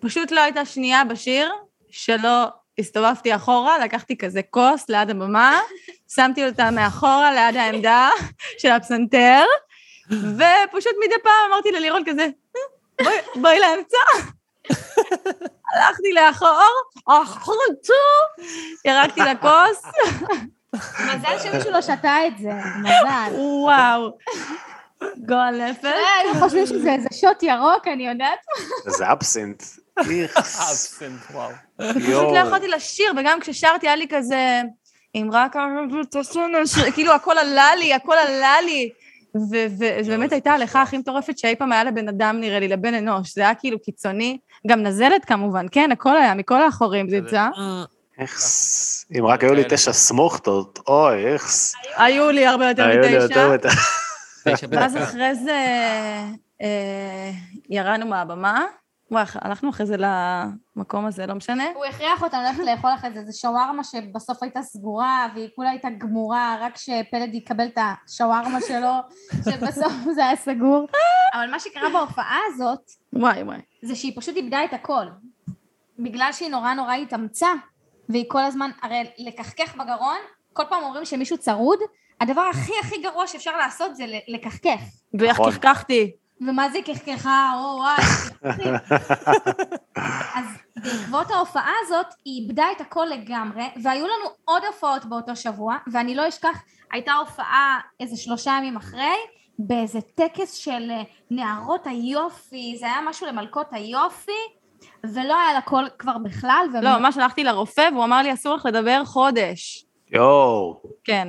ופשוט 0.00 0.30
לא 0.30 0.40
הייתה 0.40 0.64
שנייה 0.64 1.04
בשיר 1.04 1.52
שלא 1.90 2.46
הסתובבתי 2.78 3.34
אחורה, 3.34 3.78
לקחתי 3.78 4.16
כזה 4.16 4.40
כוס 4.50 4.88
ליד 4.88 5.10
הבמה, 5.10 5.60
שמתי 6.08 6.46
אותה 6.46 6.70
מאחורה 6.70 7.32
ליד 7.32 7.56
העמדה 7.56 8.10
של 8.58 8.70
הפסנתר, 8.70 9.42
ופשוט 10.10 10.92
מדי 11.04 11.14
פעם 11.22 11.52
אמרתי 11.52 11.72
ללירון 11.72 12.02
כזה, 12.06 12.26
בואי, 13.02 13.16
בואי 13.34 13.60
לאמצע. 13.60 14.32
הלכתי 15.74 16.12
לאחור, 16.12 16.62
אחרצו, 17.06 17.92
ירקתי 18.84 19.20
לכוס, 19.20 19.82
מזל 20.74 21.38
שמישהו 21.42 21.70
לא 21.70 21.82
שתה 21.82 22.26
את 22.26 22.38
זה, 22.38 22.52
מזל. 22.80 23.32
וואו. 23.34 24.18
גועל 25.26 25.70
נפש. 25.70 25.84
היו 25.84 26.34
חושבים 26.40 26.66
שזה 26.66 26.92
איזה 26.92 27.08
שוט 27.20 27.42
ירוק, 27.42 27.88
אני 27.92 28.08
יודעת. 28.08 28.38
זה 28.86 29.12
אבסינט. 29.12 29.62
איכס. 30.10 30.60
אבסנט, 30.60 31.20
וואו. 31.30 31.50
פשוט 31.76 32.32
לא 32.32 32.38
יכולתי 32.38 32.68
לשיר, 32.68 33.12
וגם 33.16 33.40
כששרתי 33.40 33.86
היה 33.86 33.96
לי 33.96 34.06
כזה, 34.10 34.62
אם 35.14 35.28
רק 35.32 35.56
כאילו 36.94 37.12
הכל 37.12 37.38
עלה 37.38 37.74
לי, 37.74 37.94
הכל 37.94 38.14
עלה 38.14 38.60
לי. 38.60 38.90
ו- 39.36 39.66
ו- 39.78 40.02
זו 40.02 40.10
באמת 40.10 40.32
הייתה 40.32 40.50
ההליכה 40.50 40.82
הכי 40.82 40.98
מטורפת 40.98 41.38
שאי 41.38 41.56
פעם 41.56 41.72
היה 41.72 41.84
לבן 41.84 42.08
אדם, 42.08 42.40
נראה 42.40 42.58
לי, 42.60 42.68
לבן 42.68 42.94
אנוש. 42.94 43.34
זה 43.34 43.40
היה 43.40 43.54
כאילו 43.54 43.82
קיצוני. 43.82 44.38
גם 44.66 44.82
נזלת 44.82 45.24
כמובן, 45.24 45.66
כן, 45.70 45.92
הכל 45.92 46.16
היה, 46.16 46.34
מכל 46.34 46.62
האחורים 46.62 47.08
זה 47.10 47.16
יצא. 47.16 47.48
איכס. 48.18 49.06
אם 49.18 49.26
רק 49.26 49.44
היו 49.44 49.54
לי 49.54 49.62
תשע 49.68 49.92
סמוכתות, 49.92 50.78
אוי, 50.86 51.26
איכס. 51.26 51.74
היו 51.96 52.30
לי 52.30 52.46
הרבה 52.46 52.68
יותר 52.68 52.86
היו 52.86 53.00
לי 53.00 53.10
יותר 53.10 53.52
מתשע. 53.52 54.66
ואז. 54.70 54.96
אחרי 54.96 55.34
זה 55.34 55.68
אה, 56.62 57.30
ירדנו 57.70 58.06
מהבמה. 58.06 58.64
וואי, 59.10 59.24
הלכנו 59.34 59.70
אחרי 59.70 59.86
זה 59.86 59.96
למקום 60.76 61.06
הזה, 61.06 61.26
לא 61.26 61.34
משנה. 61.34 61.64
הוא 61.74 61.84
הכריח 61.84 62.22
אותנו 62.22 62.42
ללכת 62.42 62.62
לאכול 62.64 62.90
אחרי 62.94 63.12
זה, 63.12 63.24
זה 63.24 63.32
שווארמה 63.32 63.84
שבסוף 63.84 64.42
הייתה 64.42 64.62
סגורה, 64.62 65.28
והיא 65.34 65.48
כולה 65.56 65.70
הייתה 65.70 65.88
גמורה, 65.98 66.56
רק 66.60 66.76
שפלד 66.76 67.34
יקבל 67.34 67.66
את 67.66 67.78
השווארמה 67.78 68.58
שלו, 68.68 68.92
שבסוף 69.50 69.92
זה 70.14 70.26
היה 70.26 70.36
סגור. 70.36 70.86
אבל 71.34 71.50
מה 71.50 71.60
שקרה 71.60 71.90
בהופעה 71.92 72.38
הזאת, 72.46 72.90
וואי, 73.12 73.42
וואי. 73.42 73.58
זה 73.82 73.94
שהיא 73.94 74.12
פשוט 74.16 74.36
איבדה 74.36 74.64
את 74.64 74.72
הכל. 74.72 75.06
בגלל 75.98 76.32
שהיא 76.32 76.50
נורא 76.50 76.74
נורא 76.74 76.94
התאמצה, 76.94 77.48
והיא 78.08 78.24
כל 78.28 78.42
הזמן, 78.42 78.70
הרי 78.82 79.04
לקחקח 79.18 79.74
בגרון, 79.74 80.18
כל 80.52 80.62
פעם 80.68 80.82
אומרים 80.82 81.04
שמישהו 81.04 81.38
צרוד, 81.38 81.78
הדבר 82.20 82.40
הכי 82.40 82.72
הכי 82.80 83.02
גרוע 83.02 83.26
שאפשר 83.26 83.56
לעשות 83.56 83.96
זה 83.96 84.04
לקחקח. 84.28 84.80
ואיך 85.14 85.40
נכון. 85.40 85.52
קחקחתי. 85.52 86.12
ומה 86.40 86.68
זה 86.70 86.78
קחקחה, 86.86 87.52
או 87.54 87.76
וואי. 87.76 87.96
אז 90.34 90.44
בעקבות 90.76 91.30
ההופעה 91.30 91.72
הזאת, 91.82 92.06
היא 92.24 92.42
איבדה 92.42 92.64
את 92.76 92.80
הכל 92.80 93.06
לגמרי, 93.10 93.64
והיו 93.82 94.04
לנו 94.06 94.24
עוד 94.44 94.62
הופעות 94.64 95.04
באותו 95.04 95.36
שבוע, 95.36 95.76
ואני 95.92 96.14
לא 96.14 96.28
אשכח, 96.28 96.62
הייתה 96.92 97.12
הופעה 97.12 97.78
איזה 98.00 98.16
שלושה 98.16 98.50
ימים 98.58 98.76
אחרי, 98.76 99.14
באיזה 99.58 99.98
טקס 100.00 100.52
של 100.52 100.90
אה, 100.90 101.02
נערות 101.30 101.86
היופי, 101.86 102.76
זה 102.80 102.86
היה 102.86 103.00
משהו 103.08 103.26
למלכות 103.26 103.66
היופי, 103.72 104.32
ולא 105.04 105.40
היה 105.40 105.52
לה 105.52 105.60
קול 105.60 105.88
כבר 105.98 106.18
בכלל, 106.18 106.66
והם- 106.72 106.84
לא, 106.84 106.98
ממש 106.98 107.16
הלכתי 107.18 107.44
לרופא, 107.44 107.88
והוא 107.92 108.04
אמר 108.04 108.22
לי, 108.22 108.32
אסור 108.32 108.54
לך 108.54 108.66
לדבר 108.66 109.04
חודש. 109.04 109.84
יואו. 110.12 110.80
כן. 111.04 111.28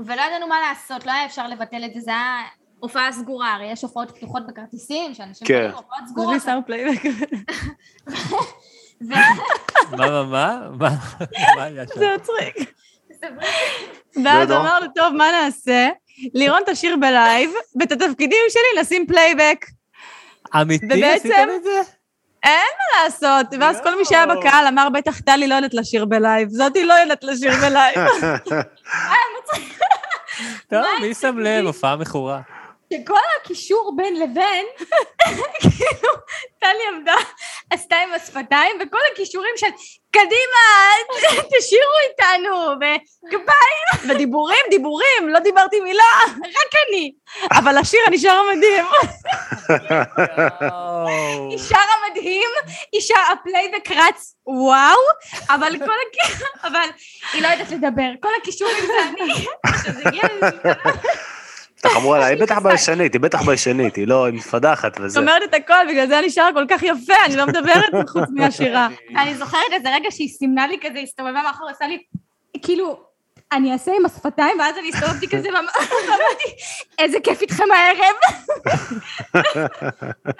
ולא 0.00 0.22
ידענו 0.22 0.46
מה 0.48 0.56
לעשות, 0.68 1.06
לא 1.06 1.12
היה 1.12 1.24
אפשר 1.26 1.48
לבטל 1.48 1.84
את 1.84 1.94
זה, 1.94 2.00
זה 2.00 2.10
היה 2.10 2.36
הופעה 2.84 3.12
סגורה, 3.12 3.54
הרי 3.54 3.72
יש 3.72 3.82
הופעות 3.82 4.10
פתוחות 4.10 4.46
בכרטיסים, 4.46 5.14
שאנשים 5.14 5.46
כן. 5.46 5.54
קוראים 5.54 5.70
הופעות 5.74 5.98
זה 6.06 6.12
סגורות, 6.12 6.34
לי 6.34 6.40
שם 6.40 6.58
פלייבק. 6.66 7.02
מה, 9.00 9.20
מה, 10.22 10.60
מה? 10.78 10.88
מה 11.56 11.62
היה 11.64 11.84
שם? 11.86 11.98
זה 11.98 12.06
מצחיק. 12.16 12.72
זה 13.20 13.26
ואז 14.24 14.46
בסדר. 14.48 14.60
אמרנו, 14.60 14.86
טוב, 14.94 15.14
מה 15.14 15.24
נעשה? 15.42 15.88
לירון 16.34 16.60
תשיר 16.66 16.96
בלייב, 16.96 17.50
ואת 17.80 17.92
התפקידים 17.92 18.38
שלי 18.48 18.80
נשים 18.80 19.06
פלייבק. 19.06 19.66
אמיתי 20.60 20.86
ובעצם- 20.86 21.04
עשיתם 21.28 21.48
את 21.56 21.64
זה? 21.64 21.80
מה 22.44 22.50
לעשות? 23.04 23.46
ואז 23.60 23.80
כל 23.82 23.98
מי 23.98 24.04
שהיה 24.04 24.26
לא. 24.26 24.34
בקהל 24.40 24.66
אמר, 24.66 24.88
בטח 24.88 25.20
טלי 25.20 25.48
לא 25.48 25.54
יודעת 25.54 25.74
לשיר 25.74 26.04
בלייב. 26.04 26.48
זאתי 26.48 26.84
לא 26.84 26.94
יודעת 26.94 27.24
לשיר 27.24 27.52
בלייב. 27.60 27.96
טוב, 30.70 30.80
מי 31.00 31.14
שם 31.14 31.38
לב? 31.38 31.66
הופעה 31.66 31.96
מכורה. 31.96 32.40
שכל 32.94 33.20
הקישור 33.40 33.92
בין 33.96 34.20
לבין, 34.20 34.66
כאילו, 35.60 36.12
טלי 36.58 36.84
עמדה, 36.92 37.16
עשתה 37.70 37.96
עם 37.96 38.12
השפתיים, 38.12 38.76
וכל 38.80 38.98
הקישורים 39.12 39.54
של 39.56 39.66
קדימה, 40.10 40.64
תשירו 41.58 41.94
איתנו, 42.10 42.74
וגביי, 42.74 44.08
ודיבורים, 44.08 44.64
דיבורים, 44.70 45.28
לא 45.28 45.38
דיברתי 45.38 45.80
מילה, 45.80 46.04
רק 46.40 46.72
אני. 46.88 47.12
אבל 47.52 47.78
השיר 47.78 48.00
אני 48.08 48.18
שרה 48.18 48.42
מדהים. 48.56 48.84
יואו. 50.60 51.06
היא 51.50 51.58
שרה 51.58 51.94
מדהים, 52.10 52.50
היא 52.92 53.00
שרה, 53.00 53.32
הפלייבק 53.32 53.90
רץ 53.90 54.34
וואו, 54.46 54.98
אבל 55.50 55.78
כל 55.78 55.84
הכ... 55.84 56.42
אבל 56.64 56.88
היא 57.32 57.42
לא 57.42 57.48
יודעת 57.48 57.70
לדבר, 57.70 58.08
כל 58.20 58.28
הקישורים 58.40 58.86
זה 58.86 58.92
אני. 59.08 59.46
עכשיו, 59.62 59.92
זה 59.92 60.02
הגיע 60.06 60.22
לאיזשהו 60.22 60.60
אמרו 61.96 62.14
לה, 62.16 62.26
היא 62.30 62.38
בטח 62.38 62.58
ביישנית, 62.58 63.12
היא 63.12 63.20
בטח 63.20 63.42
ביישנית, 63.42 63.96
היא 63.96 64.06
לא, 64.06 64.24
היא 64.24 64.34
מפדחת 64.34 64.96
וזה. 65.00 65.20
אומרת 65.20 65.42
את 65.42 65.54
הכל, 65.54 65.86
בגלל 65.88 66.06
זה 66.06 66.18
אני 66.18 66.30
שרה 66.30 66.52
כל 66.54 66.64
כך 66.68 66.82
יפה, 66.82 67.14
אני 67.24 67.36
לא 67.36 67.46
מדברת 67.46 67.90
חוץ 68.12 68.24
מהשירה. 68.34 68.88
אני 69.20 69.34
זוכרת 69.34 69.72
איזה 69.72 69.94
רגע 69.94 70.10
שהיא 70.10 70.28
סימנה 70.28 70.66
לי 70.66 70.78
כזה, 70.82 70.98
הסתובבה 70.98 71.42
מאחור, 71.42 71.68
עשה 71.70 71.86
לי, 71.86 71.98
כאילו, 72.62 73.00
אני 73.52 73.72
אעשה 73.72 73.92
עם 73.98 74.06
השפתיים, 74.06 74.58
ואז 74.58 74.78
אני 74.78 74.88
הסתובבתי 74.88 75.28
כזה, 75.28 75.48
ואמרתי, 75.48 76.50
איזה 76.98 77.20
כיף 77.20 77.42
איתכם 77.42 77.64
הערב. 77.72 78.14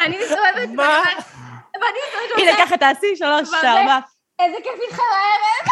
אני 0.01 0.19
מסתובבת, 0.19 0.75
מה? 0.75 1.03
ואני 1.75 1.99
מסתובבת, 2.07 2.49
הנה 2.49 2.67
ככה 2.67 2.77
תעשי, 2.77 3.17
שלוש? 3.17 3.49
ארבע. 3.65 3.99
איזה 4.39 4.57
כיף 4.63 4.81
איתכם 4.89 5.03
הערב. 5.15 5.69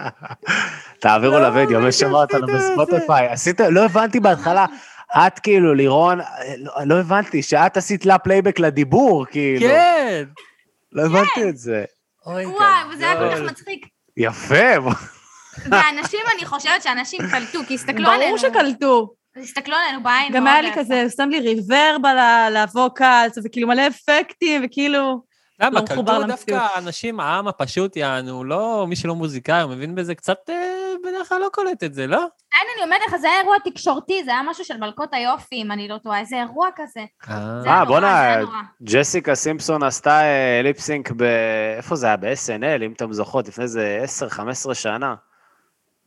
תעבירו 1.00 1.38
לוידאו, 1.38 1.80
מי 1.80 1.92
שמע 1.92 2.18
אותנו 2.18 2.46
בספוטיפיי. 2.46 3.26
עשית, 3.28 3.60
לא 3.60 3.84
הבנתי 3.84 4.20
בהתחלה, 4.20 4.66
את 5.26 5.38
כאילו, 5.38 5.74
לירון, 5.74 6.18
לא- 6.58 6.72
לא 6.86 7.00
הבנתי, 7.00 7.42
שאת 7.42 7.76
עשית 7.76 8.06
לה 8.06 8.18
פלייבק 8.18 8.58
לדיבור, 8.58 9.26
כאילו. 9.30 9.68
כן. 9.68 10.24
לא 10.92 11.02
הבנתי 11.06 11.48
את 11.48 11.56
זה. 11.56 11.84
אוי, 12.26 12.46
וואי, 12.46 12.66
וזה 12.94 13.04
היה 13.10 13.16
כל 13.16 13.36
כך. 13.36 13.40
מצחיק. 13.50 13.86
יפה. 14.16 14.90
ואנשים, 15.70 16.20
אני 16.36 16.46
חושבת 16.46 16.82
שאנשים 16.82 17.20
קלטו, 17.30 17.58
כי 17.68 17.74
הסתכלו 17.74 18.08
עלינו. 18.08 18.24
ברור 18.24 18.38
שקלטו. 18.38 19.14
הסתכלו 19.36 19.76
עלינו 19.76 20.02
בעין. 20.02 20.32
גם 20.32 20.46
היה 20.46 20.60
לי. 20.62 20.70
כזה, 20.74 21.04
שם 21.16 21.28
לי 21.28 21.40
reverb 21.40 22.06
על 22.06 22.18
ה- 22.18 22.50
ל 22.50 22.61
vocals, 22.61 23.38
וכאילו 23.44 23.68
מלא 23.68 23.82
אפקטים, 23.88 24.62
וכאילו... 24.64 25.25
למה? 25.60 25.78
לא 25.80 25.84
מחובר 25.84 26.12
קלטו 26.12 26.26
למציאות. 26.26 26.60
דווקא 26.60 26.78
אנשים, 26.78 27.20
העם 27.20 27.48
הפשוט 27.48 27.96
יענו, 27.96 28.44
לא 28.44 28.86
מי 28.88 28.96
שלא 28.96 29.14
מוזיקאי, 29.14 29.62
הוא 29.62 29.70
מבין 29.70 29.94
בזה 29.94 30.14
קצת, 30.14 30.38
אה, 30.48 30.54
בדרך 31.04 31.28
כלל 31.28 31.40
לא 31.40 31.48
קולט 31.52 31.84
את 31.84 31.94
זה, 31.94 32.06
לא? 32.06 32.18
אין, 32.18 32.68
אני 32.76 32.84
אומרת 32.84 33.00
לך, 33.08 33.16
זה 33.16 33.28
היה 33.30 33.40
אירוע 33.40 33.56
תקשורתי, 33.64 34.24
זה 34.24 34.30
היה 34.30 34.42
משהו 34.42 34.64
של 34.64 34.76
מלכות 34.76 35.08
היופי, 35.12 35.62
אם 35.62 35.72
אני 35.72 35.88
לא 35.88 35.98
טועה, 35.98 36.20
איזה 36.20 36.36
אירוע 36.36 36.68
כזה. 36.76 37.00
זה 37.26 37.32
היה 37.32 37.38
אה, 37.38 37.54
נורא, 37.64 37.78
זה 37.78 37.84
בואנה, 37.84 38.20
היה 38.20 38.40
נורא. 38.40 38.56
ג'סיקה 38.82 39.34
סימפסון 39.34 39.82
עשתה 39.82 40.20
אה, 40.20 40.60
lip 40.62 40.83
sync 40.83 41.10
ב... 41.16 41.22
איפה 41.76 41.96
זה 41.96 42.06
היה? 42.06 42.16
ב-SNL, 42.16 42.84
אם 42.84 42.92
אתם 42.92 43.12
זוכרות, 43.12 43.48
לפני 43.48 43.64
איזה 43.64 44.04
10-15 44.70 44.74
שנה. 44.74 45.14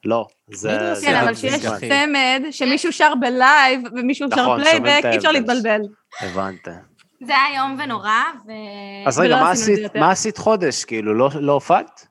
לא, 0.06 0.28
זה... 0.52 0.94
כן, 1.02 1.16
אבל 1.16 1.32
מזמן. 1.32 1.80
צמד, 1.80 2.42
שמישהו 2.52 2.94
שר 2.94 3.14
בלייב 3.20 3.82
ומישהו 3.96 4.28
שר 4.36 4.42
נכון, 4.42 4.64
פלייבק, 4.64 5.00
את 5.00 5.06
אי 5.06 5.18
אפשר. 5.18 5.32
להתבלבל. 5.32 5.82
הבנת. 6.22 6.68
זה 7.22 7.34
היה 7.38 7.56
איום 7.58 7.78
ונורא, 7.80 8.10
ו... 8.48 8.52
אז 9.08 9.20
רגע, 9.20 9.36
מה 9.36 9.52
עשית-. 9.52 9.96
מה 9.96 10.12
עשית 10.12 10.38
חודש? 10.38 10.86
כאילו, 10.86 11.14
לא- 11.14 11.30
לא 11.40 11.52
הופעת? 11.52 12.08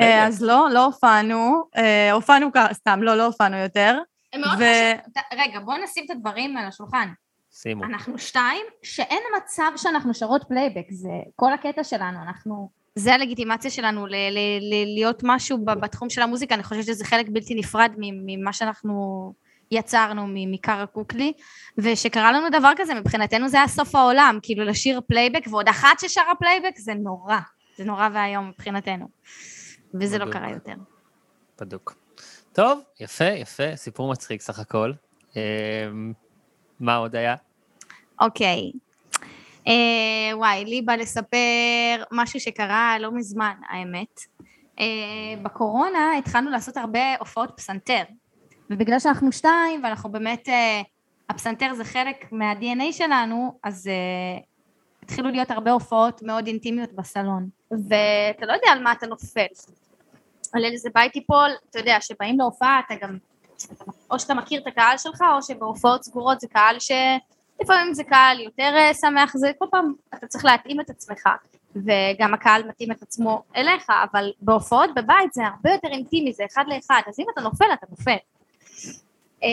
אה, 0.00 0.26
אז 0.26 0.42
לא, 0.42 0.68
לא 0.72 0.84
הופענו. 0.84 1.62
אה, 1.76 2.12
הופענו 2.12 2.52
כ- 2.52 2.72
סתם, 2.72 3.02
לא, 3.02 3.14
לא 3.14 3.26
הופענו 3.26 3.56
יותר. 3.56 3.98
ו- 4.58 5.38
רגע, 5.38 5.60
בואו 5.60 5.76
נשים 5.84 6.04
את 6.06 6.10
הדברים 6.10 6.56
על 6.56 6.64
השולחן. 6.66 7.08
שימו. 7.52 7.84
אנחנו 7.84 8.18
שתיים, 8.18 8.66
שאין 8.82 9.22
מצב 9.36 9.70
שאנחנו 9.76 10.14
שרות 10.14 10.44
פלייבק, 10.48 10.84
זה 10.90 11.08
כל 11.36 11.52
הקטע 11.52 11.84
שלנו, 11.84 12.18
אנחנו... 12.22 12.68
זה 12.94 13.14
הלגיטימציה 13.14 13.70
שלנו 13.70 14.06
ל- 14.06 14.10
ל- 14.10 14.58
ל- 14.60 14.94
להיות 14.94 15.20
משהו 15.24 15.64
בתחום 15.64 16.10
של 16.10 16.22
המוזיקה, 16.22 16.54
אני 16.54 16.62
חושבת 16.62 16.84
שזה 16.84 17.04
חלק 17.04 17.26
בלתי 17.28 17.54
נפרד 17.54 17.92
ממה 17.98 18.52
שאנחנו 18.52 19.32
יצרנו 19.70 20.26
מקארה 20.28 20.86
קוקלי, 20.86 21.32
ושקרה 21.78 22.32
לנו 22.32 22.46
דבר 22.58 22.72
כזה, 22.76 22.94
מבחינתנו 22.94 23.48
זה 23.48 23.56
היה 23.56 23.68
סוף 23.68 23.94
העולם, 23.94 24.38
כאילו 24.42 24.64
לשיר 24.64 25.00
פלייבק, 25.06 25.42
ועוד 25.50 25.68
אחת 25.68 25.98
ששרה 26.00 26.34
פלייבק 26.38 26.78
זה 26.78 26.94
נורא, 26.94 27.38
זה 27.76 27.84
נורא 27.84 28.08
ואיום 28.14 28.48
מבחינתנו, 28.48 29.08
וזה 29.94 30.18
לא 30.18 30.24
בדיוק. 30.24 30.36
קרה 30.36 30.50
יותר. 30.50 30.74
בדוק. 31.60 31.94
טוב, 32.52 32.80
יפה, 33.00 33.24
יפה, 33.24 33.76
סיפור 33.76 34.12
מצחיק 34.12 34.40
סך 34.40 34.58
הכל. 34.58 34.92
אה, 35.36 35.42
מה 36.80 36.96
עוד 36.96 37.16
היה? 37.16 37.34
אוקיי. 38.20 38.72
אה, 39.68 40.36
וואי, 40.36 40.64
לי 40.64 40.82
בא 40.82 40.94
לספר 40.94 42.02
משהו 42.12 42.40
שקרה 42.40 42.96
לא 43.00 43.12
מזמן, 43.12 43.54
האמת. 43.68 44.20
אה, 44.80 44.84
בקורונה 45.42 46.18
התחלנו 46.18 46.50
לעשות 46.50 46.76
הרבה 46.76 47.16
הופעות 47.18 47.52
פסנתר. 47.56 48.02
ובגלל 48.70 48.98
שאנחנו 48.98 49.32
שתיים, 49.32 49.84
ואנחנו 49.84 50.12
באמת, 50.12 50.48
אה, 50.48 50.82
הפסנתר 51.28 51.74
זה 51.74 51.84
חלק 51.84 52.32
מה-DNA 52.32 52.92
שלנו, 52.92 53.58
אז 53.62 53.86
אה, 53.86 54.40
התחילו 55.02 55.30
להיות 55.30 55.50
הרבה 55.50 55.70
הופעות 55.70 56.22
מאוד 56.22 56.46
אינטימיות 56.46 56.92
בסלון. 56.92 57.48
ואתה 57.70 58.46
לא 58.46 58.52
יודע 58.52 58.70
על 58.72 58.82
מה 58.82 58.92
אתה 58.92 59.06
נופל. 59.06 59.46
על 60.52 60.64
איזה 60.64 60.88
בית 60.94 61.16
ייפול, 61.16 61.50
אתה 61.70 61.78
יודע, 61.78 61.96
שבאים 62.00 62.38
להופעה, 62.38 62.80
אתה 62.86 62.94
גם... 63.06 63.18
או 64.10 64.18
שאתה 64.18 64.34
מכיר 64.34 64.62
את 64.62 64.66
הקהל 64.66 64.98
שלך, 64.98 65.24
או 65.36 65.42
שבהופעות 65.42 66.04
סגורות 66.04 66.40
זה 66.40 66.48
קהל 66.48 66.78
ש... 66.78 66.90
לפעמים 67.62 67.94
זה 67.94 68.04
קהל 68.04 68.40
יותר 68.40 68.72
אה, 68.76 68.94
שמח, 68.94 69.36
זה 69.36 69.50
כל 69.58 69.66
פעם 69.70 69.92
אתה 70.14 70.26
צריך 70.26 70.44
להתאים 70.44 70.80
את 70.80 70.90
עצמך, 70.90 71.28
וגם 71.76 72.34
הקהל 72.34 72.68
מתאים 72.68 72.92
את 72.92 73.02
עצמו 73.02 73.42
אליך, 73.56 73.90
אבל 74.12 74.32
בהופעות 74.40 74.90
בבית 74.94 75.32
זה 75.32 75.42
הרבה 75.46 75.72
יותר 75.72 75.88
אינטימי, 75.88 76.32
זה 76.32 76.44
אחד 76.52 76.64
לאחד, 76.68 77.02
אז 77.06 77.20
אם 77.20 77.24
אתה 77.32 77.40
נופל, 77.40 77.72
אתה 77.74 77.86
נופל. 77.90 78.16
אה, 79.42 79.48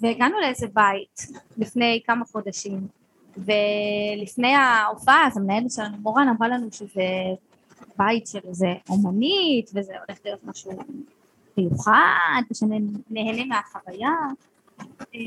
והגענו 0.00 0.40
לאיזה 0.40 0.66
בית 0.74 1.26
לפני 1.56 2.00
כמה 2.06 2.24
חודשים, 2.24 2.88
ולפני 3.36 4.54
ההופעה, 4.54 5.26
אז 5.26 5.36
המנהלת 5.36 5.70
שלנו, 5.70 5.96
מורן, 5.96 6.28
אמרה 6.28 6.48
לנו 6.48 6.72
שזה 6.72 7.08
בית 7.96 8.26
של 8.26 8.38
איזה 8.48 8.66
אומנית, 8.88 9.70
וזה 9.74 9.92
הולך 10.06 10.18
להיות 10.24 10.44
משהו 10.44 10.72
מיוחד, 11.56 12.42
ושנהנה 12.50 13.44
מהחוויה. 13.48 14.10
אה, 14.80 15.18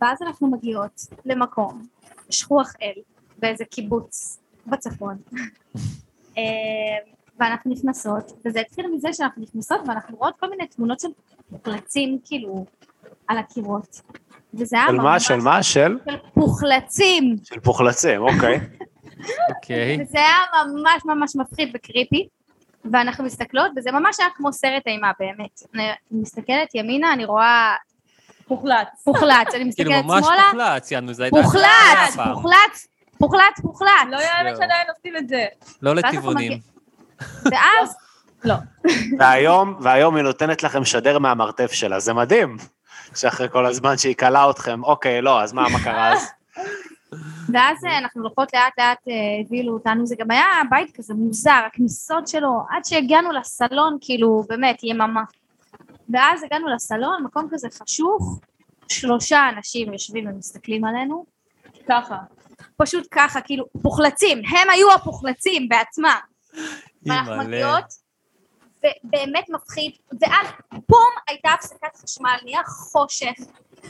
ואז 0.00 0.22
אנחנו 0.22 0.50
מגיעות 0.50 1.00
למקום, 1.24 1.86
שכוח 2.30 2.72
אל, 2.82 3.00
באיזה 3.38 3.64
קיבוץ 3.64 4.38
בצפון. 4.66 5.16
אה, 6.38 6.42
ואנחנו 7.40 7.70
נכנסות, 7.70 8.32
וזה 8.44 8.60
התחיל 8.60 8.86
מזה 8.94 9.12
שאנחנו 9.12 9.42
נכנסות 9.42 9.80
ואנחנו 9.86 10.16
רואות 10.16 10.34
כל 10.40 10.50
מיני 10.50 10.66
תמונות 10.66 11.00
של 11.00 11.08
פוחלצים 11.50 12.18
כאילו 12.24 12.64
על 13.28 13.38
הקירות. 13.38 14.00
וזה 14.54 14.76
היה 14.76 14.86
של 14.88 14.96
מה? 14.96 15.02
ממש... 15.02 15.26
של 15.26 15.36
מה? 15.36 15.62
של? 15.62 15.98
של 16.10 16.16
פוחלצים. 16.34 17.36
של 17.44 17.60
פוחלצים, 17.60 18.20
אוקיי. 18.22 18.60
אוקיי. 19.54 19.98
וזה 20.02 20.18
היה 20.18 20.36
ממש 20.74 21.02
ממש 21.04 21.36
מפחיד 21.36 21.70
וקריפי. 21.74 22.28
ואנחנו 22.92 23.24
מסתכלות, 23.24 23.70
וזה 23.76 23.90
ממש 23.92 24.20
היה 24.20 24.28
כמו 24.34 24.52
סרט 24.52 24.82
אימה 24.86 25.10
באמת. 25.20 25.62
אני 25.74 25.90
מסתכלת 26.10 26.74
ימינה, 26.74 27.12
אני 27.12 27.24
רואה 27.24 27.74
מוחלט. 28.50 28.88
פוחלץ, 29.04 29.30
אני 29.54 29.72
כאילו 29.74 29.90
מסתכלת 29.90 30.04
ממש 30.04 30.24
שמאלה, 30.24 30.42
פוחלץ, 30.52 30.90
יענו, 30.90 31.12
זה 31.12 31.24
הייתה... 31.24 31.42
פוחלץ. 31.42 32.16
פוחלץ, 32.34 32.86
פוחלץ, 33.18 33.60
פוחלץ. 33.62 33.88
לא 34.10 34.16
יאמן. 34.16 34.56
שעדיין 34.56 34.86
עושים 34.96 35.16
את 35.16 35.28
זה. 35.28 35.46
לא 35.82 35.94
לטבעונים. 35.94 36.52
מגיע- 37.46 37.58
ואז, 38.44 38.58
והיום, 39.18 39.76
והיום 39.80 40.16
היא 40.16 40.24
נותנת 40.24 40.62
לכם 40.62 40.84
שדר 40.84 41.18
מהמרתף 41.18 41.72
שלה, 41.72 42.00
זה 42.00 42.12
מדהים. 42.12 42.56
שאחרי 43.14 43.48
כל 43.48 43.66
הזמן 43.66 43.96
שהיא 43.98 44.14
כלה 44.14 44.50
אתכם, 44.50 44.84
אוקיי, 44.84 45.22
לא, 45.22 45.42
אז 45.42 45.52
מה, 45.52 45.68
מה 45.72 45.84
קרה 45.84 46.12
אז? 46.12 46.30
ואז 47.52 47.84
אה, 47.86 47.98
אנחנו 47.98 48.22
הולכות 48.22 48.54
לאט 48.54 48.72
לאט 48.78 48.98
אה, 49.08 49.14
הבילו 49.46 49.72
אותנו, 49.72 50.06
זה 50.06 50.16
גם 50.18 50.30
היה 50.30 50.46
בית 50.70 50.96
כזה 50.96 51.14
מוזר, 51.14 51.62
הכניסות 51.66 52.28
שלו, 52.28 52.60
עד 52.70 52.84
שהגענו 52.84 53.32
לסלון, 53.32 53.98
כאילו, 54.00 54.44
באמת, 54.48 54.84
יממה. 54.84 55.22
ואז 56.08 56.42
הגענו 56.42 56.68
לסלון, 56.68 57.22
מקום 57.24 57.48
כזה 57.50 57.68
חשוך, 57.82 58.40
שלושה 58.88 59.48
אנשים 59.56 59.92
יושבים 59.92 60.28
ומסתכלים 60.28 60.84
עלינו, 60.84 61.24
ככה. 61.88 62.16
פשוט 62.76 63.06
ככה, 63.10 63.40
כאילו, 63.40 63.64
פוחלצים, 63.82 64.38
הם 64.38 64.70
היו 64.70 64.92
הפוחלצים 64.92 65.68
בעצמם. 65.68 66.18
ואנחנו. 67.06 67.36
מגיעות, 67.36 68.05
ובאמת 68.78 69.44
מפחיד, 69.48 69.92
ואז 70.20 70.46
בום, 70.88 71.10
הייתה 71.28 71.48
הפסקת 71.50 71.96
חשמל, 71.96 72.36
נהיה 72.44 72.64
חושך, 72.64 73.34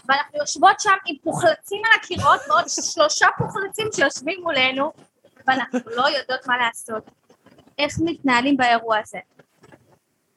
ואנחנו 0.09 0.39
יושבות 0.39 0.81
שם 0.81 0.97
עם 1.07 1.17
פוחלצים 1.23 1.83
על 1.85 2.01
הקירות, 2.01 2.41
ועוד 2.49 2.65
שלושה 2.69 3.27
פוחלצים 3.39 3.87
שיושבים 3.95 4.41
מולנו, 4.43 4.93
ואנחנו 5.47 5.79
לא 5.87 6.09
יודעות 6.09 6.47
מה 6.47 6.57
לעשות. 6.59 7.11
איך 7.79 7.95
מתנהלים 8.05 8.57
באירוע 8.57 8.99
הזה? 8.99 9.19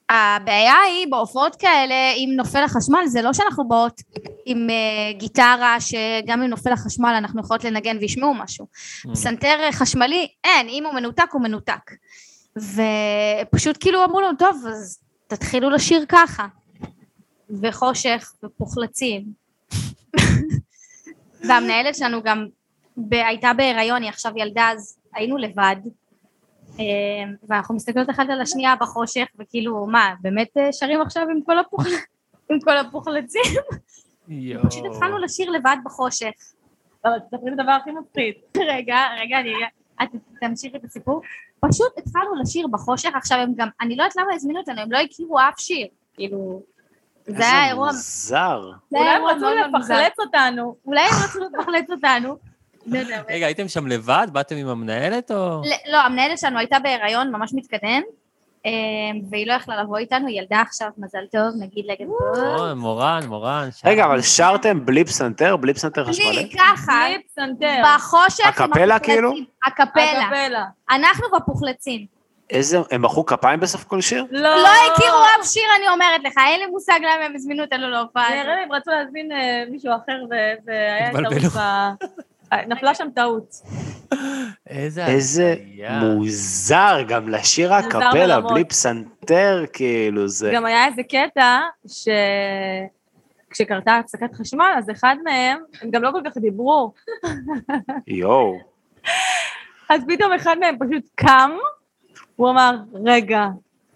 הבעיה 0.09 0.75
היא 0.87 1.07
בהופעות 1.09 1.55
כאלה, 1.55 2.11
אם 2.17 2.29
נופל 2.35 2.63
החשמל, 2.63 3.01
זה 3.05 3.21
לא 3.21 3.33
שאנחנו 3.33 3.67
באות 3.67 4.01
עם 4.45 4.67
uh, 4.69 5.17
גיטרה 5.17 5.77
שגם 5.79 6.41
אם 6.41 6.49
נופל 6.49 6.71
החשמל 6.71 7.13
אנחנו 7.17 7.41
יכולות 7.41 7.63
לנגן 7.63 7.97
וישמעו 7.97 8.33
משהו. 8.33 8.65
Mm. 8.65 9.11
פסנתר 9.11 9.71
חשמלי, 9.71 10.27
אין, 10.43 10.67
אם 10.69 10.85
הוא 10.85 10.93
מנותק 10.93 11.27
הוא 11.31 11.41
מנותק. 11.41 11.91
ופשוט 12.57 13.77
כאילו 13.79 14.05
אמרו 14.05 14.21
לנו, 14.21 14.37
טוב, 14.37 14.65
אז 14.67 14.99
תתחילו 15.27 15.69
לשיר 15.69 16.05
ככה. 16.09 16.47
וחושך 17.49 18.33
ופוחלצים. 18.43 19.25
והמנהלת 21.47 21.95
שלנו 21.95 22.23
גם 22.23 22.47
ב- 22.97 23.13
הייתה 23.13 23.51
בהיריון, 23.57 24.01
היא 24.01 24.09
עכשיו 24.09 24.31
ילדה, 24.35 24.69
אז 24.73 24.99
היינו 25.15 25.37
לבד. 25.37 25.75
אה, 26.79 26.85
ואנחנו 27.47 27.75
מסתכלות 27.75 28.09
אחת 28.09 28.25
על 28.29 28.41
השנייה 28.41 28.75
בחושך, 28.75 29.27
וכאילו, 29.39 29.87
מה, 29.87 30.13
באמת 30.21 30.57
אה, 30.57 30.73
שרים 30.73 31.01
עכשיו 31.01 31.23
עם 31.29 31.41
כל, 31.45 31.59
הפוח... 31.59 31.85
עם 32.49 32.59
כל 32.59 32.77
הפוחלצים? 32.77 33.41
פשוט 34.69 34.85
התחלנו 34.85 35.17
לשיר 35.17 35.49
לבד 35.51 35.77
בחושך. 35.85 36.31
אבל 37.05 37.19
תספרי 37.19 37.53
את 37.53 37.59
הדבר 37.59 37.71
הכי 37.71 37.91
מפחיד. 37.91 38.33
רגע, 38.57 38.97
רגע, 39.19 39.39
אני... 39.39 39.53
את 40.03 40.09
תמשיכי 40.41 40.77
את 40.77 40.83
הסיפור. 40.83 41.21
פשוט 41.59 41.97
התחלנו 41.97 42.35
לשיר 42.41 42.67
בחושך, 42.67 43.09
עכשיו 43.15 43.37
הם 43.37 43.53
גם, 43.55 43.67
אני 43.81 43.95
לא 43.95 44.03
יודעת 44.03 44.15
למה 44.15 44.33
הזמינו 44.33 44.59
אותנו, 44.59 44.81
הם 44.81 44.91
לא 44.91 44.97
הכירו 44.97 45.39
אף 45.39 45.59
שיר. 45.59 45.87
כאילו, 46.13 46.61
זה 47.25 47.37
היה 47.37 47.61
איזה 47.61 47.69
אירוע, 47.69 47.87
מוזר. 47.87 48.71
זה 48.91 48.97
אולי 48.97 49.09
הם 49.09 49.25
רצו 49.25 49.45
מוזר. 49.71 49.95
לפחלץ 49.95 50.19
אותנו. 50.19 50.75
אולי 50.85 51.01
הם 51.01 51.15
רצו 51.23 51.39
לפחלץ 51.39 51.89
אותנו. 51.89 52.37
לא 52.85 52.99
רגע, 53.29 53.45
הייתם 53.45 53.67
שם 53.67 53.87
לבד? 53.87 54.27
באתם 54.31 54.55
עם 54.55 54.67
המנהלת 54.67 55.31
או... 55.31 55.61
לא, 55.91 55.97
המנהלת 55.97 56.39
שלנו 56.39 56.59
הייתה 56.59 56.79
בהיריון 56.79 57.31
ממש 57.31 57.53
מתקדם, 57.53 58.01
והיא 59.29 59.47
לא 59.47 59.53
יכלה 59.53 59.83
לבוא 59.83 59.97
איתנו, 59.97 60.27
היא 60.27 60.41
ילדה 60.41 60.61
עכשיו, 60.61 60.87
מזל 60.97 61.25
טוב, 61.31 61.53
נגיד 61.59 61.85
פה. 62.07 62.41
או, 62.41 62.75
מורן, 62.75 63.23
מורן. 63.27 63.69
רגע, 63.85 64.05
אבל 64.05 64.21
שרתם 64.21 64.85
בלי 64.85 65.05
פסנתר? 65.05 65.55
בלי 65.55 65.73
פסנתר 65.73 66.03
בלי, 66.03 66.13
חשמלי? 66.13 66.49
ככה, 66.49 67.05
בלי 67.07 67.23
פסנתר. 67.23 67.81
בחושך. 67.85 68.45
הקפלה. 68.45 68.99
כאילו? 68.99 69.33
הקפלה. 69.65 70.21
הקפלה. 70.21 70.65
אנחנו 70.91 71.25
בפוחלצים. 71.35 72.05
איזה, 72.49 72.77
הם 72.91 73.01
מחאו 73.01 73.25
כפיים 73.25 73.59
בסוף 73.59 73.83
כל 73.83 74.01
שיר? 74.01 74.25
לא. 74.31 74.41
לא 74.41 74.69
הכירו 74.93 75.17
אף 75.39 75.47
שיר, 75.47 75.63
אני 75.77 75.87
אומרת 75.87 76.21
לך, 76.23 76.33
אין 76.47 76.59
לי 76.59 76.65
מושג 76.65 76.99
למה 76.99 77.25
הם 77.25 77.35
הזמינו 77.35 77.63
אותנו 77.63 77.89
להופעה. 77.89 78.29
נראה 78.29 78.55
לי 78.55 78.61
הם 78.61 78.71
רצו 78.71 78.91
להזמין 78.91 79.31
אה, 79.31 79.63
מישהו 79.71 79.91
אחר 79.91 80.17
והיה 80.65 81.07
התבלבלו. 81.07 81.49
ב... 82.51 82.55
נפלה 82.67 82.95
שם 82.95 83.07
טעות. 83.15 83.55
איזה. 84.67 85.55
מוזר, 86.01 87.01
גם 87.07 87.29
לשיר 87.29 87.73
הקפלה. 87.73 88.41
בלי 88.41 88.63
פסנתר, 88.63 89.65
כאילו, 89.73 90.27
זה... 90.27 90.51
גם 90.55 90.65
היה 90.65 90.85
איזה 90.85 91.01
קטע 91.03 91.59
שכשקרתה 93.47 93.97
הפסקת 93.97 94.33
חשמל, 94.33 94.73
אז 94.77 94.89
אחד 94.91 95.15
מהם, 95.23 95.57
הם 95.81 95.91
גם 95.91 96.03
לא 96.03 96.11
כל 96.11 96.21
כך 96.25 96.37
דיברו, 96.37 96.93
יואו. 98.07 98.59
אז 99.89 100.01
פתאום 100.07 100.33
אחד 100.33 100.55
מהם 100.59 100.75
פשוט 100.79 101.03
קם, 101.15 101.51
הוא 102.35 102.49
אמר, 102.49 102.75
רגע, 103.05 103.45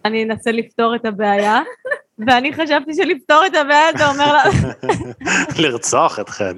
אני 0.05 0.23
אנסה 0.23 0.51
לפתור 0.51 0.95
את 0.95 1.05
הבעיה, 1.05 1.61
ואני 2.27 2.53
חשבתי 2.53 2.93
שלפתור 2.93 3.45
את 3.45 3.55
הבעיה 3.55 3.87
זה 3.97 4.07
אומר 4.07 4.33
לה... 4.33 4.43
לרצוח 5.63 6.19
אתכן. 6.19 6.57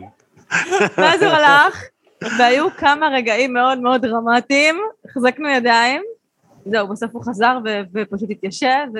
ואז 0.97 1.23
הוא 1.23 1.31
הלך, 1.31 1.83
והיו 2.39 2.67
כמה 2.77 3.07
רגעים 3.07 3.53
מאוד 3.53 3.79
מאוד 3.79 4.01
דרמטיים, 4.05 4.79
החזקנו 5.09 5.49
ידיים, 5.49 6.01
זהו, 6.65 6.87
בסוף 6.87 7.11
הוא 7.13 7.23
חזר 7.25 7.57
ו- 7.65 7.79
ופשוט 7.93 8.29
התיישב, 8.29 8.85
ו... 8.95 8.99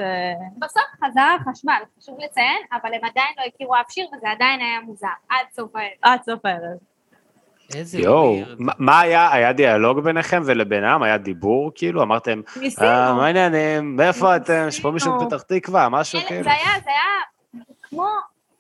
בסוף 0.59 0.83
חזר 1.05 1.35
החשמל, 1.41 1.73
חשוב 1.99 2.17
לציין, 2.19 2.57
אבל 2.73 2.93
הם 2.93 2.99
עדיין 3.11 3.33
לא 3.37 3.43
הכירו 3.47 3.75
אף 3.75 3.85
שיר 3.91 4.05
וזה 4.17 4.29
עדיין 4.31 4.59
היה 4.61 4.79
מוזר, 4.85 5.07
עד 5.29 5.45
סוף 5.55 5.75
הערב. 5.75 5.89
עד 6.01 6.19
סוף 6.25 6.45
הערב. 6.45 6.77
איזה 7.75 7.99
יואו. 7.99 8.35
מה- 8.59 8.99
היה, 8.99 9.33
היה 9.33 9.53
דיאלוג 9.53 9.99
ביניכם 9.99 10.41
ולבינם? 10.45 11.03
היה 11.03 11.17
דיבור 11.17 11.71
כאילו? 11.75 12.01
אמרתם, 12.03 12.41
"אה, 12.55 12.61
ניסינו. 12.61 12.87
מה 12.87 13.25
העניינים? 13.25 13.95
מאיפה 13.95 14.35
אתם? 14.35 14.65
יש 14.67 14.79
פה 14.79 14.91
מישהו. 14.91 15.15
מפתח 15.15 15.41
תקווה? 15.41 15.89
משהו 15.89 16.19
אלה- 16.19 16.27
כאילו? 16.27 16.43
זה 16.43 16.51
היה, 16.51 16.71
זה 16.83 16.89
היה 16.89 17.61
כמו 17.89 18.07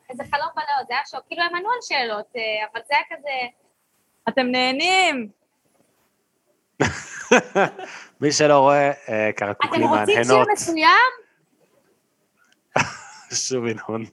איזה 0.09 0.23
חלום 0.31 0.49
בלהות, 0.55 0.87
זה 0.87 0.93
היה 0.93 1.01
שוק, 1.05 1.21
כאילו 1.27 1.43
הם 1.43 1.55
ענו 1.55 1.69
על 1.71 1.79
שאלות, 1.81 2.25
אה, 2.35 2.41
אבל 2.73 2.81
זה 2.87 2.95
היה 2.95 3.03
כזה, 3.09 3.47
אתם 4.29 4.45
נהנים. 4.51 5.29
מי 8.21 8.31
שלא 8.31 8.59
רואה, 8.59 8.91
אה, 9.09 9.29
אתם 9.29 9.37
קרקוקים 9.37 9.83
רוצים 9.83 10.05
שיר 10.05 10.15
מהנהנות. 10.15 10.47
מסוים? 10.51 11.11
שוב 13.47 13.65
ינון. 13.65 14.05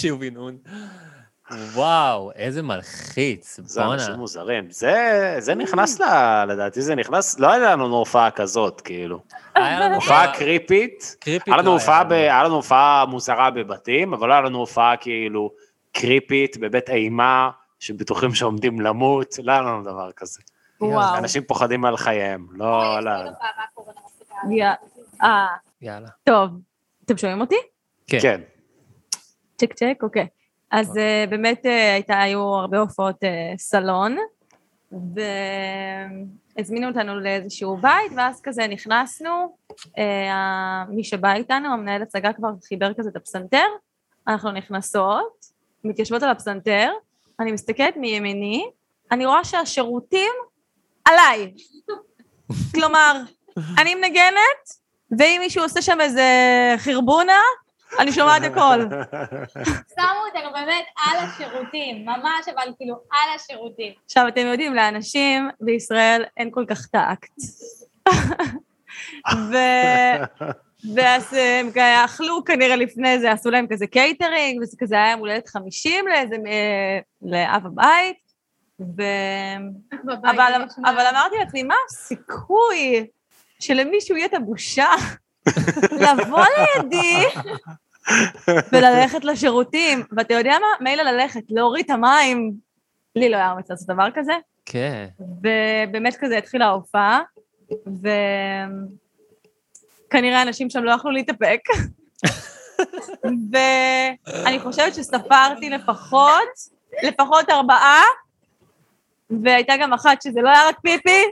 שוב 0.00 0.22
ינון. 0.22 0.58
וואו, 1.50 2.32
איזה 2.32 2.62
מלחיץ, 2.62 3.60
זה 3.64 3.80
בואנה. 3.80 3.94
אנשים 3.94 4.14
מוזרים. 4.14 4.70
זה 4.70 5.34
זה 5.38 5.54
נכנס 5.54 6.00
ל... 6.00 6.04
לדעתי 6.48 6.82
זה 6.82 6.94
נכנס, 6.94 7.38
לא 7.38 7.52
היה 7.52 7.72
לנו 7.72 7.96
הופעה 7.96 8.30
כזאת, 8.30 8.80
כאילו. 8.80 9.20
היה 9.54 9.80
לנו 9.80 9.94
הופעה 9.94 10.34
קריפית. 10.34 11.16
קריפית. 11.20 11.48
היה 11.48 11.56
לנו 11.56 11.66
לא 11.66 11.72
הופעה 11.72 12.04
ב-. 12.04 12.12
היה 12.12 12.44
לנו 12.44 12.54
הופעה 12.54 13.04
מוזרה 13.06 13.50
בבתים, 13.50 14.14
אבל 14.14 14.28
לא 14.28 14.32
היה 14.32 14.42
לנו 14.42 14.58
הופעה 14.58 14.96
כאילו 14.96 15.50
קריפית 15.92 16.56
בבית 16.56 16.90
אימה, 16.90 17.50
שבטוחים 17.78 18.34
שעומדים 18.34 18.80
למות, 18.80 19.34
לא 19.42 19.52
היה 19.52 19.60
לנו 19.60 19.82
דבר 19.82 20.12
כזה. 20.12 20.40
וואו. 20.80 21.18
אנשים 21.18 21.42
פוחדים 21.44 21.84
על 21.84 21.96
חייהם, 21.96 22.46
לא... 22.50 23.00
לא. 23.00 23.10
אה, 25.22 25.46
יאללה. 25.82 26.08
טוב. 26.24 26.50
אתם 27.04 27.16
שומעים 27.16 27.40
אותי? 27.40 27.56
כן. 28.06 28.18
כן. 28.22 28.40
צ'ק 29.58 29.72
צ'ק, 29.72 29.98
אוקיי. 30.02 30.26
אז 30.70 30.96
אה, 30.96 31.24
באמת 31.30 31.66
אה, 31.66 31.94
הייתה, 31.94 32.20
היו 32.20 32.40
הרבה 32.40 32.78
הופעות 32.78 33.24
אה, 33.24 33.54
סלון, 33.58 34.16
והזמינו 36.56 36.88
אותנו 36.88 37.20
לאיזשהו 37.20 37.76
בית, 37.76 38.12
ואז 38.16 38.40
כזה 38.42 38.66
נכנסנו, 38.66 39.56
מי 40.88 41.04
שבא 41.04 41.32
איתנו, 41.32 41.72
המנהל 41.72 42.02
הצגה 42.02 42.32
כבר 42.32 42.48
חיבר 42.68 42.94
כזה 42.94 43.10
את 43.10 43.16
הפסנתר, 43.16 43.66
אנחנו 44.28 44.52
נכנסות, 44.52 45.46
מתיישבות 45.84 46.22
על 46.22 46.30
הפסנתר, 46.30 46.90
אני 47.40 47.52
מסתכלת 47.52 47.96
מימיני, 47.96 48.70
אני 49.12 49.26
רואה 49.26 49.44
שהשירותים 49.44 50.32
עליי. 51.04 51.52
כלומר, 52.74 53.20
אני 53.78 53.94
מנגנת, 53.94 54.62
ואם 55.18 55.36
מישהו 55.40 55.62
עושה 55.62 55.82
שם 55.82 56.00
איזה 56.00 56.24
חרבונה, 56.78 57.40
אני 57.98 58.12
שומעת 58.12 58.42
הכל. 58.42 58.78
שמו 59.94 60.20
אותנו 60.26 60.52
באמת 60.52 60.84
על 60.96 61.18
השירותים, 61.18 62.04
ממש 62.06 62.48
אבל 62.54 62.72
כאילו 62.76 62.94
על 62.94 63.28
השירותים. 63.36 63.92
עכשיו, 64.04 64.28
אתם 64.28 64.40
יודעים, 64.46 64.74
לאנשים 64.74 65.48
בישראל 65.60 66.24
אין 66.36 66.50
כל 66.52 66.64
כך 66.68 66.86
טאקט. 66.86 67.32
ו... 69.50 69.56
ואז 70.94 71.32
הם 71.34 71.70
כ- 71.74 72.04
אכלו 72.04 72.44
כנראה 72.44 72.76
לפני 72.76 73.18
זה, 73.18 73.32
עשו 73.32 73.50
להם 73.50 73.66
כזה 73.70 73.86
קייטרינג, 73.86 74.62
וזה 74.62 74.76
כזה 74.80 74.94
היה 74.94 75.10
יום 75.10 75.20
הולדת 75.20 75.48
50 75.48 76.08
לאיזה, 76.08 76.36
אה, 76.46 76.98
לאב 77.22 77.66
הבית, 77.66 78.16
ו... 78.80 79.02
אבל, 80.24 80.52
נשמע- 80.66 80.90
אבל 80.90 81.06
אמרתי 81.10 81.36
לעצמי, 81.40 81.62
מה 81.62 81.74
הסיכוי 81.90 83.06
שלמישהו 83.60 84.16
יהיה 84.16 84.26
את 84.26 84.34
הבושה 84.34 84.88
לבוא 85.92 86.44
לידי 86.58 87.24
וללכת 88.72 89.24
לשירותים? 89.24 90.02
ואתה 90.16 90.34
יודע 90.34 90.56
מה? 90.60 90.90
מילא 90.90 91.02
ללכת, 91.02 91.42
להוריד 91.48 91.84
את 91.84 91.90
המים. 91.90 92.52
לי 93.16 93.28
לא 93.28 93.36
היה 93.36 93.52
אומץ 93.52 93.70
לעשות 93.70 93.88
דבר 93.88 94.08
כזה, 94.14 94.32
כן. 94.66 95.06
ובאמת 95.42 96.16
כזה 96.20 96.38
התחילה 96.38 96.66
ההופעה, 96.66 97.22
וכנראה 100.06 100.42
אנשים 100.42 100.70
שם 100.70 100.84
לא 100.84 100.90
יכלו 100.90 101.10
להתאפק. 101.10 101.60
ואני 103.52 104.60
חושבת 104.60 104.94
שספרתי 104.94 105.70
לפחות, 105.70 106.48
לפחות 107.02 107.50
ארבעה, 107.50 108.02
והייתה 109.30 109.74
גם 109.80 109.92
אחת 109.92 110.22
שזה 110.22 110.40
לא 110.42 110.48
היה 110.48 110.68
רק 110.68 110.80
פיפי, 110.80 111.24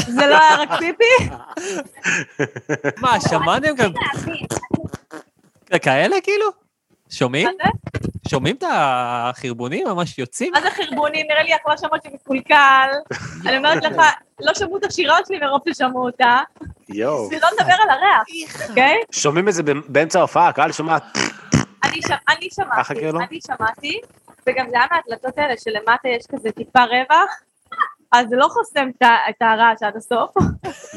זה 0.00 0.26
לא 0.26 0.38
היה 0.38 0.56
רק 0.56 0.68
פיפי, 0.78 1.28
מה, 3.00 3.20
שמעתם 3.20 3.74
גם 3.76 3.92
כאלה 5.82 6.16
כאילו? 6.22 6.46
שומעים? 7.10 7.48
שומעים 8.28 8.56
את 8.56 8.64
החרבונים 8.70 9.86
ממש 9.86 10.18
יוצאים? 10.18 10.52
מה 10.52 10.60
זה 10.60 10.70
חרבונים? 10.70 11.26
נראה 11.28 11.42
לי 11.42 11.56
אכלה 11.56 11.78
שמות 11.78 12.02
שמקולקל. 12.02 12.88
אני 13.46 13.56
אומרת 13.56 13.84
לך, 13.84 14.02
לא 14.40 14.54
שמעו 14.54 14.76
את 14.76 14.84
השירה 14.84 15.18
שלי 15.26 15.38
מרוב 15.38 15.60
ששמעו 15.68 16.06
אותה, 16.06 16.40
יואו. 16.88 17.30
שלא 17.30 17.48
לדבר 17.58 17.74
על 17.82 17.90
הריח, 17.90 18.68
אוקיי? 18.68 18.96
שומעים 19.10 19.48
את 19.48 19.54
זה 19.54 19.62
באמצע 19.88 20.18
ההופעה, 20.18 20.48
הקהל 20.48 20.72
שומע... 20.72 20.98
אני 21.84 22.00
שמעתי? 22.50 23.08
אני 23.28 23.38
שמעתי, 23.46 24.00
וגם 24.46 24.66
זה 24.70 24.76
היה 24.76 24.86
מההקלטות 24.90 25.38
האלה 25.38 25.54
שלמטה 25.58 26.08
יש 26.08 26.26
כזה 26.26 26.52
טיפה 26.52 26.84
רווח, 26.84 27.40
אז 28.12 28.26
זה 28.28 28.36
לא 28.36 28.48
חוסם 28.48 28.88
את 28.88 29.02
את 29.30 29.42
הרעש 29.42 29.82
עד 29.82 29.96
הסוף, 29.96 30.30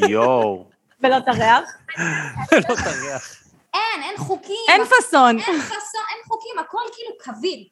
יואו. 0.09 0.65
ולא 1.03 1.17
את 1.17 1.27
הריח. 1.27 1.61
לא 2.53 2.75
תריח. 2.75 3.35
אין, 3.73 4.03
אין 4.03 4.17
חוקים. 4.17 4.55
אין 4.69 4.85
פאסון. 4.85 5.39
אין 5.39 5.61
חוקים, 6.27 6.59
הכל 6.59 6.77
כאילו 6.95 7.11
קביל. 7.19 7.63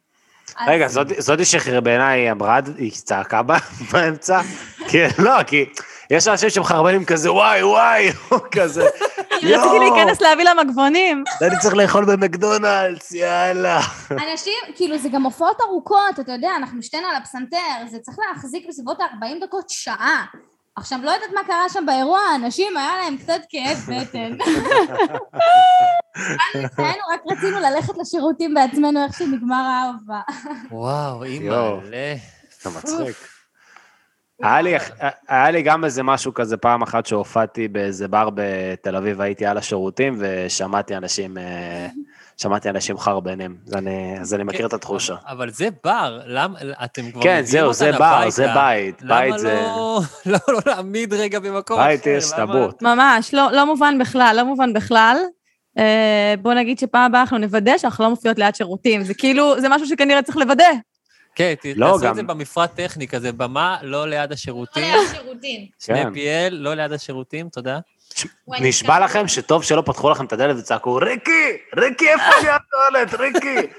רגע, 0.67 0.87
זאת- 0.87 1.07
זאתי 1.17 1.45
שחרבנה 1.45 2.31
אמרה, 2.31 2.59
היא 2.77 2.91
צעקה 2.91 3.41
באמצע? 3.91 4.41
כן, 4.89 5.07
לא, 5.19 5.43
כי 5.43 5.65
יש 6.09 6.27
אנשים 6.27 6.49
שמחרבנים 6.49 7.05
כזה, 7.05 7.31
וואי, 7.31 7.63
וואי, 7.63 8.09
כזה, 8.55 8.83
רציתי 9.31 9.79
להיכנס 9.79 10.21
להביא 10.21 10.43
לה 10.43 10.53
מגבונים. 10.53 11.23
אני 11.41 11.59
צריך 11.59 11.75
לאכול 11.75 12.05
במקדונלדס, 12.05 13.11
יאללה. 13.11 13.79
אנשים, 14.31 14.53
כאילו 14.75 14.97
זה 14.97 15.09
גם 15.09 15.23
הופעות 15.23 15.61
ארוכות, 15.61 16.19
אתה 16.19 16.31
יודע, 16.31 16.51
אנחנו 16.57 16.81
שתינו 16.81 17.07
על 17.07 17.15
הפסנתר, 17.15 17.57
זה 17.91 17.99
צריך 17.99 18.17
להחזיק 18.29 18.65
בסביבות 18.69 19.01
ה-40 19.01 19.45
דקות, 19.45 19.69
שעה. 19.69 20.25
עכשיו, 20.75 20.99
לא 21.03 21.11
יודעת 21.11 21.29
מה 21.35 21.41
קרה 21.47 21.69
שם 21.69 21.85
באירוע, 21.85 22.19
האנשים, 22.19 22.77
היה 22.77 22.97
להם 22.97 23.17
קצת 23.17 23.41
כאב 23.49 23.77
בטן. 23.87 24.37
היינו, 26.77 27.03
רק 27.13 27.21
רצינו 27.31 27.59
ללכת 27.59 27.93
לשירותים 27.97 28.53
בעצמנו, 28.53 29.03
איך 29.03 29.17
שנגמר 29.17 29.55
ההופעה. 29.55 30.21
וואו, 30.71 31.25
יואו. 31.25 31.79
אימא'לה. 31.79 32.15
אתה 32.61 32.69
מצחיק. 32.69 33.38
היה 34.43 34.61
לי, 34.61 34.73
היה 35.27 35.51
לי 35.51 35.61
גם 35.61 35.85
איזה 35.85 36.03
משהו 36.03 36.33
כזה 36.33 36.57
פעם 36.57 36.81
אחת 36.81 37.05
שהופעתי 37.05 37.67
באיזה 37.67 38.07
בר 38.07 38.29
בתל 38.35 38.95
אביב, 38.95 39.21
הייתי 39.21 39.45
על 39.45 39.57
השירותים 39.57 40.15
ושמעתי 40.19 40.95
אנשים, 40.97 41.37
אה, 41.37 41.87
שמעתי 42.37 42.69
אנשים 42.69 42.97
חרבנים, 42.97 43.55
אז 43.67 43.73
אני, 43.73 44.17
אז 44.21 44.33
אני 44.33 44.43
מכיר 44.43 44.65
את 44.67 44.73
התחושה. 44.73 45.15
אבל 45.27 45.49
זה 45.49 45.67
בר, 45.83 46.19
למה, 46.25 46.59
אתם 46.83 47.11
כבר 47.11 47.21
כן, 47.21 47.29
מביאים 47.29 47.45
זהו, 47.45 47.65
אותן 47.67 47.73
זה 47.77 47.91
בר, 47.91 48.03
הביתה. 48.05 48.29
זה 48.29 48.47
בית, 48.53 49.01
למה 49.01 49.19
בית 49.21 49.37
זה... 49.39 49.53
לא, 49.53 50.01
לא, 50.25 50.37
לא 50.47 50.59
להעמיד 50.65 51.13
רגע 51.13 51.39
במקום 51.39 51.77
בית 51.79 52.01
אחר? 52.01 52.09
יש 52.09 52.33
למה- 52.33 52.53
טאבוט. 52.53 52.81
ממש, 52.81 53.33
לא, 53.33 53.51
לא 53.51 53.65
מובן 53.65 53.97
בכלל, 53.99 54.33
לא 54.37 54.45
מובן 54.45 54.73
בכלל. 54.73 55.17
אה, 55.77 56.33
בוא 56.41 56.53
נגיד 56.53 56.79
שפעם 56.79 57.01
הבאה 57.05 57.21
אנחנו 57.21 57.37
נוודא 57.37 57.77
שאנחנו 57.77 58.03
לא 58.03 58.09
מופיעות 58.09 58.37
ליד 58.39 58.55
שירותים. 58.55 59.03
זה 59.03 59.13
כאילו, 59.13 59.61
זה 59.61 59.69
משהו 59.69 59.87
שכנראה 59.87 60.21
צריך 60.21 60.37
לוודא. 60.37 60.65
כן, 61.39 61.53
לא, 61.75 61.91
תעשו 61.91 62.09
את 62.09 62.15
זה 62.15 62.23
במפרט 62.23 62.75
טכני 62.75 63.07
כזה, 63.07 63.31
במה 63.31 63.77
לא 63.81 64.07
ליד 64.07 64.31
השירותים, 64.31 64.95
שירותים. 65.11 65.67
שני 65.79 66.03
כן. 66.03 66.13
PL, 66.13 66.51
לא 66.51 66.73
ליד 66.73 66.91
השירותים, 66.91 67.49
תודה. 67.49 67.79
נשבע 68.47 68.99
לכם 68.99 69.27
שטוב 69.27 69.63
שלא 69.63 69.83
פתחו 69.85 70.09
לכם 70.09 70.25
את 70.25 70.33
הדלת 70.33 70.57
וצעקו, 70.59 70.95
ריקי, 70.95 71.57
ריקי, 71.77 72.09
איפה 72.09 72.23
אני 72.39 72.49
הטואלט, 72.49 73.13
ריקי? 73.13 73.73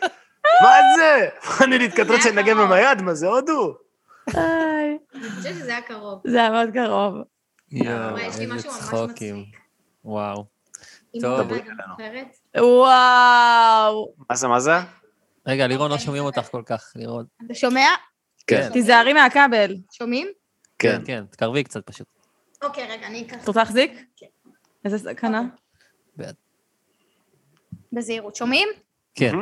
מה 0.62 0.76
זה? 0.96 1.28
אני 1.64 1.78
להתכתרות 1.78 2.22
שאני 2.22 2.42
נגן 2.42 2.58
עם 2.58 2.72
היד, 2.72 3.02
מה 3.02 3.14
זה 3.14 3.26
הודו? 3.26 3.74
אני 4.28 4.98
חושבת 5.36 5.54
שזה 5.54 5.70
היה 5.70 5.82
קרוב. 5.82 6.22
זה 6.26 6.38
היה 6.40 6.50
מאוד 6.50 6.68
קרוב. 6.72 7.14
יואו, 7.70 8.16
איזה 8.18 8.68
צחוקים. 8.68 9.44
וואו. 10.04 10.44
טוב. 11.20 11.52
וואו. 12.56 14.08
מה 14.30 14.36
זה, 14.36 14.48
מה 14.48 14.60
זה? 14.60 14.72
רגע, 15.46 15.66
לירון, 15.66 15.90
לא 15.90 15.98
שומעים 15.98 16.24
אותך 16.24 16.42
כל 16.50 16.62
כך, 16.66 16.92
לירון. 16.96 17.24
אתה 17.46 17.54
שומע? 17.54 17.86
כן. 18.46 18.68
תיזהרי 18.72 19.12
מהכבל. 19.12 19.76
שומעים? 19.92 20.28
כן, 20.78 21.00
כן, 21.04 21.24
תקרבי 21.30 21.64
קצת 21.64 21.86
פשוט. 21.86 22.06
אוקיי, 22.62 22.86
רגע, 22.88 23.06
אני 23.06 23.22
אקח 23.22 23.42
את 23.42 23.48
רוצה 23.48 23.60
להחזיק? 23.60 23.92
כן. 24.16 24.26
איזה 24.84 24.98
סכנה. 24.98 25.42
בזהירות. 27.92 28.36
שומעים? 28.36 28.68
כן. 29.14 29.32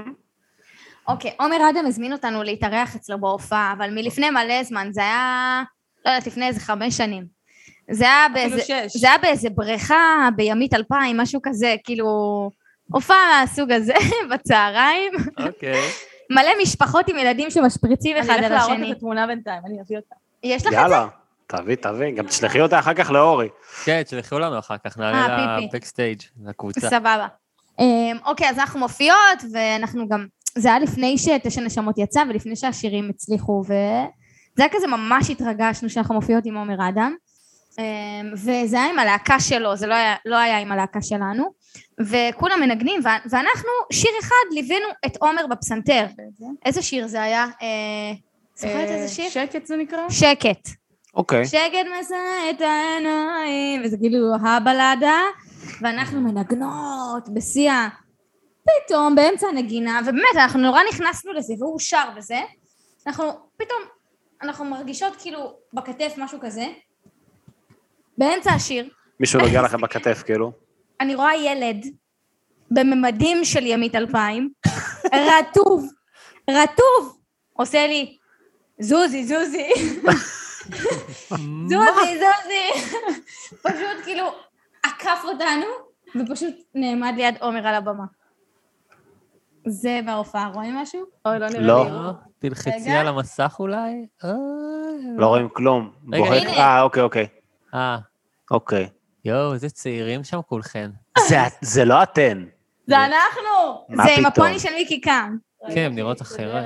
אוקיי, 1.09 1.34
עומר 1.38 1.57
אדם 1.70 1.86
הזמין 1.86 2.12
אותנו 2.12 2.42
להתארח 2.42 2.96
אצלו 2.96 3.20
בהופעה, 3.20 3.74
אבל 3.78 3.90
מלפני 3.90 4.30
מלא 4.30 4.64
זמן, 4.64 4.88
זה 4.92 5.01
היה, 5.01 5.62
לא 6.05 6.11
יודעת, 6.11 6.26
לפני 6.26 6.49
איזה 6.49 6.61
חמש 6.61 6.96
שנים. 6.96 7.26
זה 7.90 8.05
היה 8.05 8.26
אפילו 8.26 8.51
באיזה, 8.51 8.61
שש. 8.64 8.96
זה 8.96 9.09
היה 9.09 9.18
באיזה 9.18 9.51
בריכה 9.51 10.28
בימית 10.36 10.74
אלפיים, 10.74 11.16
משהו 11.16 11.40
כזה, 11.42 11.74
כאילו, 11.84 12.07
הופעה 12.93 13.41
מהסוג 13.41 13.72
הזה, 13.72 13.95
בצהריים. 14.30 15.12
אוקיי. 15.47 15.80
מלא 16.30 16.51
משפחות 16.62 17.09
עם 17.09 17.18
ילדים 17.18 17.51
שמשפריצים 17.51 18.16
אחד 18.16 18.30
אני 18.30 18.47
על 18.47 18.53
אלך 18.53 18.53
להראות 18.53 18.72
השני. 18.72 18.93
את 18.93 18.97
התמונה 18.97 19.26
בינתיים, 19.26 19.62
אני 19.66 19.80
אביא 19.80 19.97
אותה. 19.97 20.14
יש 20.43 20.62
לך 20.62 20.68
את 20.68 20.72
זה? 20.72 20.76
יאללה, 20.76 21.07
תביא, 21.47 21.74
תביא, 21.74 22.11
גם 22.11 22.26
תשלחי 22.26 22.61
אותה 22.61 22.78
אחר 22.78 22.95
כך 22.95 23.11
לאורי. 23.11 23.49
כן, 23.84 24.03
תשלחו 24.03 24.39
לנו 24.39 24.59
אחר 24.59 24.76
כך, 24.84 24.99
אה, 25.01 25.12
נעלה 25.12 25.57
פיפי. 25.59 25.76
לבקסטייג', 25.76 26.20
לקבוצה. 26.45 26.91
סבבה. 26.91 27.26
אמ, 27.78 28.16
אוקיי, 28.26 28.51
אז 28.51 28.59
אנחנו 28.59 28.80
מופיעות, 28.80 29.39
ואנחנו 29.53 30.09
גם... 30.09 30.26
זה 30.55 30.68
היה 30.68 30.78
לפני 30.78 31.18
שתשע 31.18 31.61
נשמות 31.61 31.99
יצא, 31.99 32.22
ולפני 32.28 32.57
שהשירים 32.57 33.11
הצליחו, 33.11 33.62
וזה 33.64 34.62
היה 34.62 34.68
כזה 34.72 34.86
ממש 34.86 35.30
התרגשנו 35.30 35.91
שאנחנו 35.91 36.14
מופיעות 36.14 36.47
עם 36.47 36.57
עומר 36.57 36.89
אדם. 36.89 37.14
אמ, 37.78 38.32
וזה 38.32 38.80
היה 38.80 38.91
עם 38.91 38.99
הלהקה 38.99 39.41
שלו, 39.41 39.76
זה 39.76 39.86
לא 39.86 39.95
היה, 39.95 40.14
לא 40.24 40.36
היה 40.36 40.59
עם 40.59 40.72
הלהקה 40.72 41.03
שלנו. 41.03 41.57
וכולם 42.01 42.61
מנגנים, 42.61 43.01
ואנחנו, 43.31 43.71
שיר 43.93 44.11
אחד, 44.21 44.55
ליווינו 44.55 44.87
את 45.07 45.16
עומר 45.16 45.47
בפסנתר. 45.47 46.07
איזה 46.64 46.83
שיר 46.83 47.07
זה 47.07 47.23
היה? 47.23 47.47
אה, 47.62 48.12
זוכרת 48.55 48.89
איזה 48.89 49.14
שיר? 49.14 49.31
שקט 49.31 49.66
זה 49.66 49.77
נקרא? 49.77 50.09
שקט. 50.11 50.69
אוקיי. 51.14 51.47
שקט 51.47 51.87
מזהה 52.01 52.51
את 52.51 52.61
העיניים, 52.61 53.83
וזה 53.85 53.97
כאילו 54.01 54.35
הבלדה, 54.35 55.21
ואנחנו 55.81 56.21
מנגנות 56.21 57.29
בשיא 57.35 57.71
ה... 57.71 57.89
פתאום 58.87 59.14
באמצע 59.14 59.47
הנגינה, 59.47 60.01
ובאמת 60.03 60.37
אנחנו 60.37 60.61
נורא 60.61 60.81
נכנסנו 60.93 61.33
לזה, 61.33 61.55
והוא 61.59 61.79
שר 61.79 62.09
וזה, 62.16 62.41
אנחנו 63.07 63.25
פתאום, 63.57 63.79
אנחנו 64.43 64.64
מרגישות 64.64 65.16
כאילו 65.16 65.57
בכתף 65.73 66.14
משהו 66.16 66.39
כזה, 66.41 66.66
באמצע 68.19 68.53
השיר, 68.53 68.89
מישהו 69.21 69.41
נוגע 69.41 69.62
לכם 69.62 69.81
בכתף, 69.81 70.23
כאילו. 70.27 70.53
אני 71.01 71.14
רואה 71.14 71.36
ילד 71.36 71.86
בממדים 72.70 73.44
של 73.44 73.66
ימית 73.66 73.94
אלפיים, 73.94 74.51
רטוב, 75.14 75.86
רטוב, 76.51 77.18
עושה 77.53 77.86
לי, 77.86 78.16
זוזי, 78.80 79.24
זוזי. 79.24 79.68
זוזי, 81.68 82.18
זוזי. 82.18 82.86
פשוט 83.62 84.05
כאילו 84.05 84.24
עקף 84.82 85.20
אותנו, 85.24 85.66
ופשוט 86.16 86.55
נעמד 86.74 87.12
ליד 87.16 87.34
עומר 87.40 87.66
על 87.66 87.74
הבמה. 87.74 88.05
זה 89.66 90.01
בהופעה, 90.07 90.51
רואים 90.55 90.76
משהו? 90.76 91.01
אוי, 91.26 91.38
לא 91.38 91.49
נראה 91.49 91.61
לא. 91.62 91.84
לי. 91.84 91.90
אה, 91.90 92.12
תלחצי. 92.38 92.90
על 92.90 93.09
המסך 93.09 93.57
אולי? 93.61 94.07
אה, 94.24 94.30
לא 95.16 95.26
רואים 95.26 95.49
כלום. 95.49 95.90
רגע, 96.12 96.24
בוהק- 96.24 96.42
הנה. 96.42 96.51
אה, 96.59 96.82
אוקיי, 96.82 97.03
אוקיי. 97.03 97.26
אה, 97.74 97.99
אוקיי. 98.51 98.88
יואו, 99.25 99.53
איזה 99.55 99.71
צעירים 99.71 100.25
שם 100.25 100.41
כולכן. 100.49 100.91
זה- 101.29 101.37
זה 101.61 101.85
לא 101.85 102.03
אתן. 102.03 102.45
זה 102.87 102.97
אנחנו! 103.05 103.85
מה 103.89 104.05
זה 104.05 104.11
עם 104.11 104.16
פתאום? 104.31 104.47
הפוני 104.47 104.59
של 104.59 104.75
מיקי 104.75 105.01
קאם. 105.01 105.37
כן, 105.75 105.81
הם 105.81 105.95
נראות 105.95 106.23
אחרת. 106.23 106.64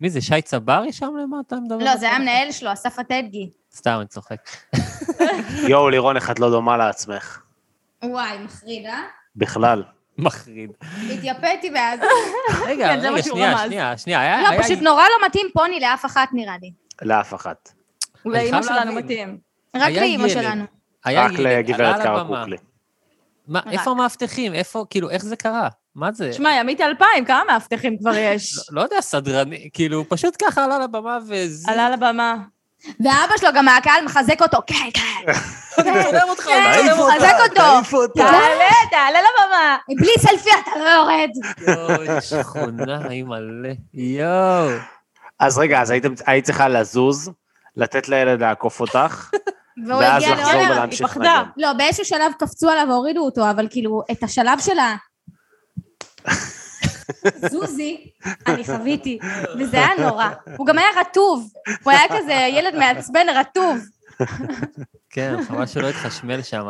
מי 0.00 0.10
זה, 0.10 0.20
שי 0.20 0.42
צברי 0.42 0.92
שם 0.92 1.10
למטה 1.22 1.56
מדבר? 1.56 1.84
לא, 1.84 1.96
זה 1.96 2.06
היה 2.06 2.16
המנהל 2.16 2.52
שלו, 2.52 2.72
אסף 2.72 2.98
הטדגי. 2.98 3.50
סתם, 3.74 3.96
אני 4.00 4.06
צוחק. 4.06 4.50
יואו, 5.70 5.90
לירון, 5.90 6.16
איך 6.16 6.30
את 6.30 6.40
לא 6.40 6.50
דומה 6.50 6.76
לעצמך. 6.76 7.40
וואי, 8.04 8.38
מחריד, 8.38 8.86
אה? 8.86 9.02
בכלל. 9.36 9.82
מחריד. 10.18 10.70
התייפאתי 11.10 11.70
ואז... 11.74 12.00
רגע, 12.66 12.86
כן, 12.88 13.00
רגע, 13.12 13.22
שנייה. 13.22 13.58
שנייה, 13.58 13.98
שנייה. 13.98 14.20
היה- 14.20 14.42
לא, 14.56 14.62
פשוט 14.62 14.78
נורא 14.78 15.02
לא 15.02 15.26
מתאים 15.26 15.46
פוני 15.54 15.80
לאף 15.80 16.04
אחת 16.04 16.28
נראה 16.32 16.54
לי. 16.62 16.72
לאף 17.02 17.34
אחת. 17.34 17.72
אולי 18.24 18.38
אני 18.38 18.46
אימא 18.46 18.62
חייב 18.62 18.78
שלנו. 18.78 18.92
מתאים. 18.92 19.38
רק 19.76 19.92
לאימא. 19.92 20.28
שלנו. 20.28 20.64
היה 21.06 21.26
רק 21.26 21.32
לגברת 21.32 22.02
קארה. 22.02 22.24
קוקלי. 22.24 22.56
מה, 23.48 23.58
רק. 23.58 23.72
איפה 23.72 23.90
המאבטחים? 23.90 24.54
איפה, 24.54 24.84
כאילו, 24.90 25.10
איך 25.10 25.24
זה 25.24 25.36
קרה? 25.36 25.68
מה 25.94 26.12
זה? 26.12 26.32
שמע, 26.32 26.50
ימית 26.60 26.80
אלפיים, 26.80 27.24
כמה 27.24 27.42
מאבטחים 27.48 27.98
כבר 27.98 28.14
יש? 28.16 28.52
לא 28.70 28.80
יודע, 28.80 29.00
סדרני, 29.00 29.68
כאילו, 29.72 30.08
פשוט 30.08 30.36
ככה 30.44 30.64
עלה 30.64 30.78
לבמה 30.78 31.18
וזה... 31.28 31.70
עלה 31.72 31.90
לבמה. 31.90 32.34
ואבא 33.00 33.36
שלו 33.36 33.48
גם 33.54 33.64
מהקהל 33.64 34.04
מחזק 34.04 34.42
אותו, 34.42 34.58
כן, 34.66 34.88
כן. 34.94 35.32
צולם 35.82 36.28
אותך, 36.28 36.42
כן, 36.44 36.72
צולם 36.76 36.98
אותך. 36.98 37.14
מחזק 37.14 37.34
אותו. 37.48 38.06
תעלה, 38.14 38.64
תעלה 38.90 39.18
לבמה. 39.18 39.76
בלי 39.98 40.12
סלפי 40.18 40.50
אתה 40.62 40.70
לא 40.78 40.88
יורד. 40.88 41.30
יואו, 41.68 42.02
איזה 42.02 42.20
שכונה, 42.20 43.08
היא 43.08 43.24
מלא. 43.24 43.68
יואו. 43.94 44.68
אז 45.38 45.58
רגע, 45.58 45.80
אז 45.82 45.92
היית 46.26 46.44
צריכה 46.44 46.68
לזוז, 46.68 47.30
לתת 47.76 48.08
לילד 48.08 48.40
לעקוף 48.40 48.80
אותך, 48.80 49.30
והוא 49.86 50.00
ואז 50.00 50.22
הגיע 50.22 50.34
לחזור 50.34 50.52
לעומר. 50.52 50.72
ולהמשיך 50.72 51.00
היא 51.00 51.08
פחדה. 51.08 51.36
לנגן. 51.36 51.50
לא, 51.56 51.72
באיזשהו 51.72 52.04
שלב 52.04 52.32
קפצו 52.38 52.70
עליו 52.70 52.86
והורידו 52.88 53.20
אותו, 53.20 53.50
אבל 53.50 53.66
כאילו, 53.70 54.02
את 54.10 54.22
השלב 54.22 54.58
שלה... 54.58 54.96
זוזי, 57.50 58.10
אני 58.46 58.64
חוויתי, 58.64 59.18
וזה 59.58 59.76
היה 59.76 60.08
נורא. 60.08 60.28
הוא 60.56 60.66
גם 60.66 60.78
היה 60.78 60.86
רטוב, 61.00 61.52
הוא 61.82 61.92
היה 61.92 62.02
כזה 62.08 62.32
ילד 62.32 62.74
מעצבן 62.74 63.26
רטוב. 63.34 63.78
כן, 65.10 65.36
חבל 65.48 65.66
שלא 65.66 65.86
התחשמל 65.88 66.42
שם. 66.42 66.66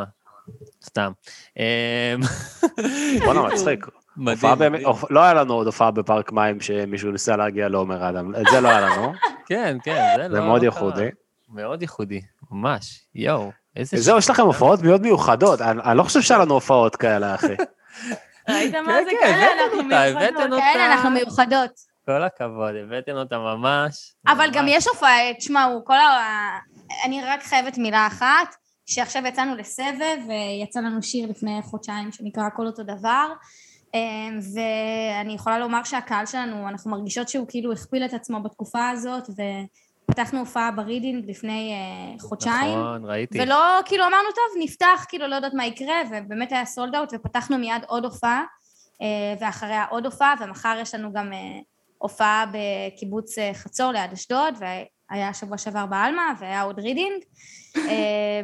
סתם. 0.84 1.12
אמ, 1.56 2.20
בואנה, 3.24 3.42
מצחיק. 3.42 3.86
מדהים. 4.16 4.74
לא 5.10 5.20
היה 5.20 5.34
לנו 5.34 5.54
עוד 5.54 5.66
הופעה 5.66 5.90
בפארק 5.90 6.32
מים 6.32 6.60
שמישהו 6.60 7.10
ניסה 7.10 7.36
להגיע 7.36 7.68
לעומר 7.68 8.08
אדם, 8.08 8.34
את 8.34 8.46
זה 8.50 8.60
לא 8.60 8.68
היה 8.68 8.80
לנו, 8.80 9.12
כן, 9.48 9.76
כן, 9.84 10.06
זה 10.16 10.28
לא... 10.28 10.34
זה 10.34 10.40
מאוד 10.40 10.60
לא. 10.60 10.66
ייחודי. 10.66 11.08
מאוד 11.56 11.82
ייחודי, 11.82 12.20
ממש. 12.50 13.00
יואו, 13.14 13.50
איזה... 13.76 13.96
זהו, 13.96 14.18
יש 14.18 14.30
לכם 14.30 14.42
הופעות 14.42 14.82
מאוד 14.82 15.02
מיוחדות, 15.02 15.60
אני 15.60 15.98
לא 15.98 16.02
חושב 16.02 16.20
שהיה 16.20 16.40
לנו 16.40 16.54
הופעות 16.54 16.96
כאלה, 16.96 17.34
אחי. 17.34 17.54
ראית 18.48 18.74
מה 18.74 18.92
כן, 18.92 19.04
זה? 19.04 19.10
כן, 19.10 19.26
כאלה 19.26 19.64
אנחנו 19.64 19.82
מיוחדות. 19.82 20.60
כן, 20.60 20.80
אנחנו 20.90 21.10
מיוחדות. 21.10 21.70
כל 22.06 22.22
הכבוד, 22.22 22.74
הבאתם 22.84 23.12
אותה 23.12 23.38
ממש. 23.38 24.14
אבל 24.28 24.50
גם. 24.52 24.64
יש 24.68 24.88
הופעה, 24.88 25.34
תשמעו, 25.38 25.84
כל 25.84 25.94
ה... 25.94 26.58
אני 27.04 27.24
רק 27.24 27.42
חייבת 27.42 27.78
מילה 27.78 28.06
אחת, 28.06 28.54
שעכשיו 28.86 29.26
יצאנו 29.26 29.56
לסבב, 29.56 30.18
ויצא 30.28 30.80
לנו 30.80 31.02
שיר 31.02 31.30
לפני 31.30 31.60
חודשיים 31.62 32.12
שנקרא 32.12 32.42
הכל 32.46 32.66
אותו 32.66 32.82
דבר, 32.82 33.26
אמ, 33.94 34.38
ואני 34.54 35.32
יכולה 35.34 35.58
לומר 35.58 35.84
שהקהל 35.84 36.26
שלנו, 36.26 36.68
אנחנו 36.68 36.90
מרגישות 36.90 37.28
שהוא 37.28 37.46
כאילו 37.48 37.72
הכפיל 37.72 38.04
את 38.04 38.14
עצמו 38.14 38.42
בתקופה 38.42 38.88
הזאת, 38.88 39.30
ופתחנו 40.10 40.38
הופעה 40.38 40.70
ברידינג 40.70 41.30
לפני 41.30 41.72
אה, 41.72 42.18
חודשיים. 42.20 42.78
נכון, 42.78 43.04
ראיתי. 43.04 43.42
ולא, 43.42 43.80
כאילו 43.84 44.04
אמרנו, 44.04 44.28
טוב, 44.34 44.62
נפתח, 44.62 45.04
כאילו 45.08 45.26
לא 45.26 45.34
יודעת 45.34 45.54
מה 45.54 45.66
יקרה, 45.66 46.02
ובאמת 46.10 46.52
היה 46.52 46.64
sold 46.64 46.94
out, 46.94 47.12
ופתחנו 47.14 47.58
מיד 47.58 47.82
עוד 47.86 48.04
הופעה, 48.04 48.44
אה, 49.02 49.34
ואחריה 49.40 49.84
עוד 49.90 50.04
הופעה, 50.04 50.34
ומחר 50.40 50.78
יש 50.80 50.94
לנו 50.94 51.12
גם 51.12 51.32
אה, 51.32 51.38
הופעה 51.98 52.44
בקיבוץ 52.52 53.38
אה, 53.38 53.50
חצור 53.54 53.92
ליד 53.92 54.12
אשדוד, 54.12 54.54
והיה 55.10 55.34
שבוע 55.34 55.58
שעבר 55.58 55.86
בעלמה, 55.86 56.32
והיה 56.38 56.62
עוד 56.62 56.80
רידינג, 56.80 57.22
אה, 57.88 58.40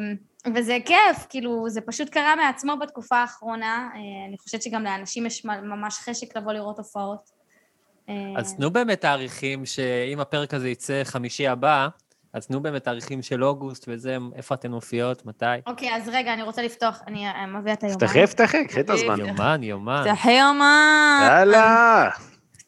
וזה 0.55 0.79
כיף, 0.85 1.27
כאילו, 1.29 1.69
זה 1.69 1.81
פשוט 1.81 2.09
קרה 2.09 2.37
מעצמו 2.37 2.77
בתקופה 2.81 3.17
האחרונה, 3.17 3.89
אה, 3.95 4.29
אני 4.29 4.39
חושבת 4.39 4.63
שגם 4.63 4.85
לאנשים 4.85 5.27
יש 5.27 5.45
ממש 5.45 5.99
חשק 5.99 6.37
לבוא 6.37 6.53
לראות 6.53 6.79
הופעות. 6.79 7.42
אה, 8.09 8.15
אז 8.37 8.55
תנו 8.57 8.71
באמת 8.71 9.01
תאריכים 9.01 9.67
שאם 9.67 10.21
הפרק 10.21 10.55
הזה 10.55 10.69
יצא 10.69 11.05
חמישי 11.05 11.49
הבא, 11.49 11.89
אז 12.33 12.47
תנו 12.47 12.61
באמת 12.63 12.85
תאריכים 12.85 13.23
של 13.23 13.45
אוגוסט 13.45 13.85
וזה, 13.89 14.17
איפה 14.37 14.55
אתן 14.55 14.71
מופיעות, 14.71 15.27
מתי? 15.27 15.47
אוקיי, 15.67 15.97
אז 15.97 16.09
רגע, 16.09 16.33
אני 16.33 16.43
רוצה 16.43 16.63
לפתוח, 16.63 17.01
אני 17.07 17.29
אה, 17.29 17.47
מביאה 17.47 17.75
את 17.75 17.83
היומן. 17.83 17.99
תפתחי, 17.99 18.27
תפתחי, 18.27 18.67
קחי 18.67 18.81
את 18.81 18.91
הזמן. 18.91 19.19
יומן, 19.19 19.63
יומן. 19.63 20.05
תחי 20.15 20.33
יומן. 20.33 21.29
יאללה. 21.29 22.11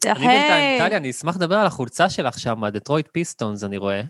אני 0.07 0.15
בינתיים, 0.15 0.79
תחי. 0.79 0.87
טליה, 0.87 0.97
אני 0.97 1.11
אשמח 1.11 1.37
לדבר 1.37 1.59
על 1.59 1.67
החולצה 1.67 2.11
שלך 2.11 2.39
שם, 2.39 2.65
הדטרויט 2.65 3.09
פיסטונס, 3.13 3.65
אני 3.65 3.77
רואה. 3.77 4.01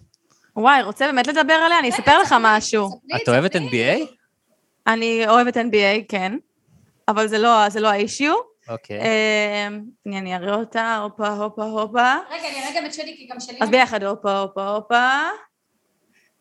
וואי, 0.57 0.83
רוצה 0.83 1.07
באמת 1.07 1.27
לדבר 1.27 1.55
עליה? 1.55 1.79
אני 1.79 1.91
אספר 1.91 2.19
לך 2.23 2.35
משהו. 2.41 3.01
את 3.17 3.29
אוהבת. 3.29 3.57
NBA? 3.57 4.01
אני 4.87 5.29
אוהבת 5.29 5.57
NBA, 5.57 6.05
כן. 6.09 6.37
אבל 7.09 7.27
זה 7.27 7.39
לא, 7.39 7.69
זה 7.69 7.81
לא 7.81 7.89
האישיו. 7.89 8.35
אוקיי. 8.69 9.01
אמ, 9.01 9.85
הנה, 10.07 10.19
אני 10.19 10.37
אראה 10.37 10.55
אותה, 10.55 10.97
הופה, 10.97 11.29
הופה, 11.29 11.65
הופה. 11.65 12.15
רגע, 12.31 12.49
אני 12.49 12.63
אראה 12.63 12.81
גם 12.81 12.87
את 12.87 12.95
שלי, 12.95 13.17
כי 13.17 13.27
גם 13.31 13.41
שלי... 13.41 13.59
אז 13.61 13.71
ביחד, 13.71 14.03
הופה, 14.03 14.39
הופה, 14.39 14.69
הופה. 14.69 15.21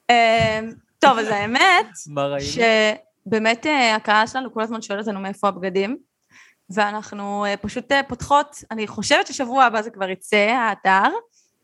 אמ, 0.09 0.73
טוב, 0.99 1.17
אז 1.17 1.27
האמת? 1.27 1.85
שבאמת 3.25 3.65
אה, 3.65 3.95
הקהל 3.95 4.27
שלנו 4.27 4.53
כל 4.53 4.61
הזמן 4.61 4.81
שואל 4.81 4.99
אותנו 4.99 5.19
מאיפה 5.19 5.47
הבגדים, 5.47 5.97
ואנחנו 6.69 7.45
אה, 7.45 7.57
פשוט 7.57 7.91
אה, 7.91 8.03
פותחות, 8.03 8.63
אני 8.71 8.87
חושבת 8.87 9.27
ששבוע 9.27 9.63
הבא 9.63 9.81
זה 9.81 9.89
כבר 9.89 10.09
יצא, 10.09 10.37
האתר, 10.37 11.09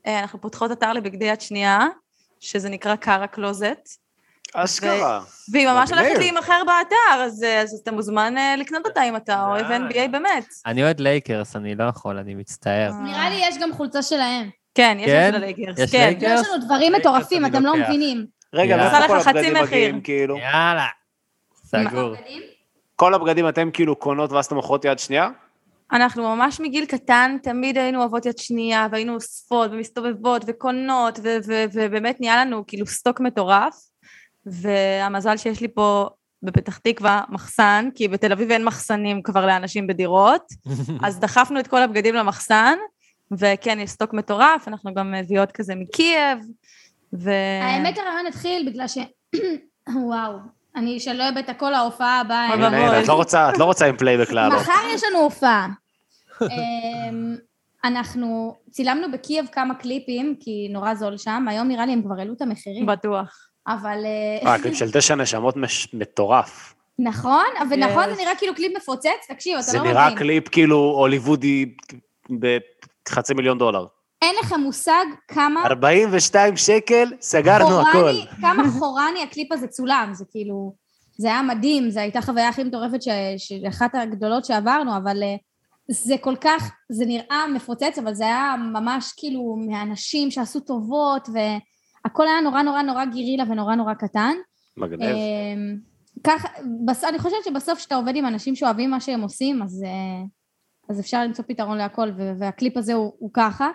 אנחנו 0.05 0.41
פותחות 0.41 0.71
אתר 0.71 0.93
לבגדי 0.93 1.25
יד 1.25 1.41
שנייה, 1.41 1.87
שזה 2.39 2.69
נקרא 2.69 2.95
קארה 2.95 3.27
קלוזט, 3.27 3.89
אשכרה. 4.55 5.21
והיא 5.51 5.67
ממש. 5.67 5.91
הולכת 5.91 6.17
להימכר 6.17 6.61
באתר, 6.65 7.23
אז, 7.23 7.43
אה, 7.43 7.61
אז 7.61 7.79
אתה 7.83 7.91
מוזמן 7.91 8.37
אה, 8.37 8.55
לקנות 8.55 8.85
אותה 8.85 9.03
אם 9.03 9.15
אתה 9.15 9.45
אוהב. 9.45 9.65
NBA 9.65 10.07
באמת. 10.11 10.45
אני 10.65 10.83
אוהד 10.83 10.99
לייקרס, 10.99 11.55
אני 11.55 11.75
לא 11.75 11.83
יכול, 11.83 12.17
אני 12.17 12.35
מצטער. 12.35 12.91
נראה 13.03 13.29
לי 13.29 13.35
יש 13.35 13.57
גם 13.61 13.73
חולצה 13.73 14.01
שלהם. 14.01 14.49
כן, 14.75 14.97
יש 14.99 15.05
כן? 15.05 15.29
את 15.29 15.33
של 15.33 15.43
הלייקרס, 15.43 15.79
יש 15.79 15.91
כן. 15.91 15.97
לייקרס? 15.97 16.41
יש 16.41 16.47
לנו 16.47 16.65
דברים 16.65 16.91
לייקרס 16.91 17.15
מטורפים, 17.15 17.45
אתם 17.45 17.63
לא. 17.63 17.73
מבינים. 17.75 18.25
רגע. 18.53 18.77
מאיפה 18.77 19.07
כל 19.07 19.17
לך 19.17 19.21
חצי 19.21 19.29
הבגדים 19.29 19.53
מחיר. 19.53 19.65
מגיעים, 19.65 20.01
כאילו? 20.01 20.37
יאללה. 20.37 20.87
סגור. 21.65 22.15
כל 22.95 23.13
הבגדים 23.13 23.49
אתם 23.49 23.69
כאילו 23.73 23.95
קונות 23.95 24.31
ואז 24.31 24.45
אתם 24.45 24.55
מוכרות 24.55 24.85
יד 24.85 24.99
שנייה? 24.99 25.29
אנחנו 25.91 26.35
ממש 26.35 26.59
מגיל 26.59 26.85
קטן 26.85 27.37
תמיד 27.43 27.77
היינו 27.77 27.99
אוהבות 27.99 28.25
יד 28.25 28.37
שנייה, 28.37 28.87
והיינו 28.91 29.13
אוספות 29.15 29.71
ומסתובבות 29.71 30.41
וקונות, 30.47 31.19
ו- 31.23 31.37
ו- 31.47 31.63
ובאמת 31.73 32.21
נהיה 32.21 32.45
לנו 32.45 32.63
כאילו 32.67 32.87
סטוק 32.87 33.19
מטורף. 33.19 33.88
והמזל 34.45 35.37
שיש 35.37 35.61
לי 35.61 35.67
פה 35.67 36.09
בפתח 36.43 36.77
תקווה 36.77 37.21
מחסן, 37.29 37.89
כי 37.95 38.07
בתל 38.07 38.31
אביב 38.31 38.51
אין 38.51 38.65
מחסנים 38.65 39.21
כבר 39.23 39.45
לאנשים 39.45 39.87
בדירות, 39.87 40.43
אז 41.05 41.19
דחפנו 41.19 41.59
את 41.59 41.67
כל 41.67 41.81
הבגדים 41.81 42.15
למחסן, 42.15 42.77
וכן, 43.31 43.79
יש 43.79 43.89
סטוק 43.89 44.13
מטורף, 44.13 44.67
אנחנו 44.67 44.93
גם 44.93 45.11
מביאות 45.11 45.51
כזה 45.51 45.75
מקייב, 45.75 46.39
ו... 47.13 47.31
האמת 47.61 47.97
הרעיון 47.97 48.27
התחיל 48.27 48.69
בגלל 48.69 48.87
ש... 48.87 48.97
וואו, 50.07 50.33
אני 50.75 50.99
שלא 50.99 51.29
אבאת 51.29 51.49
הכל 51.49 51.73
ההופעה 51.73 52.19
הבאה. 52.19 52.53
הנה, 52.53 52.99
את 53.01 53.07
לא 53.07 53.13
רוצה- 53.13 53.49
את 53.49 53.57
לא 53.57 53.65
רוצה 53.65 53.85
עם 53.85 53.97
פלייבק 53.97 54.31
לעלות. 54.31 54.59
מחר 54.61 54.87
יש 54.93 55.01
לנו 55.03 55.19
הופעה. 55.19 55.67
אמ, 56.41 57.35
אנחנו 57.83 58.55
צילמנו 58.71 59.11
בקייב 59.11 59.45
כמה 59.51 59.75
קליפים, 59.75 60.35
כי 60.39 60.67
נורא 60.71 60.95
זול 60.95 61.17
שם, 61.17 61.45
היום 61.49 61.67
נראה 61.67 61.85
לי 61.85 61.93
הם 61.93 62.01
כבר 62.03 62.19
העלו 62.19 62.33
את 62.33 62.41
המחירים, 62.41 62.85
בטוח. 62.85 63.48
אבל... 63.69 63.97
אה, 64.05 64.51
אה, 64.51 64.59
קליפ 64.59 64.75
של 64.75 64.91
תשע 64.91 65.15
נשמות 65.15 65.55
מטורף. 65.93 66.75
נכון, 66.99 67.45
אבל 67.67 67.75
נכון 67.75 68.03
Yes. 68.03 68.09
זה 68.09 68.21
נראה 68.21 68.35
כאילו 68.35 68.55
קליפ 68.55 68.77
מפוצץ, 68.77 69.27
תקשיב, 69.29 69.53
אתה 69.53 69.61
זה 69.61 69.77
לא 69.77 69.83
נראה 69.83 70.05
מבין. 70.05 70.17
קליפ 70.17 70.47
כאילו 70.49 70.77
הוליוודי 70.77 71.75
בחצי 72.39 73.33
מיליון 73.33 73.57
דולר. 73.57 73.85
אין 74.21 74.35
לך 74.41 74.53
מושג 74.53 75.05
כמה 75.27 75.65
42 75.65 76.57
שקל, 76.57 77.11
סגרנו 77.21 77.81
הכל. 77.81 77.91
חורני, 77.91 78.25
כמה 78.41 78.63
חורני 78.79 79.23
הקליפ 79.23 79.51
הזה 79.51 79.67
צולם, 79.67 80.09
זה 80.13 80.25
כאילו, 80.31 80.73
זה 81.17 81.27
היה 81.27 81.41
מדהים, 81.41 81.89
זו 81.89 81.99
הייתה 81.99 82.21
חוויה 82.21 82.49
הכי 82.49 82.63
מטורפת, 82.63 82.99
אחת 83.67 83.95
הגדולות 83.95 84.45
שעברנו, 84.45 84.97
אבל 84.97 85.23
אה, 85.23 85.35
זה 85.91 86.15
כל 86.21 86.35
כך, 86.41 86.71
זה 86.89 87.05
נראה 87.05 87.47
מפוצץ, 87.47 87.97
אבל 88.03 88.13
זה 88.13 88.23
היה 88.23 88.55
ממש 88.73 89.13
כאילו 89.17 89.55
מהאנשים 89.67 90.31
שעשו 90.31 90.59
טובות, 90.59 91.29
והכל 92.05 92.27
היה 92.27 92.41
נורא 92.41 92.61
נורא 92.61 92.81
נורא 92.81 93.05
גירילה 93.05 93.43
ונורא 93.49 93.75
נורא 93.75 93.93
קטן. 93.93 94.35
מגניב. 94.77 95.01
אמ, 95.01 95.77
ככה, 96.23 96.47
בס- 96.85 97.03
אני 97.03 97.19
חושבת 97.19 97.43
שבסוף 97.45 97.79
כשאתה 97.79 97.95
עובד 97.95 98.15
עם 98.15 98.25
אנשים 98.25 98.55
שאוהבים 98.55 98.89
מה 98.91 98.99
שהם 98.99 99.21
עושים, 99.21 99.63
אז, 99.63 99.83
אה, 99.85 100.23
אז 100.89 100.99
אפשר 100.99 101.23
למצוא 101.23 101.43
פתרון 101.47 101.77
להכל, 101.77 102.09
ו- 102.17 102.31
והקליפ 102.39 102.77
הזה 102.77 102.93
הוא, 102.93 103.13
הוא 103.19 103.29
ככה. 103.33 103.69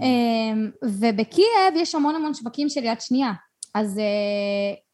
אמ, 0.00 0.70
ובקייב 0.84 1.74
יש 1.76 1.94
המון 1.94 2.14
המון 2.14 2.34
שווקים 2.34 2.68
של 2.68 2.84
יד 2.84 3.00
שנייה. 3.00 3.32
אז 3.74 3.98
אה, 3.98 4.04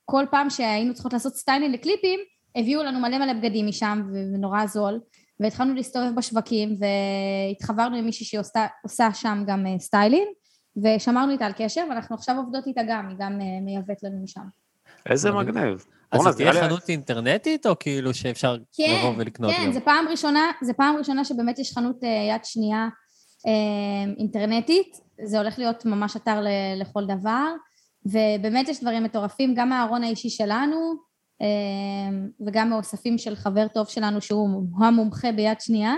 כל 0.05 0.25
פעם 0.31 0.51
שהיינו 0.51 0.95
צריכות 0.95 1.13
לעשות 1.13 1.35
סטיילינג 1.37 1.75
לקליפים, 1.75 2.21
הביאו 2.57 2.83
לנו 2.83 3.01
מלא 3.01 3.19
מלא 3.19 3.33
בגדים 3.33 3.67
משם, 3.67 4.03
ו- 4.13 4.35
ונורא 4.35 4.67
זול. 4.67 5.01
והתחלנו 5.41 5.75
להסתובב 5.75 6.15
בשווקים, 6.17 6.77
והתחברנו 6.81 7.97
עם 7.97 8.05
מישהי 8.05 8.27
שעושה 8.27 9.13
שם 9.15 9.45
גם 9.47 9.67
אה, 9.67 9.79
סטיילינג, 9.79 10.27
ושמרנו 10.83 11.33
איתה 11.33 11.47
על 11.47 11.53
קשר, 11.57 11.85
ואנחנו 11.91 12.17
עכשיו 12.17 12.37
עובדות 12.37 12.67
איתה 12.67 12.81
גם, 12.89 13.09
היא 13.09 13.17
גם 13.19 13.41
אה, 13.41 13.61
מייבאת 13.63 14.03
לנו 14.03 14.23
משם. 14.23 14.41
איזה 15.11 15.33
מגניב. 15.33 15.85
אז 16.13 16.21
זה 16.23 16.33
תהיה 16.37 16.53
חנות 16.53 16.89
אינטרנטית, 16.89 17.67
או 17.67 17.79
כאילו 17.79 18.15
שאפשר 18.15 18.57
כן, 18.73 18.97
לבוא 18.99 19.15
ולקנות 19.17 19.51
כן, 19.51 19.65
גם? 19.67 19.73
זה 19.73 19.81
פעם 19.81 20.09
ראשונה, 20.11 20.51
זה 20.63 20.73
פעם 20.73 20.97
ראשונה 20.97 21.25
שבאמת 21.25 21.59
יש 21.59 21.73
חנות 21.73 22.05
אה, 22.05 22.35
יד 22.35 22.45
שנייה 22.45 22.89
אה, 23.47 24.13
אינטרנטית, 24.19 24.97
זה 25.25 25.39
הולך 25.39 25.59
להיות 25.59 25.85
ממש 25.85 26.17
אתר 26.17 26.41
ל- 26.41 26.81
לכל 26.81 27.05
דבר, 27.05 27.53
ובאמת 28.07 28.69
יש 28.69 28.81
דברים 28.81 29.05
מטורפים, 29.05 29.55
גם 29.55 29.69
מהארון 29.69 30.05
האישי 30.05 30.31
שלנו, 30.31 31.07
וגם 32.47 32.71
מאוספים 32.71 33.19
של 33.19 33.37
חבר 33.37 33.69
טוב 33.69 33.89
שלנו 33.89 34.21
שהוא 34.21 34.49
המומחה 34.81 35.33
ביד 35.33 35.61
שנייה, 35.61 35.95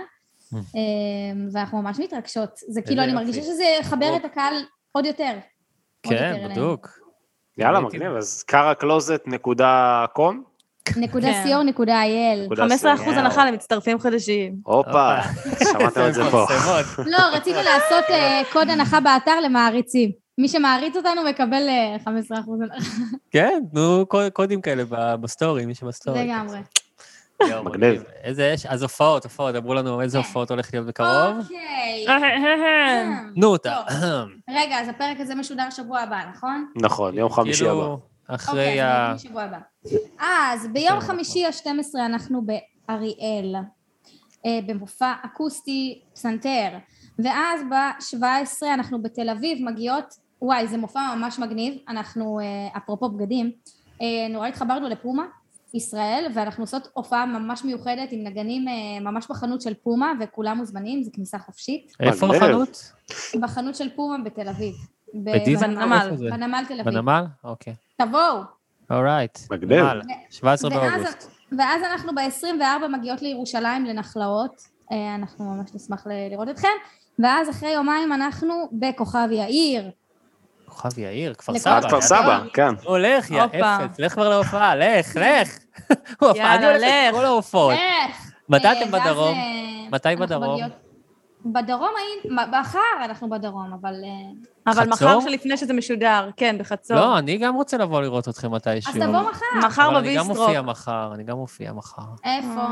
ואנחנו 1.53 1.83
ממש 1.83 1.99
מתרגשות. 2.01 2.51
זה 2.69 2.83
כאילו, 2.83 3.03
אני. 3.03 3.13
מרגישה 3.13 3.43
שזה 3.43 3.65
יחבר 3.81 4.17
את 4.17 4.25
הקהל 4.25 4.55
עוד 4.93 5.07
יותר. 5.07 5.33
כן. 6.03 6.49
בדוק. 6.51 6.89
יאללה, 7.59 7.81
מגניב, 7.81 8.13
אז 8.13 8.43
קארה-קלוזט.קום? 8.43 10.43
נקודה 10.97 11.33
כן. 11.33 11.45
co 11.59 11.63
נקודה 11.63 12.03
il. 12.03 12.45
נקודה 12.45 12.63
15 12.63 12.95
אחוז 12.95 13.07
יאו. 13.07 13.15
הנחה 13.19 13.51
למצטרפים 13.51 13.99
חדשים. 13.99 14.55
הופה, 14.65 15.09
שמעתם 15.73 16.07
את 16.09 16.15
זה 16.15 16.23
פה. 16.31 16.45
לא, 17.07 17.19
רצינו 17.33 17.59
לעשות 17.63 18.05
אה, 18.11 18.43
קוד 18.53 18.71
הנחה 18.71 19.01
באתר 19.01 19.41
למעריצים. 19.41 20.11
מי 20.39 20.49
שמעריץ 20.49 20.97
אותנו 20.97 21.23
מקבל 21.25 21.69
אה, 21.69 21.97
15% 22.07 22.09
הנחה. 22.63 22.91
כן, 23.31 23.63
תנו 23.73 24.05
קוד- 24.09 24.33
קודים 24.33 24.61
כאלה 24.61 24.83
בסטורי, 25.17 25.67
מי 25.67 25.75
שבסטורי. 25.75 26.25
לגמרי. 26.25 26.59
מגניב. 27.65 28.03
איזה 28.23 28.45
יש? 28.47 28.67
אז 28.67 28.83
הופעות, 28.83 29.25
הופעות, 29.25 29.57
אמרו 29.57 29.75
לנו 29.75 30.01
איזה 30.01 30.19
הופעות 30.19 30.51
הולך 30.51 30.75
להיות 30.75 30.87
בקרוב. 30.87 31.39
אוקיי. 31.39 32.07
תנו 33.35 33.47
אותה. 33.47 33.77
רגע, 34.51 34.81
אז 34.81 34.89
הפרק 34.89 35.21
הזה 35.21 35.35
משודר 35.35 35.71
שבוע 35.71 36.01
הבא, 36.01 36.21
נכון? 36.31 36.67
נכון, 36.77 37.19
יום 37.19 37.31
חמישי 37.31 37.65
הבא. 37.65 37.73
כאילו, 37.73 38.01
אחרי 38.29 38.61
אוקיי, 38.61 38.85
אז 38.85 39.27
ה... 39.37 39.41
הבא. 39.41 39.59
אה, 40.21 40.53
אז 40.53 40.69
ביום 40.73 41.01
כן, 41.01 41.07
חמישי 41.07 41.45
ה-12 41.47 41.99
אנחנו 42.07 42.43
באריאל, 42.47 43.55
אה, 44.47 44.59
במופע 44.67 45.13
אקוסטי 45.23 46.01
פסנתר, 46.15 46.69
ואז 47.19 47.61
ב-17 47.71 48.67
אנחנו 48.75 49.03
בתל 49.03 49.31
אביב 49.31 49.59
מגיעות, 49.65 50.15
וואי, 50.43 50.67
זה 50.67 50.77
מופע 50.77 51.01
ממש 51.15 51.39
מגניב, 51.39 51.75
אנחנו, 51.89 52.41
אה, 52.41 52.77
אפרופו 52.77 53.09
בגדים, 53.09 53.53
אה, 54.03 54.29
נורא 54.31 54.49
התחברנו 54.49 54.89
לפומה. 54.89 55.25
ישראל, 55.75 56.27
ואנחנו 56.35 56.63
עושות 56.63 56.89
הופעה 56.93 57.27
ממש 57.27 57.65
מיוחדת 57.65 58.09
עם 58.13 58.25
נגנים 58.25 58.69
אה, 58.69 59.01
ממש 59.01 59.27
בחנות 59.31 59.61
של 59.63 59.75
פומה, 59.75 60.13
וכולם 60.21 60.57
מוזמנים, 60.57 61.03
זו 61.03 61.11
כניסה 61.15 61.39
חופשית. 61.39 61.93
איפה. 62.01 62.37
החנות? 62.37 62.93
בחנות 63.41 63.75
של 63.75 63.89
פומה 63.97 64.25
בתל 64.25 64.49
אביב. 64.49 64.75
בדיזנגוף? 65.15 65.83
בנמל. 65.85 66.31
בנמל 66.31 66.65
תל 66.69 66.81
אביב. 66.81 66.95
בנמל? 66.95 67.25
אוקיי. 67.45 67.75
תבואו. 67.97 68.41
אורייט. 68.91 69.39
נמל, 69.63 70.01
17 70.31 70.71
ואז- 70.71 70.93
באוגוסט. 70.93 71.31
ואז 71.59 71.83
אנחנו 71.83 72.15
ב-24 72.15 72.89
מגיעות 72.99 73.23
לירושלים 73.23 73.85
לנחלאות, 73.85 74.63
אה, 74.93 75.15
אנחנו 75.15 75.45
ממש 75.45 75.71
נשמח 75.75 76.07
לראות 76.31 76.49
אתכם, 76.49 76.69
ואז 77.19 77.51
אחרי 77.51 77.71
יומיים 77.71 78.13
אנחנו 78.13 78.55
בכוכב 78.73 79.29
יאיר. 79.31 79.91
כוכב 80.79 80.99
יאיר, 80.99 81.35
כפר 81.35 81.59
סבא. 81.59 81.89
כפר 81.89 82.01
סבא, 82.01 82.41
כן. 82.53 82.75
הולך, 82.85 83.31
יא 83.31 83.43
הופה. 83.43 83.77
אפס, 83.77 83.99
לך 84.01 84.13
כבר 84.13 84.29
להופעה, 84.29 84.77
לך, 84.77 85.17
לך. 85.17 85.59
הופעה, 86.21 86.55
אני 86.55 86.67
הולך 86.67 86.83
לך. 86.83 87.15
לכל 87.15 87.25
ההופעות. 87.25 87.75
מתי 88.49 88.67
אה, 88.67 88.83
אתם 88.83 88.91
בדרום? 88.91 89.35
אה, 89.39 89.89
מתי 89.91 90.09
אנחנו 90.09 90.27
בדרום? 90.27 90.61
בדרום 91.45 91.91
היינו, 91.97 92.43
מחר 92.61 93.05
אנחנו 93.05 93.31
בדרום, 93.31 93.73
אבל... 93.81 93.95
אה, 93.95 94.73
אבל 94.73 94.93
חצור? 94.93 95.09
מחר 95.09 95.21
שלפני 95.21 95.57
שזה 95.57 95.73
משודר, 95.73 96.31
כן, 96.37 96.57
בחצור. 96.59 96.97
לא, 96.97 97.19
אני 97.19 97.39
גם 97.39 97.55
רוצה 97.55 97.77
לבוא 97.77 98.03
לראות 98.03 98.29
אתכם 98.29 98.55
מתישהו. 98.55 98.93
אז 98.93 98.97
תבוא 98.97 99.31
מחר. 99.31 99.67
מחר 99.67 99.89
אבל 99.89 99.97
אני 99.97 100.17
גם. 100.17 100.27
מופיע 100.27 100.63
מחר, 100.63 101.11
אני 101.15 101.25
גם 101.25 101.37
מופיע 101.37 101.73
מחר. 101.73 102.03
איפה? 102.25 102.65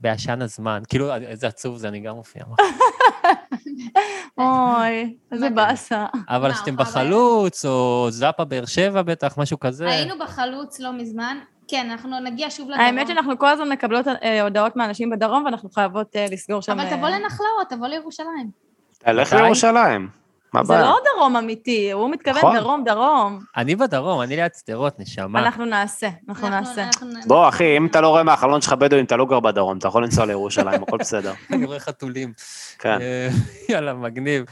בעשן 0.00 0.42
הזמן. 0.42 0.82
כאילו, 0.88 1.14
איזה 1.14 1.46
עצוב 1.46 1.76
זה, 1.76 1.88
אני 1.88 2.00
גם 2.00 2.14
מופיע 2.14 2.42
מחר. 2.50 2.62
אוי, 4.38 5.16
איזה 5.32 5.50
באסה. 5.50 6.06
אבל 6.28 6.48
מה, 6.48 6.54
שאתם 6.54 6.74
אבל- 6.74 6.84
בחלוץ, 6.84 7.64
או 7.64 8.06
זאפה 8.10 8.44
באר 8.44 8.66
שבע 8.66 9.02
בטח, 9.02 9.38
משהו 9.38 9.58
כזה. 9.60 9.90
היינו 9.90 10.14
בחלוץ 10.18 10.80
לא 10.80 10.92
מזמן. 10.92 11.38
כן, 11.68 11.90
אנחנו 11.90 12.20
נגיע 12.20 12.50
שוב 12.50 12.68
לדרום. 12.70 12.84
האמת 12.84 13.06
שאנחנו 13.08 13.38
כל 13.38 13.46
הזמן 13.48 13.68
מקבלות 13.68 14.06
אה, 14.08 14.42
הודעות 14.42 14.76
מאנשים 14.76 15.10
בדרום, 15.10 15.44
ואנחנו 15.44 15.70
חייבות 15.70 16.16
אה, 16.16 16.26
לסגור 16.30 16.62
שם... 16.62 16.72
אבל 16.72 16.80
אה, 16.80 16.96
תבוא 16.96 17.08
לנחלאות, 17.08 17.68
תבוא 17.68 17.86
לירושלים. 17.86 18.50
תלך? 18.98 19.32
לירושלים. 19.32 20.17
מה 20.52 20.64
זה 20.64 20.74
הבעיה? 20.74 20.90
לא 20.90 20.98
דרום 21.14 21.36
אמיתי, 21.36 21.92
הוא 21.92 22.10
מתכוון 22.10 22.36
נכון. 22.36 22.56
דרום, 22.56 22.84
דרום. 22.84 23.40
אני 23.56 23.76
בדרום, 23.76 24.20
אני 24.20 24.36
ליד 24.36 24.50
שדרות, 24.54 25.00
נשמה. 25.00 25.38
אנחנו 25.38 25.64
נעשה, 25.64 26.08
אנחנו 26.28 26.48
נעשה. 26.48 26.88
בוא, 27.26 27.48
אחי, 27.48 27.76
אם 27.76 27.86
אתה 27.86 28.00
לא 28.00 28.08
רואה 28.08 28.22
מהחלון 28.22 28.60
שלך 28.60 28.72
בדואים, 28.72 29.04
אתה 29.04 29.16
לא 29.16 29.26
גר 29.26 29.40
בדרום, 29.40 29.78
אתה 29.78 29.88
יכול 29.88 30.04
לנסוע 30.04 30.26
לירושלים, 30.26 30.82
הכל 30.82 30.96
בסדר. 30.96 31.32
אני 31.52 31.66
רואה 31.66 31.80
חתולים. 31.80 32.32
כן. 32.78 32.98
אה, 33.00 33.28
יאללה, 33.68 33.94
מגניב. 33.94 34.44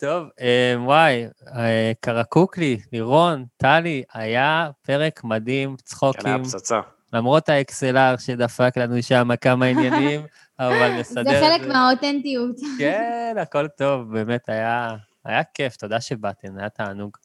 טוב, 0.00 0.28
אה, 0.40 0.74
וואי, 0.78 1.26
אה, 1.56 1.92
קרקוקלי, 2.00 2.80
לירון, 2.92 3.44
טלי, 3.56 4.02
היה 4.14 4.70
פרק 4.86 5.24
מדהים, 5.24 5.68
כן, 5.68 5.74
היה 5.74 5.84
צחוקים, 5.84 6.44
פצצה. 6.44 6.80
למרות 7.12 7.48
האקסלר 7.48 8.16
שדפק 8.16 8.76
לנו 8.76 9.02
שם 9.02 9.28
כמה 9.40 9.66
עניינים, 9.66 10.20
אבל 10.58 10.92
נסדר 11.00 11.30
זה 11.30 11.40
חלק 11.40 11.68
מהאותנטיות. 11.68 12.56
כן, 12.78 13.34
הכל 13.40 13.68
טוב, 13.68 14.12
באמת 14.12 14.48
היה, 14.48 14.96
היה 15.24 15.42
כיף, 15.54 15.76
תודה 15.76 16.00
שבאתם, 16.00 16.48
היה 16.58 16.68
תענוג. 16.68 17.16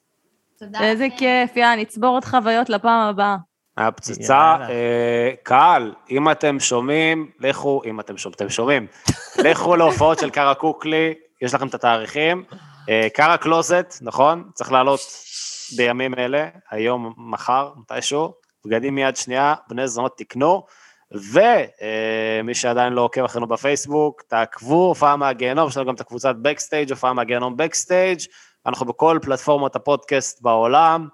תודה. 0.59 0.79
איזה. 0.79 1.07
כיף, 1.17 1.55
יאללה, 1.55 1.81
נצבור 1.81 2.09
עוד 2.09 2.25
חוויות 2.25 2.69
לפעם 2.69 3.09
הבאה. 3.09 3.37
היה 3.77 3.91
פצצה. 3.91 4.57
אה, 4.69 5.31
קהל, 5.43 5.93
אם 6.09 6.31
אתם 6.31 6.59
שומעים, 6.59 7.31
לכו, 7.39 7.81
אם 7.85 7.99
אתם 7.99 8.17
שומעים, 8.17 8.35
אתם 8.35 8.49
שומעים, 8.49 8.87
לכו 9.45 9.75
להופעות 9.75 10.19
של 10.19 10.29
קארה 10.29 10.55
קוקלי, 10.55 11.13
יש 11.41 11.53
לכם 11.53 11.67
את 11.67 11.73
התאריכים. 11.73 12.43
אה, 12.89 13.07
קארה 13.13 13.37
קלוזט, 13.37 13.95
נכון? 14.01 14.49
צריך 14.53 14.71
לעלות 14.71 14.99
בימים 15.77 16.13
אלה, 16.13 16.47
היום, 16.71 17.13
מחר, 17.17 17.71
מתישהו. 17.75 18.33
בגדים 18.65 18.95
מיד 18.95 19.15
שנייה, 19.15 19.55
בני 19.69 19.87
זונות 19.87 20.17
תקנו. 20.17 20.63
ומי 21.11 22.53
שעדיין 22.53 22.93
לא 22.93 23.01
עוקב 23.01 23.23
אחרינו 23.23 23.47
בפייסבוק, 23.47 24.21
תעקבו, 24.21 24.87
הופעה 24.87 25.15
מהגיהנום, 25.15 25.67
יש 25.67 25.77
לנו 25.77 25.85
גם 25.85 25.95
את 25.95 26.01
הקבוצת 26.01 26.35
בקסטייג', 26.41 26.89
הופעה 26.89 27.13
מהגיהנום 27.13 27.57
בקסטייג', 27.57 28.19
אנחנו 28.65 28.85
בכל 28.85 29.19
פלטפורמות 29.21 29.75
הפודקאסט 29.75 30.41
בעולם. 30.41 31.07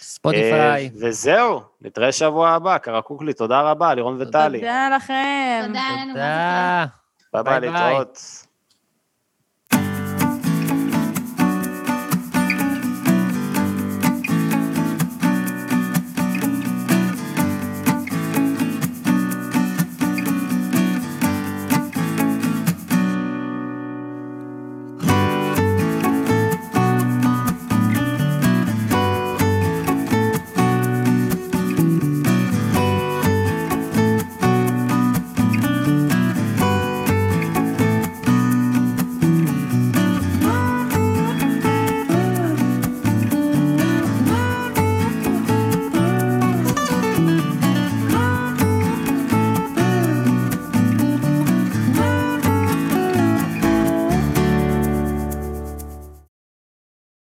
ספוטיפיי. 0.00 0.84
אה, 0.84 0.88
וזהו, 1.00 1.60
נתראה 1.80 2.12
שבוע 2.12 2.50
הבא, 2.50 2.78
קרקוקלי, 2.78 3.32
תודה 3.32 3.60
רבה, 3.60 3.94
לירון 3.94 4.16
וטלי. 4.20 4.58
תודה 4.58 4.88
לכם. 4.96 5.64
תודה, 5.68 6.86
ביי 7.32 7.60
ביי. 7.60 7.70
להתראות. 7.70 8.47